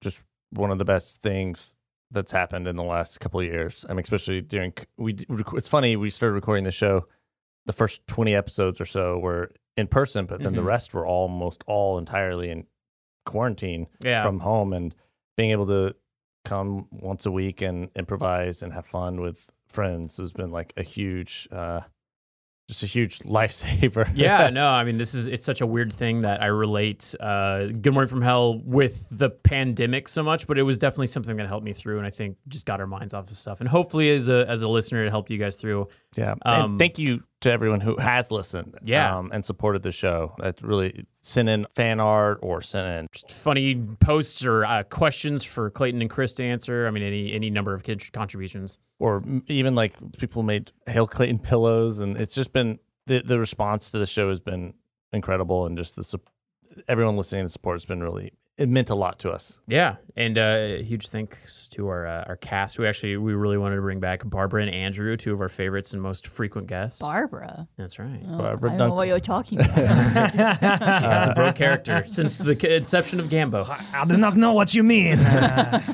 just 0.01 0.25
one 0.51 0.71
of 0.71 0.77
the 0.77 0.83
best 0.85 1.21
things 1.21 1.75
that's 2.11 2.33
happened 2.33 2.67
in 2.67 2.75
the 2.75 2.83
last 2.83 3.19
couple 3.21 3.39
of 3.39 3.45
years. 3.45 3.85
I 3.89 3.93
mean, 3.93 4.01
especially 4.01 4.41
during 4.41 4.73
we. 4.97 5.13
d- 5.13 5.25
rec- 5.29 5.53
It's 5.53 5.69
funny 5.69 5.95
we 5.95 6.09
started 6.09 6.33
recording 6.33 6.65
the 6.65 6.71
show. 6.71 7.05
The 7.65 7.73
first 7.73 8.05
twenty 8.07 8.35
episodes 8.35 8.79
or 8.81 8.85
so 8.85 9.17
were 9.19 9.51
in 9.77 9.87
person, 9.87 10.25
but 10.25 10.41
then 10.41 10.53
the 10.53 10.61
Mhm. 10.61 10.65
rest 10.65 10.93
were 10.93 11.07
almost 11.07 11.63
all 11.65 11.97
entirely 11.97 12.49
in 12.51 12.67
quarantine 13.25 13.87
Yeah, 14.03 14.21
from 14.21 14.41
home, 14.41 14.73
and 14.73 14.93
being 15.37 15.51
able 15.51 15.65
to 15.67 15.95
come 16.45 16.87
once 16.91 17.25
a 17.25 17.31
week 17.31 17.61
and 17.61 17.89
improvise 17.95 18.63
and 18.63 18.71
have 18.71 18.85
fun 18.85 19.19
with 19.19 19.51
friends 19.67 20.17
has 20.17 20.31
been 20.31 20.51
like 20.51 20.73
a 20.77 20.83
huge, 20.83 21.47
uh, 21.51 21.81
just 22.69 22.83
a 22.83 22.85
huge 22.85 23.19
lifesaver. 23.37 24.09
yeah, 24.15 24.49
no, 24.53 24.69
I 24.69 24.83
mean, 24.83 24.97
this 24.97 25.13
is 25.13 25.27
it's 25.27 25.45
such 25.45 25.61
a 25.61 25.65
weird 25.65 25.93
thing 25.93 26.21
that 26.21 26.41
I 26.41 26.47
relate 26.47 27.13
uh, 27.19 27.67
Good 27.67 27.93
Morning 27.93 28.09
from 28.09 28.21
Hell 28.21 28.59
with 28.63 29.07
the 29.11 29.29
pandemic 29.29 30.07
so 30.07 30.23
much, 30.23 30.47
but 30.47 30.57
it 30.57 30.63
was 30.63 30.77
definitely 30.77 31.07
something 31.07 31.35
that 31.35 31.47
helped 31.47 31.65
me 31.65 31.73
through, 31.73 31.97
and 31.97 32.07
I 32.07 32.09
think 32.09 32.37
just 32.47 32.65
got 32.65 32.79
our 32.79 32.87
minds 32.87 33.13
off 33.13 33.29
of 33.29 33.37
stuff. 33.37 33.59
And 33.59 33.69
hopefully, 33.69 34.09
as 34.11 34.29
a 34.29 34.45
as 34.47 34.61
a 34.61 34.69
listener, 34.69 35.05
it 35.05 35.09
helped 35.09 35.29
you 35.29 35.37
guys 35.37 35.57
through. 35.57 35.89
Yeah. 36.15 36.35
Um, 36.43 36.77
thank 36.77 36.97
you 36.97 37.23
to 37.41 37.51
everyone 37.51 37.81
who 37.81 37.97
has 37.97 38.31
listened 38.31 38.75
Yeah. 38.83 39.17
um, 39.17 39.29
and 39.33 39.43
supported 39.45 39.83
the 39.83 39.91
show. 39.91 40.33
That 40.39 40.61
really 40.61 41.05
sent 41.21 41.49
in 41.49 41.65
fan 41.75 41.99
art 41.99 42.39
or 42.41 42.61
sent 42.61 42.87
in. 42.87 43.07
Just 43.11 43.31
funny 43.31 43.75
posts 43.99 44.45
or 44.45 44.65
uh, 44.65 44.83
questions 44.83 45.43
for 45.43 45.69
Clayton 45.69 46.01
and 46.01 46.09
Chris 46.09 46.33
to 46.33 46.43
answer. 46.43 46.87
I 46.87 46.91
mean, 46.91 47.03
any 47.03 47.33
any 47.33 47.49
number 47.49 47.73
of 47.73 47.83
kid 47.83 48.01
contributions. 48.13 48.77
Or 48.99 49.23
even 49.47 49.75
like 49.75 49.93
people 50.17 50.41
made 50.43 50.71
Hail 50.87 51.05
Clayton 51.07 51.39
pillows. 51.39 51.99
And 51.99 52.15
it's 52.17 52.33
just 52.33 52.53
been 52.53 52.79
the, 53.07 53.21
the 53.21 53.37
response 53.37 53.91
to 53.91 53.99
the 53.99 54.05
show 54.05 54.29
has 54.29 54.39
been 54.39 54.73
incredible. 55.11 55.65
And 55.65 55.77
just 55.77 55.95
the 55.97 56.03
sup- 56.03 56.29
everyone 56.87 57.17
listening 57.17 57.41
and 57.41 57.51
support 57.51 57.75
has 57.75 57.85
been 57.85 58.01
really, 58.01 58.31
it 58.57 58.69
meant 58.69 58.89
a 58.89 58.95
lot 58.95 59.19
to 59.19 59.31
us. 59.31 59.59
Yeah, 59.67 59.97
and 60.15 60.37
uh, 60.37 60.67
huge 60.77 61.09
thanks 61.09 61.67
to 61.69 61.89
our 61.89 62.07
uh, 62.07 62.23
our 62.27 62.37
cast. 62.37 62.79
We 62.79 62.87
actually 62.87 63.17
we 63.17 63.33
really 63.33 63.57
wanted 63.57 63.75
to 63.75 63.81
bring 63.81 63.99
back 63.99 64.23
Barbara 64.23 64.61
and 64.61 64.73
Andrew, 64.73 65.17
two 65.17 65.33
of 65.33 65.41
our 65.41 65.49
favorites 65.49 65.91
and 65.91 66.01
most 66.01 66.27
frequent 66.27 66.67
guests. 66.67 67.01
Barbara. 67.01 67.67
That's 67.77 67.99
right. 67.99 68.21
Oh, 68.29 68.37
Barbara 68.37 68.73
I 68.73 68.77
don't 68.77 68.89
know 68.89 68.95
what 68.95 69.07
you're 69.09 69.19
talking 69.19 69.59
about. 69.59 69.75
She 70.35 70.37
has 71.05 71.27
a 71.27 71.33
bro 71.33 71.51
character 71.51 72.03
since 72.07 72.37
the 72.37 72.75
inception 72.75 73.19
of 73.19 73.27
Gambo. 73.27 73.65
I 73.93 74.05
do 74.05 74.15
not 74.17 74.37
know 74.37 74.53
what 74.53 74.73
you 74.73 74.83
mean. 74.83 75.19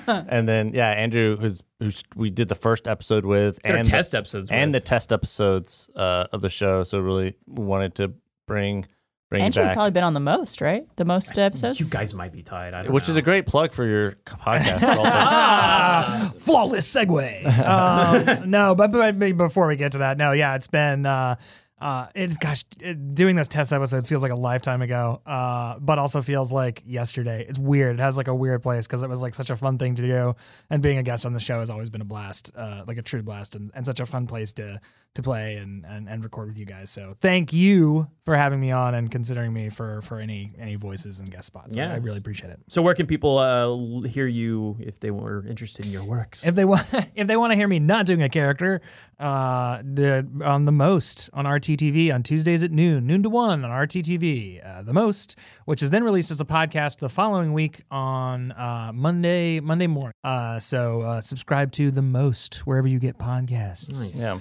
And 0.08 0.47
then, 0.47 0.74
yeah, 0.74 0.89
Andrew, 0.89 1.38
who's, 1.38 1.63
who's 1.80 2.04
we 2.15 2.30
did 2.30 2.47
the 2.47 2.56
first 2.56 2.88
episode 2.88 3.26
with 3.26 3.60
They're 3.63 3.78
and 3.78 3.86
the- 3.86 3.89
test 3.89 4.13
episodes. 4.15 4.52
and 4.52 4.74
the 4.74 4.80
test 4.80 5.12
episodes 5.12 5.89
uh, 5.95 6.28
of 6.32 6.41
the 6.41 6.50
show. 6.50 6.84
So 6.84 7.00
really 7.00 7.36
wanted 7.47 7.95
to 7.95 8.13
bring 8.47 8.86
bring 9.32 9.44
Andrew 9.44 9.63
back, 9.63 9.76
probably 9.76 9.91
been 9.91 10.04
on 10.04 10.13
the 10.13 10.20
most, 10.20 10.62
right? 10.62 10.86
The 10.98 11.06
most 11.06 11.39
episodes. 11.39 11.80
you 11.80 11.88
guys 11.89 12.13
might 12.13 12.34
be 12.34 12.44
tied. 12.44 12.74
I 12.76 12.84
don't 12.84 12.94
which 12.94 13.10
is 13.10 13.15
a 13.15 13.22
great 13.22 13.48
plug 13.48 13.74
for 13.74 13.86
your 13.86 14.12
podcast. 14.26 14.82
Ah, 15.24 16.34
flawless 16.38 16.94
segue. 16.94 17.46
Um, 17.65 18.50
no, 18.50 18.76
but, 18.76 18.91
but 18.91 19.17
but 19.17 19.38
before 19.38 19.67
we 19.67 19.78
get 19.78 19.94
to 19.94 20.00
that, 20.00 20.17
no, 20.17 20.34
yeah, 20.34 20.56
it's 20.56 20.67
been. 20.67 21.06
Uh, 21.06 21.36
uh, 21.80 22.08
it, 22.13 22.39
gosh, 22.39 22.63
it, 22.80 23.15
doing 23.15 23.36
those 23.36 23.48
test 23.48 23.74
episodes 23.74 24.08
feels 24.08 24.22
like 24.22 24.32
a 24.32 24.36
lifetime 24.36 24.84
ago, 24.84 25.20
uh, 25.26 25.80
but 25.80 25.98
also 25.98 26.22
feels 26.22 26.52
like 26.52 26.84
yesterday. 26.86 27.44
It's 27.50 27.58
weird. 27.58 28.00
It 28.00 28.04
has 28.04 28.17
like 28.17 28.28
a 28.28 28.36
weird 28.36 28.62
place 28.62 28.86
because 28.86 29.02
it 29.02 29.10
was 29.10 29.24
like 29.24 29.34
such 29.34 29.50
a 29.50 29.56
fun 29.56 29.80
thing 29.80 29.96
to 29.96 30.04
do, 30.04 30.36
and 30.70 30.84
being 30.84 31.00
a 31.00 31.04
guest 31.04 31.26
on 31.26 31.34
the 31.34 31.39
show 31.39 31.60
has 31.60 31.72
always 31.72 31.89
been 31.89 32.02
a 32.02 32.06
blast, 32.06 32.52
uh, 32.56 32.84
like 32.86 32.98
a 32.98 33.02
true 33.02 33.24
blast, 33.24 33.56
and, 33.56 33.72
and 33.74 33.86
such 33.86 34.00
a 34.00 34.06
fun 34.06 34.28
place 34.28 34.54
to 34.54 34.80
to 35.15 35.21
play 35.21 35.58
and, 35.58 35.86
and 35.86 36.08
and 36.08 36.24
record 36.24 36.47
with 36.47 36.58
you 36.58 36.65
guys. 36.65 36.89
So 36.89 37.13
thank 37.19 37.52
you 37.52 38.08
for 38.26 38.36
having 38.36 38.62
me 38.62 38.71
on 38.71 38.95
and 38.95 39.12
considering 39.12 39.52
me 39.52 39.69
for 39.69 40.02
for 40.04 40.19
any 40.19 40.54
any 40.58 40.76
voices 40.76 41.19
and 41.19 41.30
guest 41.30 41.47
spots. 41.47 41.76
I- 41.78 41.82
I 41.82 41.95
really 41.97 42.17
appreciate 42.17 42.50
it. 42.52 42.60
So 42.69 42.82
where 42.82 42.93
can 42.93 43.08
people 43.08 43.38
uh, 43.38 44.08
hear 44.08 44.28
you 44.28 44.78
if 44.80 45.00
they 45.00 45.12
were 45.12 45.45
interested 45.45 45.86
in 45.86 45.91
your 45.91 46.04
works? 46.06 46.47
If 46.47 46.56
they 46.56 46.63
want, 46.65 46.88
if 47.15 47.28
they 47.28 47.36
want 47.36 47.52
to 47.52 47.56
hear 47.58 47.67
me 47.67 47.80
not 47.80 48.06
doing 48.06 48.21
a 48.24 48.30
character, 48.30 48.80
uh, 49.19 49.82
the 49.84 50.26
on 50.45 50.65
the 50.65 50.71
most 50.71 51.30
on 51.34 51.43
RTTV 51.45 52.13
on 52.13 52.24
Tuesdays 52.24 52.63
at 52.63 52.71
noon, 52.71 53.06
noon 53.06 53.21
to 53.24 53.30
one 53.30 53.65
on 53.65 53.69
RTTV, 53.88 54.65
uh, 54.65 54.82
the 54.82 54.93
most, 54.93 55.38
which 55.65 55.84
is 55.84 55.89
then 55.89 56.04
released 56.06 56.32
as 56.32 56.39
a 56.39 56.45
podcast 56.45 57.00
the 57.00 57.10
following 57.10 57.52
week 57.54 57.84
on 57.91 58.52
uh, 58.54 58.91
Monday, 58.93 59.60
Monday 59.60 59.88
morning. 59.88 60.13
Uh, 60.24 60.58
so 60.60 61.02
uh, 61.02 61.21
subscribe 61.21 61.71
to 61.74 61.91
the 61.91 62.02
most 62.02 62.65
wherever 62.65 62.88
you 62.88 62.97
get 63.00 63.17
podcasts. 63.17 63.89
nice. 64.00 64.19
yeah, 64.21 64.38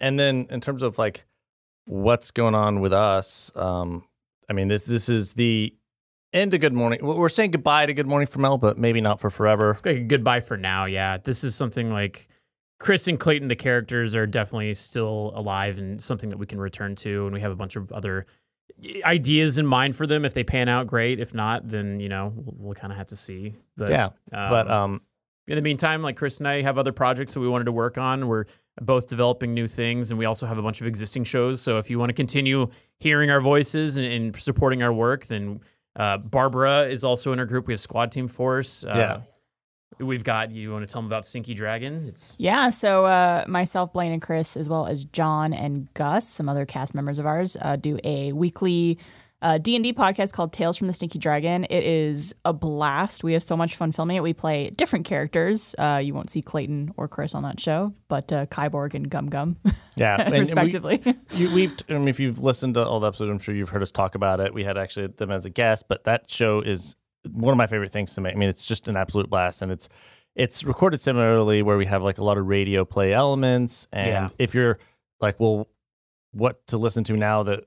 and 0.00 0.18
then 0.18 0.46
in 0.50 0.60
terms 0.60 0.82
of 0.82 0.98
like 0.98 1.24
what's 1.86 2.30
going 2.30 2.54
on 2.54 2.80
with 2.80 2.92
us, 2.92 3.50
um, 3.56 4.04
I 4.48 4.52
mean 4.52 4.68
this 4.68 4.84
this 4.84 5.08
is 5.08 5.34
the 5.34 5.74
end 6.32 6.54
of 6.54 6.60
Good 6.60 6.72
Morning. 6.72 7.00
We're 7.02 7.28
saying 7.28 7.50
goodbye 7.52 7.86
to 7.86 7.94
Good 7.94 8.06
Morning 8.06 8.26
from 8.26 8.42
Hell, 8.42 8.58
but 8.58 8.78
maybe 8.78 9.00
not 9.00 9.20
for 9.20 9.30
forever. 9.30 9.70
It's 9.70 9.84
like 9.84 9.96
a 9.96 10.00
goodbye 10.00 10.40
for 10.40 10.56
now. 10.56 10.84
Yeah, 10.84 11.18
this 11.18 11.44
is 11.44 11.54
something 11.54 11.90
like 11.90 12.28
Chris 12.78 13.08
and 13.08 13.18
Clayton, 13.18 13.48
the 13.48 13.56
characters, 13.56 14.14
are 14.16 14.26
definitely 14.26 14.72
still 14.74 15.32
alive 15.34 15.78
and 15.78 16.02
something 16.02 16.30
that 16.30 16.38
we 16.38 16.46
can 16.46 16.60
return 16.60 16.94
to. 16.96 17.24
And 17.26 17.34
we 17.34 17.40
have 17.40 17.52
a 17.52 17.56
bunch 17.56 17.76
of 17.76 17.92
other 17.92 18.26
ideas 19.04 19.58
in 19.58 19.66
mind 19.66 19.96
for 19.96 20.06
them. 20.06 20.24
If 20.24 20.34
they 20.34 20.44
pan 20.44 20.68
out, 20.68 20.86
great. 20.86 21.20
If 21.20 21.34
not, 21.34 21.68
then 21.68 22.00
you 22.00 22.08
know 22.08 22.32
we'll, 22.34 22.54
we'll 22.58 22.74
kind 22.74 22.92
of 22.92 22.98
have 22.98 23.08
to 23.08 23.16
see. 23.16 23.54
But 23.76 23.90
yeah, 23.90 24.10
but 24.30 24.70
um, 24.70 25.02
in 25.46 25.56
the 25.56 25.62
meantime, 25.62 26.02
like 26.02 26.16
Chris 26.16 26.38
and 26.38 26.48
I 26.48 26.62
have 26.62 26.78
other 26.78 26.92
projects 26.92 27.34
that 27.34 27.40
we 27.40 27.48
wanted 27.48 27.64
to 27.64 27.72
work 27.72 27.98
on. 27.98 28.28
We're 28.28 28.44
both 28.80 29.08
developing 29.08 29.52
new 29.54 29.66
things, 29.66 30.10
and 30.10 30.18
we 30.18 30.24
also 30.24 30.46
have 30.46 30.58
a 30.58 30.62
bunch 30.62 30.80
of 30.80 30.86
existing 30.86 31.24
shows. 31.24 31.60
So 31.60 31.78
if 31.78 31.90
you 31.90 31.98
want 31.98 32.10
to 32.10 32.14
continue 32.14 32.68
hearing 32.98 33.30
our 33.30 33.40
voices 33.40 33.96
and, 33.96 34.06
and 34.06 34.36
supporting 34.36 34.82
our 34.82 34.92
work, 34.92 35.26
then 35.26 35.60
uh, 35.96 36.18
Barbara 36.18 36.86
is 36.88 37.04
also 37.04 37.32
in 37.32 37.38
our 37.38 37.46
group. 37.46 37.66
We 37.66 37.72
have 37.74 37.80
Squad 37.80 38.12
Team 38.12 38.28
Force. 38.28 38.84
Uh, 38.84 38.94
Yeah. 38.96 39.20
We've 39.98 40.24
got. 40.24 40.50
You 40.52 40.72
want 40.72 40.88
to 40.88 40.90
tell 40.90 41.02
them 41.02 41.08
about 41.08 41.26
Stinky 41.26 41.52
Dragon? 41.52 42.06
It's 42.08 42.34
Yeah, 42.38 42.70
so 42.70 43.04
uh, 43.04 43.44
myself, 43.46 43.92
Blaine, 43.92 44.12
and 44.12 44.22
Chris, 44.22 44.56
as 44.56 44.66
well 44.66 44.86
as 44.86 45.04
John 45.04 45.52
and 45.52 45.92
Gus, 45.92 46.26
some 46.26 46.48
other 46.48 46.64
cast 46.64 46.94
members 46.94 47.18
of 47.18 47.26
ours, 47.26 47.54
uh, 47.60 47.76
do 47.76 47.98
a 48.02 48.32
weekly 48.32 48.98
a 49.42 49.58
D&D 49.58 49.94
podcast 49.94 50.32
called 50.32 50.52
Tales 50.52 50.76
from 50.76 50.86
the 50.86 50.92
Stinky 50.92 51.18
Dragon. 51.18 51.64
It 51.64 51.84
is 51.84 52.34
a 52.44 52.52
blast. 52.52 53.24
We 53.24 53.32
have 53.32 53.42
so 53.42 53.56
much 53.56 53.76
fun 53.76 53.90
filming 53.92 54.16
it. 54.16 54.22
We 54.22 54.34
play 54.34 54.70
different 54.70 55.06
characters. 55.06 55.74
Uh, 55.78 56.00
you 56.02 56.12
won't 56.12 56.28
see 56.30 56.42
Clayton 56.42 56.92
or 56.96 57.08
Chris 57.08 57.34
on 57.34 57.42
that 57.44 57.58
show, 57.58 57.94
but 58.08 58.32
uh, 58.32 58.46
Kyborg 58.46 58.94
and 58.94 59.08
Gum 59.08 59.28
Gum, 59.28 59.56
Yeah, 59.96 60.14
and- 60.18 60.22
and 60.24 60.32
we- 60.34 60.40
respectively. 60.40 61.02
you, 61.36 61.54
we've 61.54 61.74
I 61.88 61.94
mean, 61.94 62.08
if 62.08 62.20
you've 62.20 62.38
listened 62.40 62.74
to 62.74 62.84
all 62.86 63.00
the 63.00 63.06
episodes, 63.08 63.30
I'm 63.30 63.38
sure 63.38 63.54
you've 63.54 63.70
heard 63.70 63.82
us 63.82 63.92
talk 63.92 64.14
about 64.14 64.40
it. 64.40 64.52
We 64.52 64.64
had 64.64 64.76
actually 64.76 65.06
them 65.08 65.30
as 65.30 65.44
a 65.44 65.50
guest, 65.50 65.84
but 65.88 66.04
that 66.04 66.30
show 66.30 66.60
is 66.60 66.96
one 67.30 67.52
of 67.52 67.58
my 67.58 67.66
favorite 67.66 67.92
things 67.92 68.14
to 68.14 68.20
make. 68.20 68.34
I 68.34 68.38
mean, 68.38 68.48
it's 68.48 68.66
just 68.66 68.88
an 68.88 68.96
absolute 68.96 69.30
blast, 69.30 69.62
and 69.62 69.72
it's 69.72 69.88
it's 70.36 70.64
recorded 70.64 71.00
similarly 71.00 71.62
where 71.62 71.76
we 71.76 71.86
have 71.86 72.02
like 72.02 72.18
a 72.18 72.24
lot 72.24 72.38
of 72.38 72.46
radio 72.46 72.84
play 72.84 73.12
elements. 73.12 73.88
And 73.92 74.06
Yeah. 74.06 74.28
if 74.38 74.54
you're 74.54 74.78
like, 75.20 75.40
well, 75.40 75.68
what 76.32 76.66
to 76.68 76.78
listen 76.78 77.02
to 77.04 77.16
now 77.16 77.42
that 77.42 77.64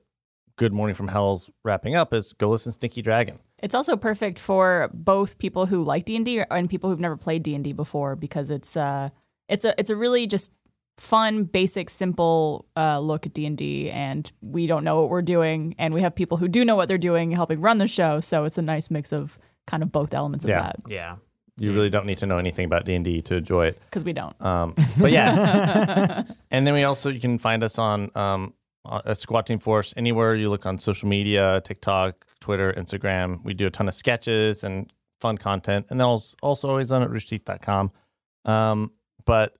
Good 0.56 0.72
Morning 0.72 0.94
from 0.94 1.08
Hell's 1.08 1.50
wrapping 1.64 1.96
up 1.96 2.14
is 2.14 2.32
go 2.34 2.48
listen 2.48 2.70
to 2.70 2.74
Stinky 2.74 3.02
Dragon. 3.02 3.38
It's 3.60 3.74
also 3.74 3.96
perfect 3.96 4.38
for 4.38 4.88
both 4.94 5.38
people 5.38 5.66
who 5.66 5.82
like 5.82 6.04
D 6.04 6.14
and 6.14 6.24
D 6.24 6.42
and 6.48 6.70
people 6.70 6.90
who've 6.90 7.00
never 7.00 7.16
played 7.16 7.42
D 7.42 7.54
and 7.56 7.64
D 7.64 7.72
before 7.72 8.14
because 8.14 8.50
it's 8.50 8.76
uh 8.76 9.08
it's 9.48 9.64
a 9.64 9.74
it's 9.78 9.90
a 9.90 9.96
really 9.96 10.26
just 10.28 10.52
fun, 10.96 11.42
basic, 11.42 11.90
simple 11.90 12.66
uh, 12.76 13.00
look 13.00 13.26
at 13.26 13.32
D 13.34 13.46
and 13.46 13.58
D, 13.58 13.90
and 13.90 14.30
we 14.42 14.68
don't 14.68 14.84
know 14.84 15.00
what 15.00 15.10
we're 15.10 15.22
doing, 15.22 15.74
and 15.76 15.92
we 15.92 16.00
have 16.02 16.14
people 16.14 16.36
who 16.38 16.46
do 16.46 16.64
know 16.64 16.76
what 16.76 16.88
they're 16.88 16.98
doing 16.98 17.32
helping 17.32 17.60
run 17.60 17.78
the 17.78 17.88
show, 17.88 18.20
so 18.20 18.44
it's 18.44 18.58
a 18.58 18.62
nice 18.62 18.92
mix 18.92 19.12
of 19.12 19.36
kind 19.66 19.82
of 19.82 19.90
both 19.90 20.14
elements 20.14 20.44
of 20.44 20.50
Yeah. 20.50 20.62
that 20.62 20.76
Yeah. 20.88 21.16
You 21.56 21.72
really 21.72 21.90
don't 21.90 22.06
need 22.06 22.18
to 22.18 22.26
know 22.26 22.38
anything 22.38 22.66
about 22.66 22.84
D 22.84 22.94
and 22.94 23.04
D 23.04 23.20
to 23.22 23.36
enjoy 23.36 23.66
it. 23.68 23.80
because 23.86 24.04
we 24.04 24.12
don't. 24.12 24.40
Um, 24.40 24.74
but 24.98 25.10
yeah, 25.10 26.22
and 26.52 26.64
then 26.66 26.74
we 26.74 26.84
also 26.84 27.10
you 27.10 27.20
can 27.20 27.38
find 27.38 27.62
us 27.64 27.76
on 27.78 28.10
um, 28.16 28.54
a 28.86 29.14
Squad 29.14 29.46
Team 29.46 29.58
Force 29.58 29.94
anywhere 29.96 30.34
you 30.34 30.50
look 30.50 30.66
on 30.66 30.78
social 30.78 31.08
media, 31.08 31.60
TikTok, 31.64 32.26
Twitter, 32.40 32.72
Instagram. 32.76 33.42
We 33.44 33.54
do 33.54 33.66
a 33.66 33.70
ton 33.70 33.88
of 33.88 33.94
sketches 33.94 34.64
and 34.64 34.92
fun 35.20 35.38
content, 35.38 35.86
and 35.90 35.98
then 35.98 36.04
also, 36.06 36.36
also 36.42 36.68
always 36.68 36.92
on 36.92 37.02
at 37.02 37.08
roosterteeth.com. 37.08 37.90
Um, 38.44 38.90
but 39.24 39.56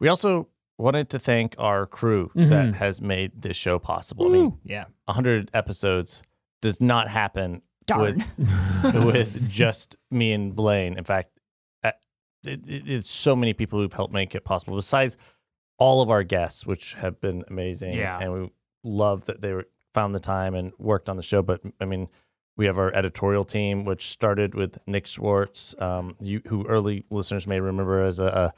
we 0.00 0.08
also 0.08 0.48
wanted 0.76 1.08
to 1.10 1.18
thank 1.18 1.54
our 1.58 1.86
crew 1.86 2.30
that 2.34 2.74
has 2.74 3.00
made 3.00 3.40
this 3.42 3.56
show 3.56 3.78
possible. 3.78 4.26
I 4.26 4.28
mean, 4.28 4.58
Yeah. 4.64 4.84
100 5.06 5.50
episodes 5.54 6.22
does 6.60 6.80
not 6.80 7.08
happen 7.08 7.62
Darn. 7.86 8.22
with, 8.84 8.94
with 9.06 9.50
just 9.50 9.96
me 10.10 10.32
and 10.32 10.54
Blaine. 10.54 10.96
In 10.98 11.04
fact, 11.04 11.30
uh, 11.82 11.92
it, 12.44 12.60
it, 12.68 12.82
it's 12.88 13.10
so 13.10 13.34
many 13.34 13.54
people 13.54 13.80
who've 13.80 13.92
helped 13.92 14.12
make 14.12 14.34
it 14.34 14.44
possible. 14.44 14.76
Besides 14.76 15.16
all 15.78 16.00
of 16.02 16.10
our 16.10 16.22
guests, 16.22 16.66
which 16.66 16.94
have 16.94 17.20
been 17.20 17.44
amazing, 17.48 17.94
Yeah. 17.94 18.18
and 18.20 18.32
we 18.32 18.50
love 18.84 19.26
that 19.26 19.40
they 19.40 19.52
were, 19.52 19.66
found 19.94 20.14
the 20.14 20.20
time 20.20 20.54
and 20.54 20.72
worked 20.78 21.08
on 21.08 21.16
the 21.16 21.22
show. 21.22 21.42
But 21.42 21.62
I 21.80 21.84
mean, 21.84 22.08
we 22.56 22.66
have 22.66 22.78
our 22.78 22.94
editorial 22.94 23.44
team, 23.44 23.84
which 23.84 24.08
started 24.08 24.54
with 24.54 24.78
Nick 24.86 25.06
Schwartz, 25.06 25.74
um, 25.80 26.16
you, 26.20 26.42
who 26.46 26.66
early 26.66 27.04
listeners 27.10 27.46
may 27.46 27.60
remember 27.60 28.04
as 28.04 28.18
a, 28.18 28.26
a 28.26 28.52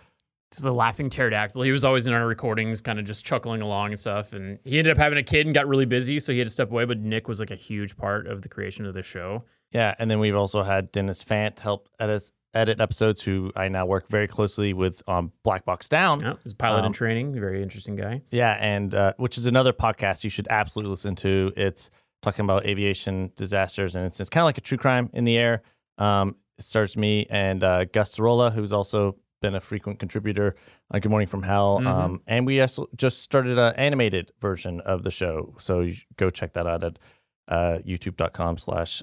It's 0.51 0.63
the 0.63 0.73
laughing 0.73 1.11
pterodactyl. 1.11 1.63
He 1.63 1.71
was 1.71 1.85
always 1.85 2.07
in 2.07 2.15
our 2.15 2.27
recordings, 2.27 2.81
kind 2.81 2.99
of 2.99 3.05
just 3.05 3.25
chuckling 3.25 3.61
along 3.61 3.91
and 3.91 3.99
stuff. 3.99 4.33
And 4.33 4.59
he 4.65 4.79
ended 4.79 4.93
up 4.93 4.99
having 4.99 5.19
a 5.19 5.23
kid 5.23 5.47
and 5.47 5.55
got 5.55 5.69
really 5.69 5.85
busy, 5.85 6.19
so 6.19 6.33
he 6.33 6.39
had 6.39 6.47
to 6.47 6.51
step 6.51 6.71
away. 6.71 6.87
But 6.87 6.99
Nick 6.99 7.29
was 7.29 7.41
like 7.41 7.51
a 7.51 7.57
huge 7.57 7.97
part 7.97 8.27
of 8.27 8.43
the 8.43 8.49
creation 8.49 8.87
of 8.87 8.95
the 8.95 9.03
show. 9.03 9.45
Yeah, 9.71 9.95
and 9.99 10.11
then 10.11 10.19
we've 10.19 10.35
also 10.35 10.63
had 10.63 10.91
Dennis 10.91 11.23
Fant 11.23 11.61
help 11.61 11.89
edit 12.01 12.33
edit 12.55 12.81
episodes, 12.81 13.23
who 13.23 13.53
I 13.55 13.69
now 13.69 13.87
work 13.87 14.09
very 14.09 14.27
closely 14.27 14.73
with 14.73 15.03
on 15.07 15.33
Black 15.45 15.65
Box 15.65 15.89
Down. 15.89 16.21
Yeah, 16.21 16.35
he's 16.43 16.53
a 16.53 16.57
pilot 16.57 16.81
in 16.81 16.85
Um, 16.87 16.93
training, 16.93 17.33
very 17.39 17.63
interesting 17.63 17.97
guy. 17.97 18.23
Yeah, 18.31 18.57
and 18.59 18.95
uh, 18.95 19.13
which 19.19 19.39
is 19.39 19.47
another 19.47 19.73
podcast 19.73 20.25
you 20.25 20.31
should 20.31 20.49
absolutely 20.49 20.91
listen 20.91 21.15
to. 21.17 21.53
It's 21.57 21.91
talking 22.23 22.45
about 22.45 22.67
aviation 22.67 23.33
disasters, 23.37 23.97
and 23.97 24.05
it's, 24.05 24.21
it's 24.21 24.29
kind 24.31 24.43
of 24.43 24.47
like 24.47 24.59
a 24.59 24.63
true 24.63 24.79
crime 24.79 25.11
in 25.13 25.25
the 25.25 25.39
air. 25.39 25.63
Um, 25.99 26.37
it 26.59 26.65
stars 26.65 26.97
me 26.97 27.27
and 27.31 27.63
uh, 27.65 27.85
Gus 27.87 28.17
Sorola, 28.17 28.53
who's 28.53 28.73
also 28.73 29.17
been 29.41 29.55
a 29.55 29.61
frequent 29.61 29.99
contributor 29.99 30.55
on 30.91 31.01
Good 31.01 31.09
Morning 31.09 31.27
from 31.29 31.43
Hell. 31.43 31.87
Um, 31.87 32.21
and 32.27 32.45
we 32.47 32.61
also 32.61 32.89
just 32.95 33.23
started 33.23 33.59
an 33.59 33.75
animated 33.77 34.33
version 34.41 34.81
of 34.83 35.03
the 35.03 35.11
show, 35.11 35.55
so 35.59 35.81
you 35.81 35.95
go 36.17 36.29
check 36.29 36.53
that 36.55 36.67
out 36.67 36.85
at 36.85 36.99
uh, 37.49 37.79
youtube.com 37.87 38.59
slash 38.59 39.03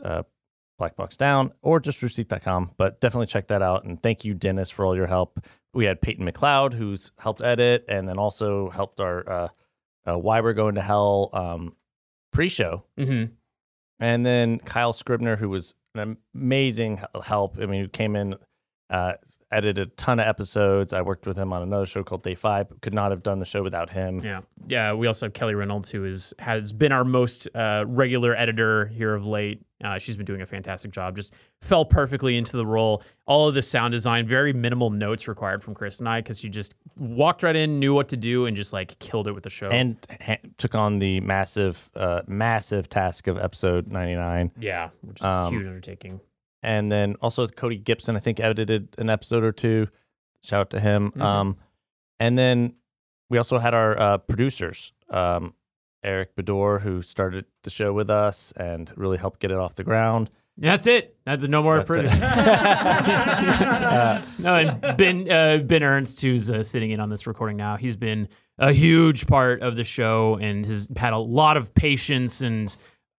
uh, 0.80 0.84
blackboxdown 0.84 1.52
or 1.62 1.80
just 1.80 2.02
roosterteeth.com. 2.02 2.72
But 2.78 3.00
definitely 3.02 3.28
check 3.28 3.48
that 3.48 3.62
out. 3.62 3.84
And 3.84 4.02
thank 4.02 4.26
you, 4.26 4.34
Dennis, 4.34 4.70
for 4.70 4.86
all 4.86 4.96
your 4.96 5.08
help. 5.08 5.40
We 5.74 5.86
had 5.86 6.02
Peyton 6.02 6.26
McLeod, 6.26 6.74
who's 6.74 7.12
helped 7.20 7.42
edit 7.42 7.86
and 7.88 8.08
then 8.08 8.18
also 8.18 8.70
helped 8.70 9.00
our 9.00 9.30
uh, 9.30 9.48
uh, 10.06 10.18
Why 10.18 10.42
We're 10.42 10.54
Going 10.54 10.76
to 10.76 10.82
Hell 10.82 11.30
um, 11.34 11.76
pre 12.32 12.50
show. 12.50 12.84
Mm-hmm. 12.98 13.34
And 14.00 14.26
then 14.26 14.60
Kyle 14.60 14.94
Scribner, 14.94 15.36
who 15.36 15.50
was 15.50 15.76
an 15.96 16.18
amazing 16.36 17.02
help. 17.24 17.58
I 17.60 17.66
mean, 17.66 17.82
who 17.82 17.88
came 17.88 18.16
in, 18.16 18.36
uh, 18.90 19.14
edited 19.52 19.88
a 19.88 19.92
ton 19.96 20.20
of 20.20 20.28
episodes. 20.28 20.94
I 20.94 21.02
worked 21.02 21.28
with 21.28 21.38
him 21.38 21.52
on 21.52 21.62
another 21.62 21.86
show 21.86 22.04
called 22.04 22.24
Day 22.24 22.36
Five. 22.36 22.68
Could 22.82 22.94
not 22.94 23.12
have 23.12 23.22
done 23.24 23.40
the 23.40 23.46
show 23.46 23.62
without 23.64 23.90
him. 23.90 24.22
Yeah, 24.24 24.42
yeah. 24.68 24.94
We 24.94 25.08
also 25.08 25.26
have 25.26 25.34
Kelly 25.34 25.56
Reynolds, 25.56 25.90
who 25.92 26.06
is 26.06 26.34
has 26.40 26.72
been 26.72 26.92
our 26.92 27.04
most 27.04 27.48
uh, 27.54 27.84
regular 27.88 28.36
editor 28.36 28.88
here 28.88 29.14
of 29.14 29.26
late. 29.28 29.62
Uh, 29.84 30.00
she's 30.00 30.18
been 30.18 30.26
doing 30.26 30.42
a 30.42 30.46
fantastic 30.46 30.90
job. 30.90 31.16
Just 31.16 31.36
fell 31.62 31.86
perfectly 31.86 32.36
into 32.36 32.58
the 32.58 32.66
role. 32.66 33.04
All 33.28 33.48
of 33.48 33.54
the 33.54 33.62
sound 33.62 33.92
design, 33.92 34.26
very 34.26 34.52
minimal 34.52 34.90
notes 34.90 35.28
required 35.28 35.64
from 35.64 35.76
Chris 35.76 36.00
and 36.00 36.10
I, 36.10 36.22
because 36.22 36.40
she 36.40 36.50
just 36.50 36.74
walked 36.98 37.44
right 37.44 37.56
in, 37.56 37.80
knew 37.80 37.94
what 37.94 38.08
to 38.08 38.18
do, 38.18 38.48
and 38.48 38.56
just 38.58 38.74
like 38.74 38.98
killed 38.98 39.28
it 39.28 39.34
with 39.34 39.44
the 39.44 39.52
show. 39.52 39.68
And 39.70 39.98
ha- 40.26 40.38
took 40.58 40.74
on 40.74 40.98
the 40.98 41.20
massive, 41.20 41.92
uh, 41.96 42.22
massive 42.26 42.90
task 42.90 43.28
of 43.28 43.38
episode 43.38 43.88
99. 43.90 44.50
yeah, 44.60 44.90
which 45.02 45.20
is 45.20 45.26
Um, 45.26 45.48
a 45.48 45.50
huge 45.58 45.68
undertaking. 45.68 46.22
And 46.64 46.92
then 46.92 47.16
also 47.22 47.48
Cody 47.48 47.78
Gibson, 47.78 48.16
I 48.16 48.20
think 48.20 48.40
edited 48.40 48.96
an 48.98 49.10
episode 49.10 49.44
or 49.44 49.52
two. 49.52 49.88
Shout 50.44 50.62
out 50.62 50.70
to 50.72 50.80
him. 50.80 51.12
Mhm. 51.12 51.22
Um, 51.22 51.58
and 52.20 52.38
then 52.38 52.74
we 53.30 53.38
also 53.38 53.60
had 53.60 53.74
our 53.74 54.00
uh, 54.00 54.18
producers, 54.18 54.94
um, 55.10 55.54
Eric 56.04 56.36
Bedore, 56.36 56.82
who 56.82 57.02
started 57.02 57.46
the 57.64 57.70
show 57.70 57.94
with 57.94 58.10
us 58.10 58.54
and 58.54 58.92
really 58.96 59.18
helped 59.18 59.40
get 59.40 59.52
it 59.52 59.58
off 59.58 59.76
the 59.76 59.84
ground. 59.84 60.30
That's 60.60 60.88
it. 60.88 61.16
That's 61.24 61.48
no 61.48 61.62
more 61.62 61.84
producers. 61.84 62.18
it. 62.18 62.22
producer. 62.22 64.24
no, 64.40 64.56
and 64.56 64.98
Ben 64.98 65.32
uh, 65.32 65.64
Ben 65.64 65.84
Ernst, 65.84 66.20
who's 66.22 66.50
uh, 66.50 66.64
sitting 66.64 66.90
in 66.90 67.00
on 67.00 67.10
this 67.10 67.28
recording 67.28 67.58
now, 67.58 67.78
he's 67.78 67.96
been 67.96 68.28
a 68.58 68.74
huge 68.74 69.28
part 69.28 69.62
of 69.62 69.76
the 69.76 69.84
show 69.84 70.36
and 70.42 70.66
has 70.66 70.90
had 70.98 71.14
a 71.14 71.20
lot 71.20 71.58
of 71.58 71.76
patience 71.76 72.42
and 72.42 72.76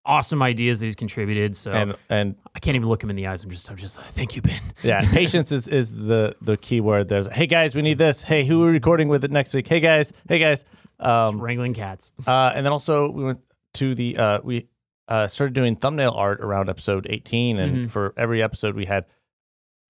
awesome 0.08 0.42
ideas 0.42 0.80
that 0.80 0.86
he's 0.88 0.96
contributed. 0.96 1.56
So 1.56 1.72
And 1.72 1.96
and 2.10 2.36
I 2.56 2.60
can't 2.60 2.76
even 2.76 2.88
look 2.88 3.04
him 3.04 3.10
in 3.12 3.16
the 3.16 3.28
eyes. 3.28 3.44
I'm 3.44 3.50
just, 3.52 3.70
I'm 3.70 3.76
just, 3.78 3.98
like, 4.00 4.08
thank 4.08 4.36
you, 4.36 4.42
Ben. 4.42 4.60
yeah, 4.82 5.02
patience 5.12 5.52
is, 5.52 5.68
is 5.68 5.92
the 5.92 6.36
the 6.42 6.58
key 6.58 6.82
word. 6.82 7.10
There's 7.10 7.28
hey 7.28 7.46
guys, 7.46 7.76
we 7.76 7.82
need 7.84 7.98
this. 8.00 8.24
Hey, 8.24 8.46
who 8.46 8.64
are 8.64 8.68
we 8.68 8.72
recording 8.72 9.08
with 9.10 9.24
it 9.24 9.32
next 9.32 9.54
week? 9.54 9.68
Hey 9.68 9.80
guys, 9.82 10.14
hey 10.28 10.40
guys. 10.40 10.66
Um, 11.00 11.40
Wrangling 11.40 11.74
cats. 11.76 12.12
Uh, 12.26 12.52
and 12.56 12.66
then 12.66 12.72
also 12.74 13.12
we 13.12 13.24
went 13.24 13.40
to 13.76 13.94
the 13.94 14.18
uh, 14.18 14.40
we 14.44 14.68
uh, 15.08 15.28
started 15.28 15.54
doing 15.54 15.76
thumbnail 15.76 16.12
art 16.12 16.42
around 16.42 16.70
episode 16.70 17.06
18, 17.10 17.60
and 17.60 17.78
Mhm. 17.78 17.90
for 17.92 18.14
every 18.18 18.42
episode 18.42 18.76
we 18.76 18.86
had 18.86 19.06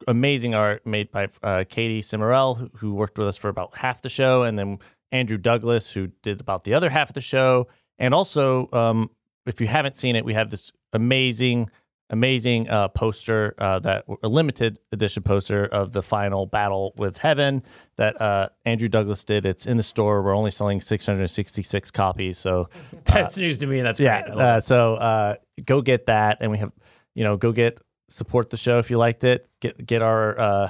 amazing 0.07 0.53
art 0.53 0.85
made 0.85 1.11
by 1.11 1.27
uh, 1.43 1.63
Katie 1.67 2.01
Cimarel, 2.01 2.55
who, 2.57 2.69
who 2.77 2.93
worked 2.93 3.17
with 3.17 3.27
us 3.27 3.35
for 3.37 3.49
about 3.49 3.77
half 3.77 4.01
the 4.01 4.09
show, 4.09 4.43
and 4.43 4.57
then 4.59 4.77
Andrew 5.11 5.37
Douglas, 5.37 5.91
who 5.91 6.07
did 6.21 6.39
about 6.41 6.63
the 6.65 6.73
other 6.73 6.89
half 6.89 7.09
of 7.09 7.13
the 7.15 7.21
show, 7.21 7.67
and 7.97 8.13
also 8.13 8.69
um, 8.73 9.09
if 9.47 9.61
you 9.61 9.67
haven't 9.67 9.97
seen 9.97 10.15
it, 10.15 10.25
we 10.25 10.33
have 10.33 10.49
this 10.49 10.71
amazing. 10.93 11.69
Amazing 12.09 12.69
uh, 12.69 12.87
poster 12.87 13.53
uh, 13.57 13.79
that 13.79 14.05
a 14.23 14.29
limited 14.29 14.79
edition 14.93 15.23
poster 15.23 15.65
of 15.65 15.91
the 15.91 16.01
final 16.01 16.45
battle 16.45 16.93
with 16.95 17.17
heaven 17.17 17.63
that 17.97 18.21
uh, 18.21 18.47
Andrew 18.63 18.87
Douglas 18.87 19.25
did. 19.25 19.45
It's 19.45 19.65
in 19.65 19.75
the 19.75 19.83
store. 19.83 20.21
We're 20.21 20.33
only 20.33 20.51
selling 20.51 20.79
666 20.79 21.91
copies, 21.91 22.37
so 22.37 22.69
That's 23.03 23.37
news 23.37 23.59
to 23.59 23.67
me. 23.67 23.81
That's 23.81 23.99
yeah. 23.99 24.21
great. 24.21 24.37
Uh, 24.37 24.61
so 24.61 24.95
uh, 24.95 25.35
go 25.65 25.81
get 25.81 26.05
that, 26.05 26.37
and 26.39 26.49
we 26.49 26.59
have, 26.59 26.71
you 27.13 27.25
know, 27.25 27.35
go 27.35 27.51
get 27.51 27.77
support 28.09 28.49
the 28.49 28.57
show 28.57 28.79
if 28.79 28.89
you 28.89 28.97
liked 28.97 29.23
it. 29.23 29.49
Get 29.59 29.85
get 29.85 30.01
our 30.01 30.39
uh, 30.39 30.69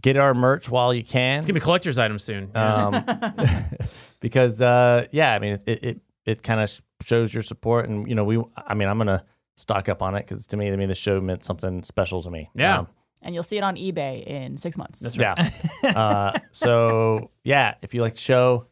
get 0.00 0.16
our 0.16 0.34
merch 0.34 0.70
while 0.70 0.92
you 0.92 1.02
can, 1.02 1.38
it's 1.38 1.46
gonna 1.46 1.54
be 1.54 1.60
collector's 1.60 1.98
item 1.98 2.18
soon. 2.18 2.50
Um, 2.54 3.04
because 4.20 4.60
uh, 4.60 5.06
yeah, 5.10 5.34
I 5.34 5.38
mean 5.38 5.58
it 5.66 5.84
it, 5.84 6.00
it 6.26 6.42
kind 6.42 6.60
of 6.60 6.80
shows 7.02 7.32
your 7.32 7.42
support, 7.42 7.88
and 7.88 8.08
you 8.08 8.14
know 8.14 8.24
we. 8.24 8.42
I 8.56 8.74
mean 8.74 8.88
I'm 8.88 8.98
gonna 8.98 9.24
stock 9.56 9.88
up 9.88 10.02
on 10.02 10.14
it 10.14 10.26
because 10.26 10.46
to 10.48 10.56
me, 10.56 10.72
I 10.72 10.76
mean 10.76 10.88
the 10.88 10.94
show 10.94 11.20
meant 11.20 11.44
something 11.44 11.82
special 11.82 12.22
to 12.22 12.30
me. 12.30 12.50
Yeah. 12.54 12.80
Um, 12.80 12.88
and 13.22 13.34
you'll 13.34 13.42
see 13.42 13.56
it 13.56 13.64
on 13.64 13.76
eBay 13.76 14.22
in 14.24 14.56
six 14.58 14.76
months. 14.76 15.00
That's 15.00 15.16
yeah. 15.16 15.50
uh, 15.98 16.38
so 16.52 17.30
yeah, 17.42 17.74
if 17.80 17.94
you 17.94 18.02
like 18.02 18.14
the 18.14 18.20
show, 18.20 18.66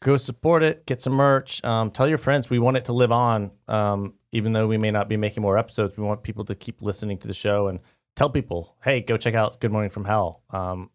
go 0.00 0.16
support 0.16 0.62
it. 0.62 0.86
Get 0.86 1.02
some 1.02 1.12
merch. 1.12 1.62
Um, 1.64 1.90
tell 1.90 2.08
your 2.08 2.18
friends 2.18 2.48
we 2.48 2.58
want 2.58 2.76
it 2.76 2.84
to 2.86 2.92
live 2.92 3.12
on. 3.12 3.50
Um, 3.66 4.14
even 4.32 4.52
though 4.52 4.68
we 4.68 4.78
may 4.78 4.92
not 4.92 5.08
be 5.08 5.16
making 5.16 5.42
more 5.42 5.58
episodes, 5.58 5.96
we 5.96 6.04
want 6.04 6.22
people 6.22 6.44
to 6.44 6.54
keep 6.54 6.82
listening 6.82 7.18
to 7.18 7.28
the 7.28 7.34
show 7.34 7.66
and 7.66 7.80
tell 8.14 8.30
people, 8.30 8.76
hey, 8.84 9.00
go 9.00 9.16
check 9.16 9.34
out 9.34 9.60
Good 9.60 9.72
Morning 9.72 9.90
from 9.90 10.04
Hell. 10.04 10.42
Um, 10.50 10.90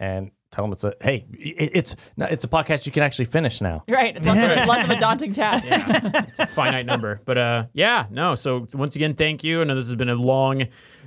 and 0.00 0.30
tell 0.50 0.64
them 0.64 0.72
it's 0.72 0.84
a 0.84 0.94
hey, 1.00 1.26
it, 1.32 1.70
it's 1.74 1.96
it's 2.18 2.44
a 2.44 2.48
podcast 2.48 2.86
you 2.86 2.92
can 2.92 3.02
actually 3.02 3.26
finish 3.26 3.60
now. 3.60 3.84
Right. 3.88 4.16
It's 4.16 4.26
less, 4.26 4.42
of, 4.42 4.64
a, 4.64 4.66
less 4.66 4.84
of 4.84 4.90
a 4.90 4.96
daunting 4.96 5.32
task. 5.34 5.70
Yeah. 5.70 6.24
it's 6.28 6.38
a 6.38 6.46
finite 6.46 6.86
number. 6.86 7.20
But 7.24 7.38
uh, 7.38 7.66
yeah, 7.72 8.06
no. 8.10 8.34
So 8.34 8.66
once 8.74 8.96
again, 8.96 9.14
thank 9.14 9.44
you. 9.44 9.60
I 9.60 9.64
know 9.64 9.74
this 9.74 9.86
has 9.86 9.94
been 9.94 10.08
a 10.08 10.14
long 10.14 10.64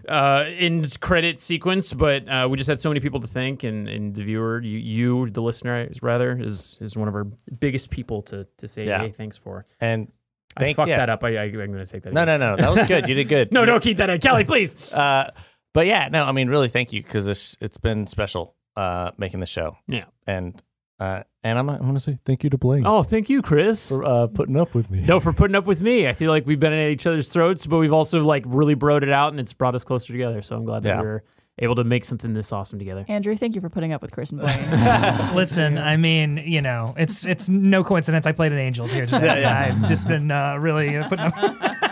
uh, 0.08 0.46
in 0.48 0.86
credit 1.00 1.40
sequence, 1.40 1.94
but 1.94 2.28
uh, 2.28 2.48
we 2.50 2.58
just 2.58 2.70
had 2.70 2.80
so 2.80 2.90
many 2.90 3.00
people 3.00 3.20
to 3.20 3.28
thank, 3.28 3.64
and, 3.64 3.88
and 3.88 4.16
the 4.16 4.24
viewer, 4.24 4.62
you, 4.62 4.78
you, 4.78 5.30
the 5.30 5.42
listener, 5.42 5.90
rather, 6.02 6.38
is 6.38 6.78
is 6.82 6.98
one 6.98 7.08
of 7.08 7.16
our 7.16 7.26
biggest 7.60 7.90
people 7.90 8.22
to 8.24 8.48
to 8.58 8.68
say 8.68 8.86
Yeah. 8.86 9.00
hey, 9.00 9.12
thanks 9.12 9.38
for. 9.38 9.66
And 9.80 10.12
I 10.58 10.74
fucked 10.74 10.90
yeah. 10.90 10.98
that 10.98 11.10
up. 11.10 11.24
I, 11.24 11.38
I, 11.38 11.44
I'm 11.44 11.52
going 11.52 11.74
to 11.74 11.86
take 11.86 12.04
that. 12.04 12.14
No, 12.14 12.24
again. 12.24 12.40
no, 12.40 12.56
no, 12.56 12.62
that 12.62 12.76
was 12.76 12.88
good. 12.88 13.08
You 13.08 13.16
did 13.16 13.30
good. 13.30 13.52
no, 13.54 13.64
don't 13.66 13.82
keep 13.82 13.98
that 13.98 14.10
in, 14.10 14.20
Kelly, 14.20 14.44
please. 14.44 14.92
Uh, 14.92 15.32
but 15.74 15.88
yeah, 15.88 16.10
no, 16.12 16.26
I 16.26 16.34
mean, 16.34 16.50
really, 16.50 16.68
thank 16.68 16.92
you 16.92 17.02
because 17.02 17.28
it's, 17.28 17.56
it's 17.62 17.78
been 17.78 18.06
special 18.06 18.56
uh, 18.76 19.12
making 19.18 19.40
the 19.40 19.46
show. 19.46 19.78
Yeah. 19.88 20.06
And 20.28 20.62
uh, 21.00 21.24
and 21.44 21.58
I'm, 21.58 21.68
I 21.70 21.80
want 21.80 21.96
to 21.96 22.00
say 22.00 22.18
thank 22.26 22.44
you 22.44 22.50
to 22.52 22.58
Blaine 22.60 22.86
Oh, 22.86 23.02
thank 23.02 23.28
you, 23.30 23.42
Chris. 23.42 23.90
for 23.90 24.04
uh, 24.06 24.28
putting 24.28 24.56
up 24.56 24.76
with 24.76 24.92
me. 24.92 25.02
No, 25.02 25.20
for 25.20 25.34
putting 25.34 25.56
up 25.56 25.66
with 25.66 25.82
me. 25.82 26.08
I 26.08 26.14
feel 26.14 26.30
like 26.30 26.46
we've 26.46 26.60
been 26.60 26.74
at 26.74 26.90
each 26.90 27.08
other's 27.08 27.28
throats, 27.28 27.66
but 27.66 27.78
we've 27.78 27.92
also 27.94 28.24
like 28.24 28.44
really 28.46 28.76
broed 28.76 29.02
it 29.02 29.10
out, 29.10 29.32
and 29.34 29.40
it's 29.40 29.52
brought 29.54 29.74
us 29.74 29.84
closer 29.84 30.14
together. 30.14 30.42
So 30.44 30.56
I'm 30.56 30.64
glad 30.66 30.84
that 30.84 30.90
Yeah. 30.90 31.02
we 31.02 31.08
were 31.08 31.24
able 31.58 31.76
to 31.76 31.84
make 31.84 32.06
something 32.06 32.34
this 32.34 32.52
awesome 32.52 32.78
together. 32.80 33.04
Andrew, 33.08 33.36
thank 33.36 33.56
you 33.56 33.62
for 33.62 33.70
putting 33.70 33.94
up 33.94 34.02
with 34.04 34.12
Chris 34.12 34.30
and 34.30 34.40
Blaine. 34.42 35.36
Listen, 35.36 35.78
I 35.80 35.98
mean, 35.98 36.38
you 36.46 36.62
know, 36.62 36.94
it's 36.98 37.26
it's 37.26 37.50
no 37.50 37.84
coincidence 37.84 38.28
I 38.28 38.32
played 38.32 38.52
an 38.52 38.60
angel 38.60 38.86
here 38.88 39.08
today. 39.08 39.44
I've 39.44 39.88
just 39.88 40.08
been 40.08 40.30
uh, 40.32 40.58
really 40.58 40.96
uh, 40.98 41.08
putting 41.10 41.26
up. 41.26 41.34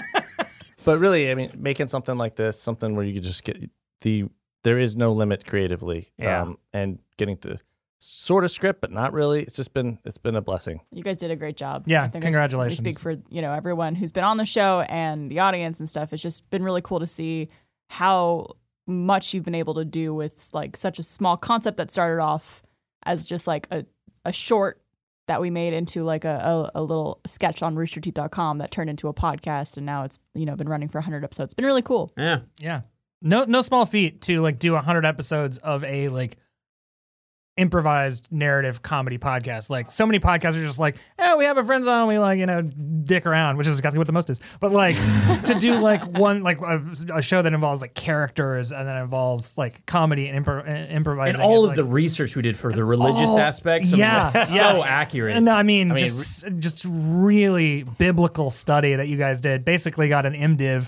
But 0.86 1.00
really, 1.00 1.30
I 1.30 1.36
mean, 1.36 1.52
making 1.58 1.88
something 1.88 2.18
like 2.18 2.36
this, 2.36 2.60
something 2.60 2.96
where 2.96 3.06
you 3.06 3.14
could 3.14 3.24
just 3.24 3.44
get 3.44 3.70
the 4.02 4.26
there 4.64 4.80
is 4.80 4.96
no 4.98 5.14
limit 5.14 5.46
creatively. 5.46 6.08
Yeah. 6.18 6.42
Um, 6.42 6.58
and 6.74 7.00
getting 7.18 7.38
to 7.38 7.60
sort 8.00 8.44
of 8.44 8.52
script, 8.52 8.82
but 8.82 8.92
not 8.92 9.14
really. 9.14 9.42
It's 9.42 9.56
just 9.56 9.74
been 9.74 10.00
it's 10.06 10.18
been 10.18 10.36
a 10.36 10.42
blessing. 10.42 10.82
you 10.92 11.04
guys 11.04 11.18
did 11.18 11.32
a 11.32 11.36
great 11.36 11.58
job. 11.58 11.84
Yeah, 11.86 12.04
I 12.04 12.08
think 12.08 12.24
I 12.24 12.28
congratulations. 12.28 12.78
speak 12.78 13.00
for 13.00 13.16
you 13.30 13.42
know 13.42 13.54
everyone 13.54 13.96
who's 13.96 14.12
been 14.12 14.24
on 14.24 14.38
the 14.38 14.46
show 14.46 14.82
and 14.90 15.30
the 15.30 15.40
audience 15.40 15.80
and 15.80 15.88
stuff. 15.88 16.14
It's 16.14 16.24
just 16.24 16.50
been 16.50 16.64
really 16.64 16.82
cool 16.82 17.00
to 17.00 17.08
see 17.08 17.48
how 17.90 18.48
much 18.88 19.34
you've 19.34 19.44
been 19.44 19.56
able 19.56 19.76
to 19.76 19.86
do 19.86 20.14
with 20.14 20.50
like 20.54 20.76
such 20.76 20.98
a 21.00 21.04
small 21.04 21.38
concept 21.38 21.78
that 21.78 21.92
started 21.92 22.22
off 22.22 22.64
as 23.04 23.28
just 23.28 23.48
like 23.48 23.68
a, 23.72 23.86
a 24.26 24.32
short 24.32 24.82
that 25.28 25.40
we 25.42 25.52
made 25.52 25.74
into 25.74 26.02
like 26.04 26.26
a, 26.26 26.70
a, 26.74 26.80
a 26.80 26.82
little 26.82 27.20
sketch 27.28 27.62
on 27.62 27.76
roosterteeth.com 27.76 28.58
that 28.58 28.72
turned 28.72 28.90
into 28.90 29.08
a 29.08 29.14
podcast 29.14 29.78
and 29.78 29.86
now 29.86 30.04
it's 30.04 30.18
you 30.34 30.46
know 30.46 30.56
been 30.56 30.68
running 30.70 30.90
for 30.90 30.98
100 30.98 31.24
episodes. 31.24 31.48
It's 31.48 31.54
been 31.54 31.66
really 31.66 31.84
cool. 31.84 32.12
Yeah. 32.18 32.40
Yeah. 32.60 32.82
No 33.22 33.44
no 33.44 33.62
small 33.62 33.86
feat 33.86 34.22
to 34.24 34.40
like 34.42 34.60
do 34.60 34.74
100 34.74 35.06
episodes 35.06 35.58
of 35.58 35.84
a 35.84 36.10
like 36.10 36.38
improvised 37.58 38.30
narrative 38.32 38.82
comedy 38.82 39.18
podcast. 39.18 39.70
Like 39.70 39.92
so 39.92 40.06
many 40.06 40.20
podcasts 40.20 40.56
are 40.56 40.66
just 40.66 40.80
like, 40.80 40.96
"Oh, 41.20 41.38
we 41.38 41.44
have 41.44 41.58
a 41.58 41.64
friends 41.64 41.86
on, 41.88 42.08
we 42.08 42.18
like, 42.18 42.40
you 42.40 42.46
know, 42.46 42.62
dick 42.62 43.26
around," 43.26 43.58
which 43.58 43.68
is 43.68 43.78
exactly 43.78 43.98
what 43.98 44.08
the 44.08 44.14
most 44.14 44.30
is. 44.30 44.40
But 44.62 44.72
like 44.72 44.96
to 45.44 45.56
do 45.60 45.76
like 45.76 46.02
one 46.06 46.42
like 46.44 46.62
a, 46.62 46.82
a 47.16 47.22
show 47.22 47.42
that 47.42 47.52
involves 47.54 47.82
like 47.82 47.94
characters 47.94 48.72
and 48.72 48.88
then 48.88 48.96
involves 48.96 49.58
like 49.58 49.86
comedy 49.86 50.30
and 50.30 50.46
impro- 50.46 50.62
uh, 50.66 50.72
And 50.72 50.92
improvising 50.92 51.42
all 51.42 51.66
is, 51.66 51.72
of 51.72 51.76
the 51.76 51.84
research 51.84 52.38
we 52.38 52.42
did 52.42 52.56
for 52.56 52.72
the 52.72 52.86
religious 52.86 53.32
all- 53.32 53.40
aspects, 53.40 53.92
yeah, 53.92 54.26
was 54.28 54.56
yeah. 54.56 54.72
so 54.72 54.86
accurate. 54.86 55.36
And 55.36 55.50
I 55.50 55.64
mean, 55.64 55.92
I 55.92 55.96
mean, 55.96 56.06
just 56.06 56.46
just 56.60 56.86
really 56.88 57.84
biblical 57.84 58.50
study 58.52 58.96
that 58.96 59.10
you 59.10 59.18
guys 59.18 59.42
did. 59.42 59.66
Basically, 59.66 60.08
got 60.08 60.26
an 60.26 60.34
MDiv 60.34 60.88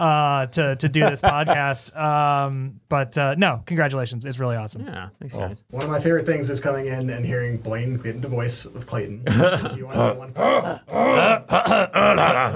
uh, 0.00 0.46
to 0.46 0.76
to 0.76 0.88
do 0.88 1.00
this 1.00 1.20
podcast. 1.34 1.94
Um, 1.96 2.80
but 2.88 3.16
uh, 3.18 3.34
no, 3.36 3.62
congratulations! 3.66 4.24
It's 4.24 4.38
really 4.38 4.56
awesome. 4.56 4.86
yeah, 4.86 5.10
thanks, 5.20 5.36
guys. 5.36 5.62
One 5.70 5.84
of 5.84 5.90
my 5.90 6.00
favorite 6.00 6.26
things 6.26 6.48
is 6.48 6.60
coming 6.60 6.86
in 6.86 7.10
and 7.10 7.24
hearing 7.24 7.58
Blaine 7.58 7.96
get 7.98 8.16
into 8.16 8.28
voice 8.28 8.64
of 8.64 8.86
Clayton. 8.86 9.24
Do 9.24 9.32
you 9.32 9.42
want 9.42 9.62
to 9.62 9.76
do 9.76 9.86
one? 9.86 10.32
I'm 10.36 11.44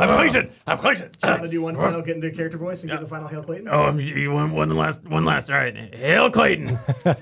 Clayton. 0.17 0.51
I'm 0.67 0.79
Clayton. 0.79 1.11
Do 1.11 1.29
you 1.29 1.31
want 1.31 1.43
to 1.43 1.49
do 1.49 1.63
one 1.63 1.77
final, 1.77 2.03
get 2.03 2.17
into 2.17 2.31
character 2.31 2.59
voice, 2.59 2.83
and 2.83 2.91
give 2.91 3.01
the 3.01 3.07
final 3.07 3.29
hail 3.29 3.43
Clayton? 3.43 3.69
Oh, 3.69 3.83
I'm, 3.83 4.01
you 4.01 4.33
want 4.33 4.55
one 4.55 4.71
last, 4.71 5.05
one 5.05 5.25
last. 5.25 5.51
All 5.51 5.59
right, 5.59 5.77
hail 5.95 6.31
Clayton. 6.31 6.79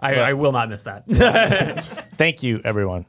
I, 0.00 0.14
I 0.14 0.32
will 0.34 0.52
not 0.52 0.68
miss 0.68 0.84
that. 0.84 1.04
Thank 2.16 2.42
you, 2.42 2.60
everyone. 2.64 3.06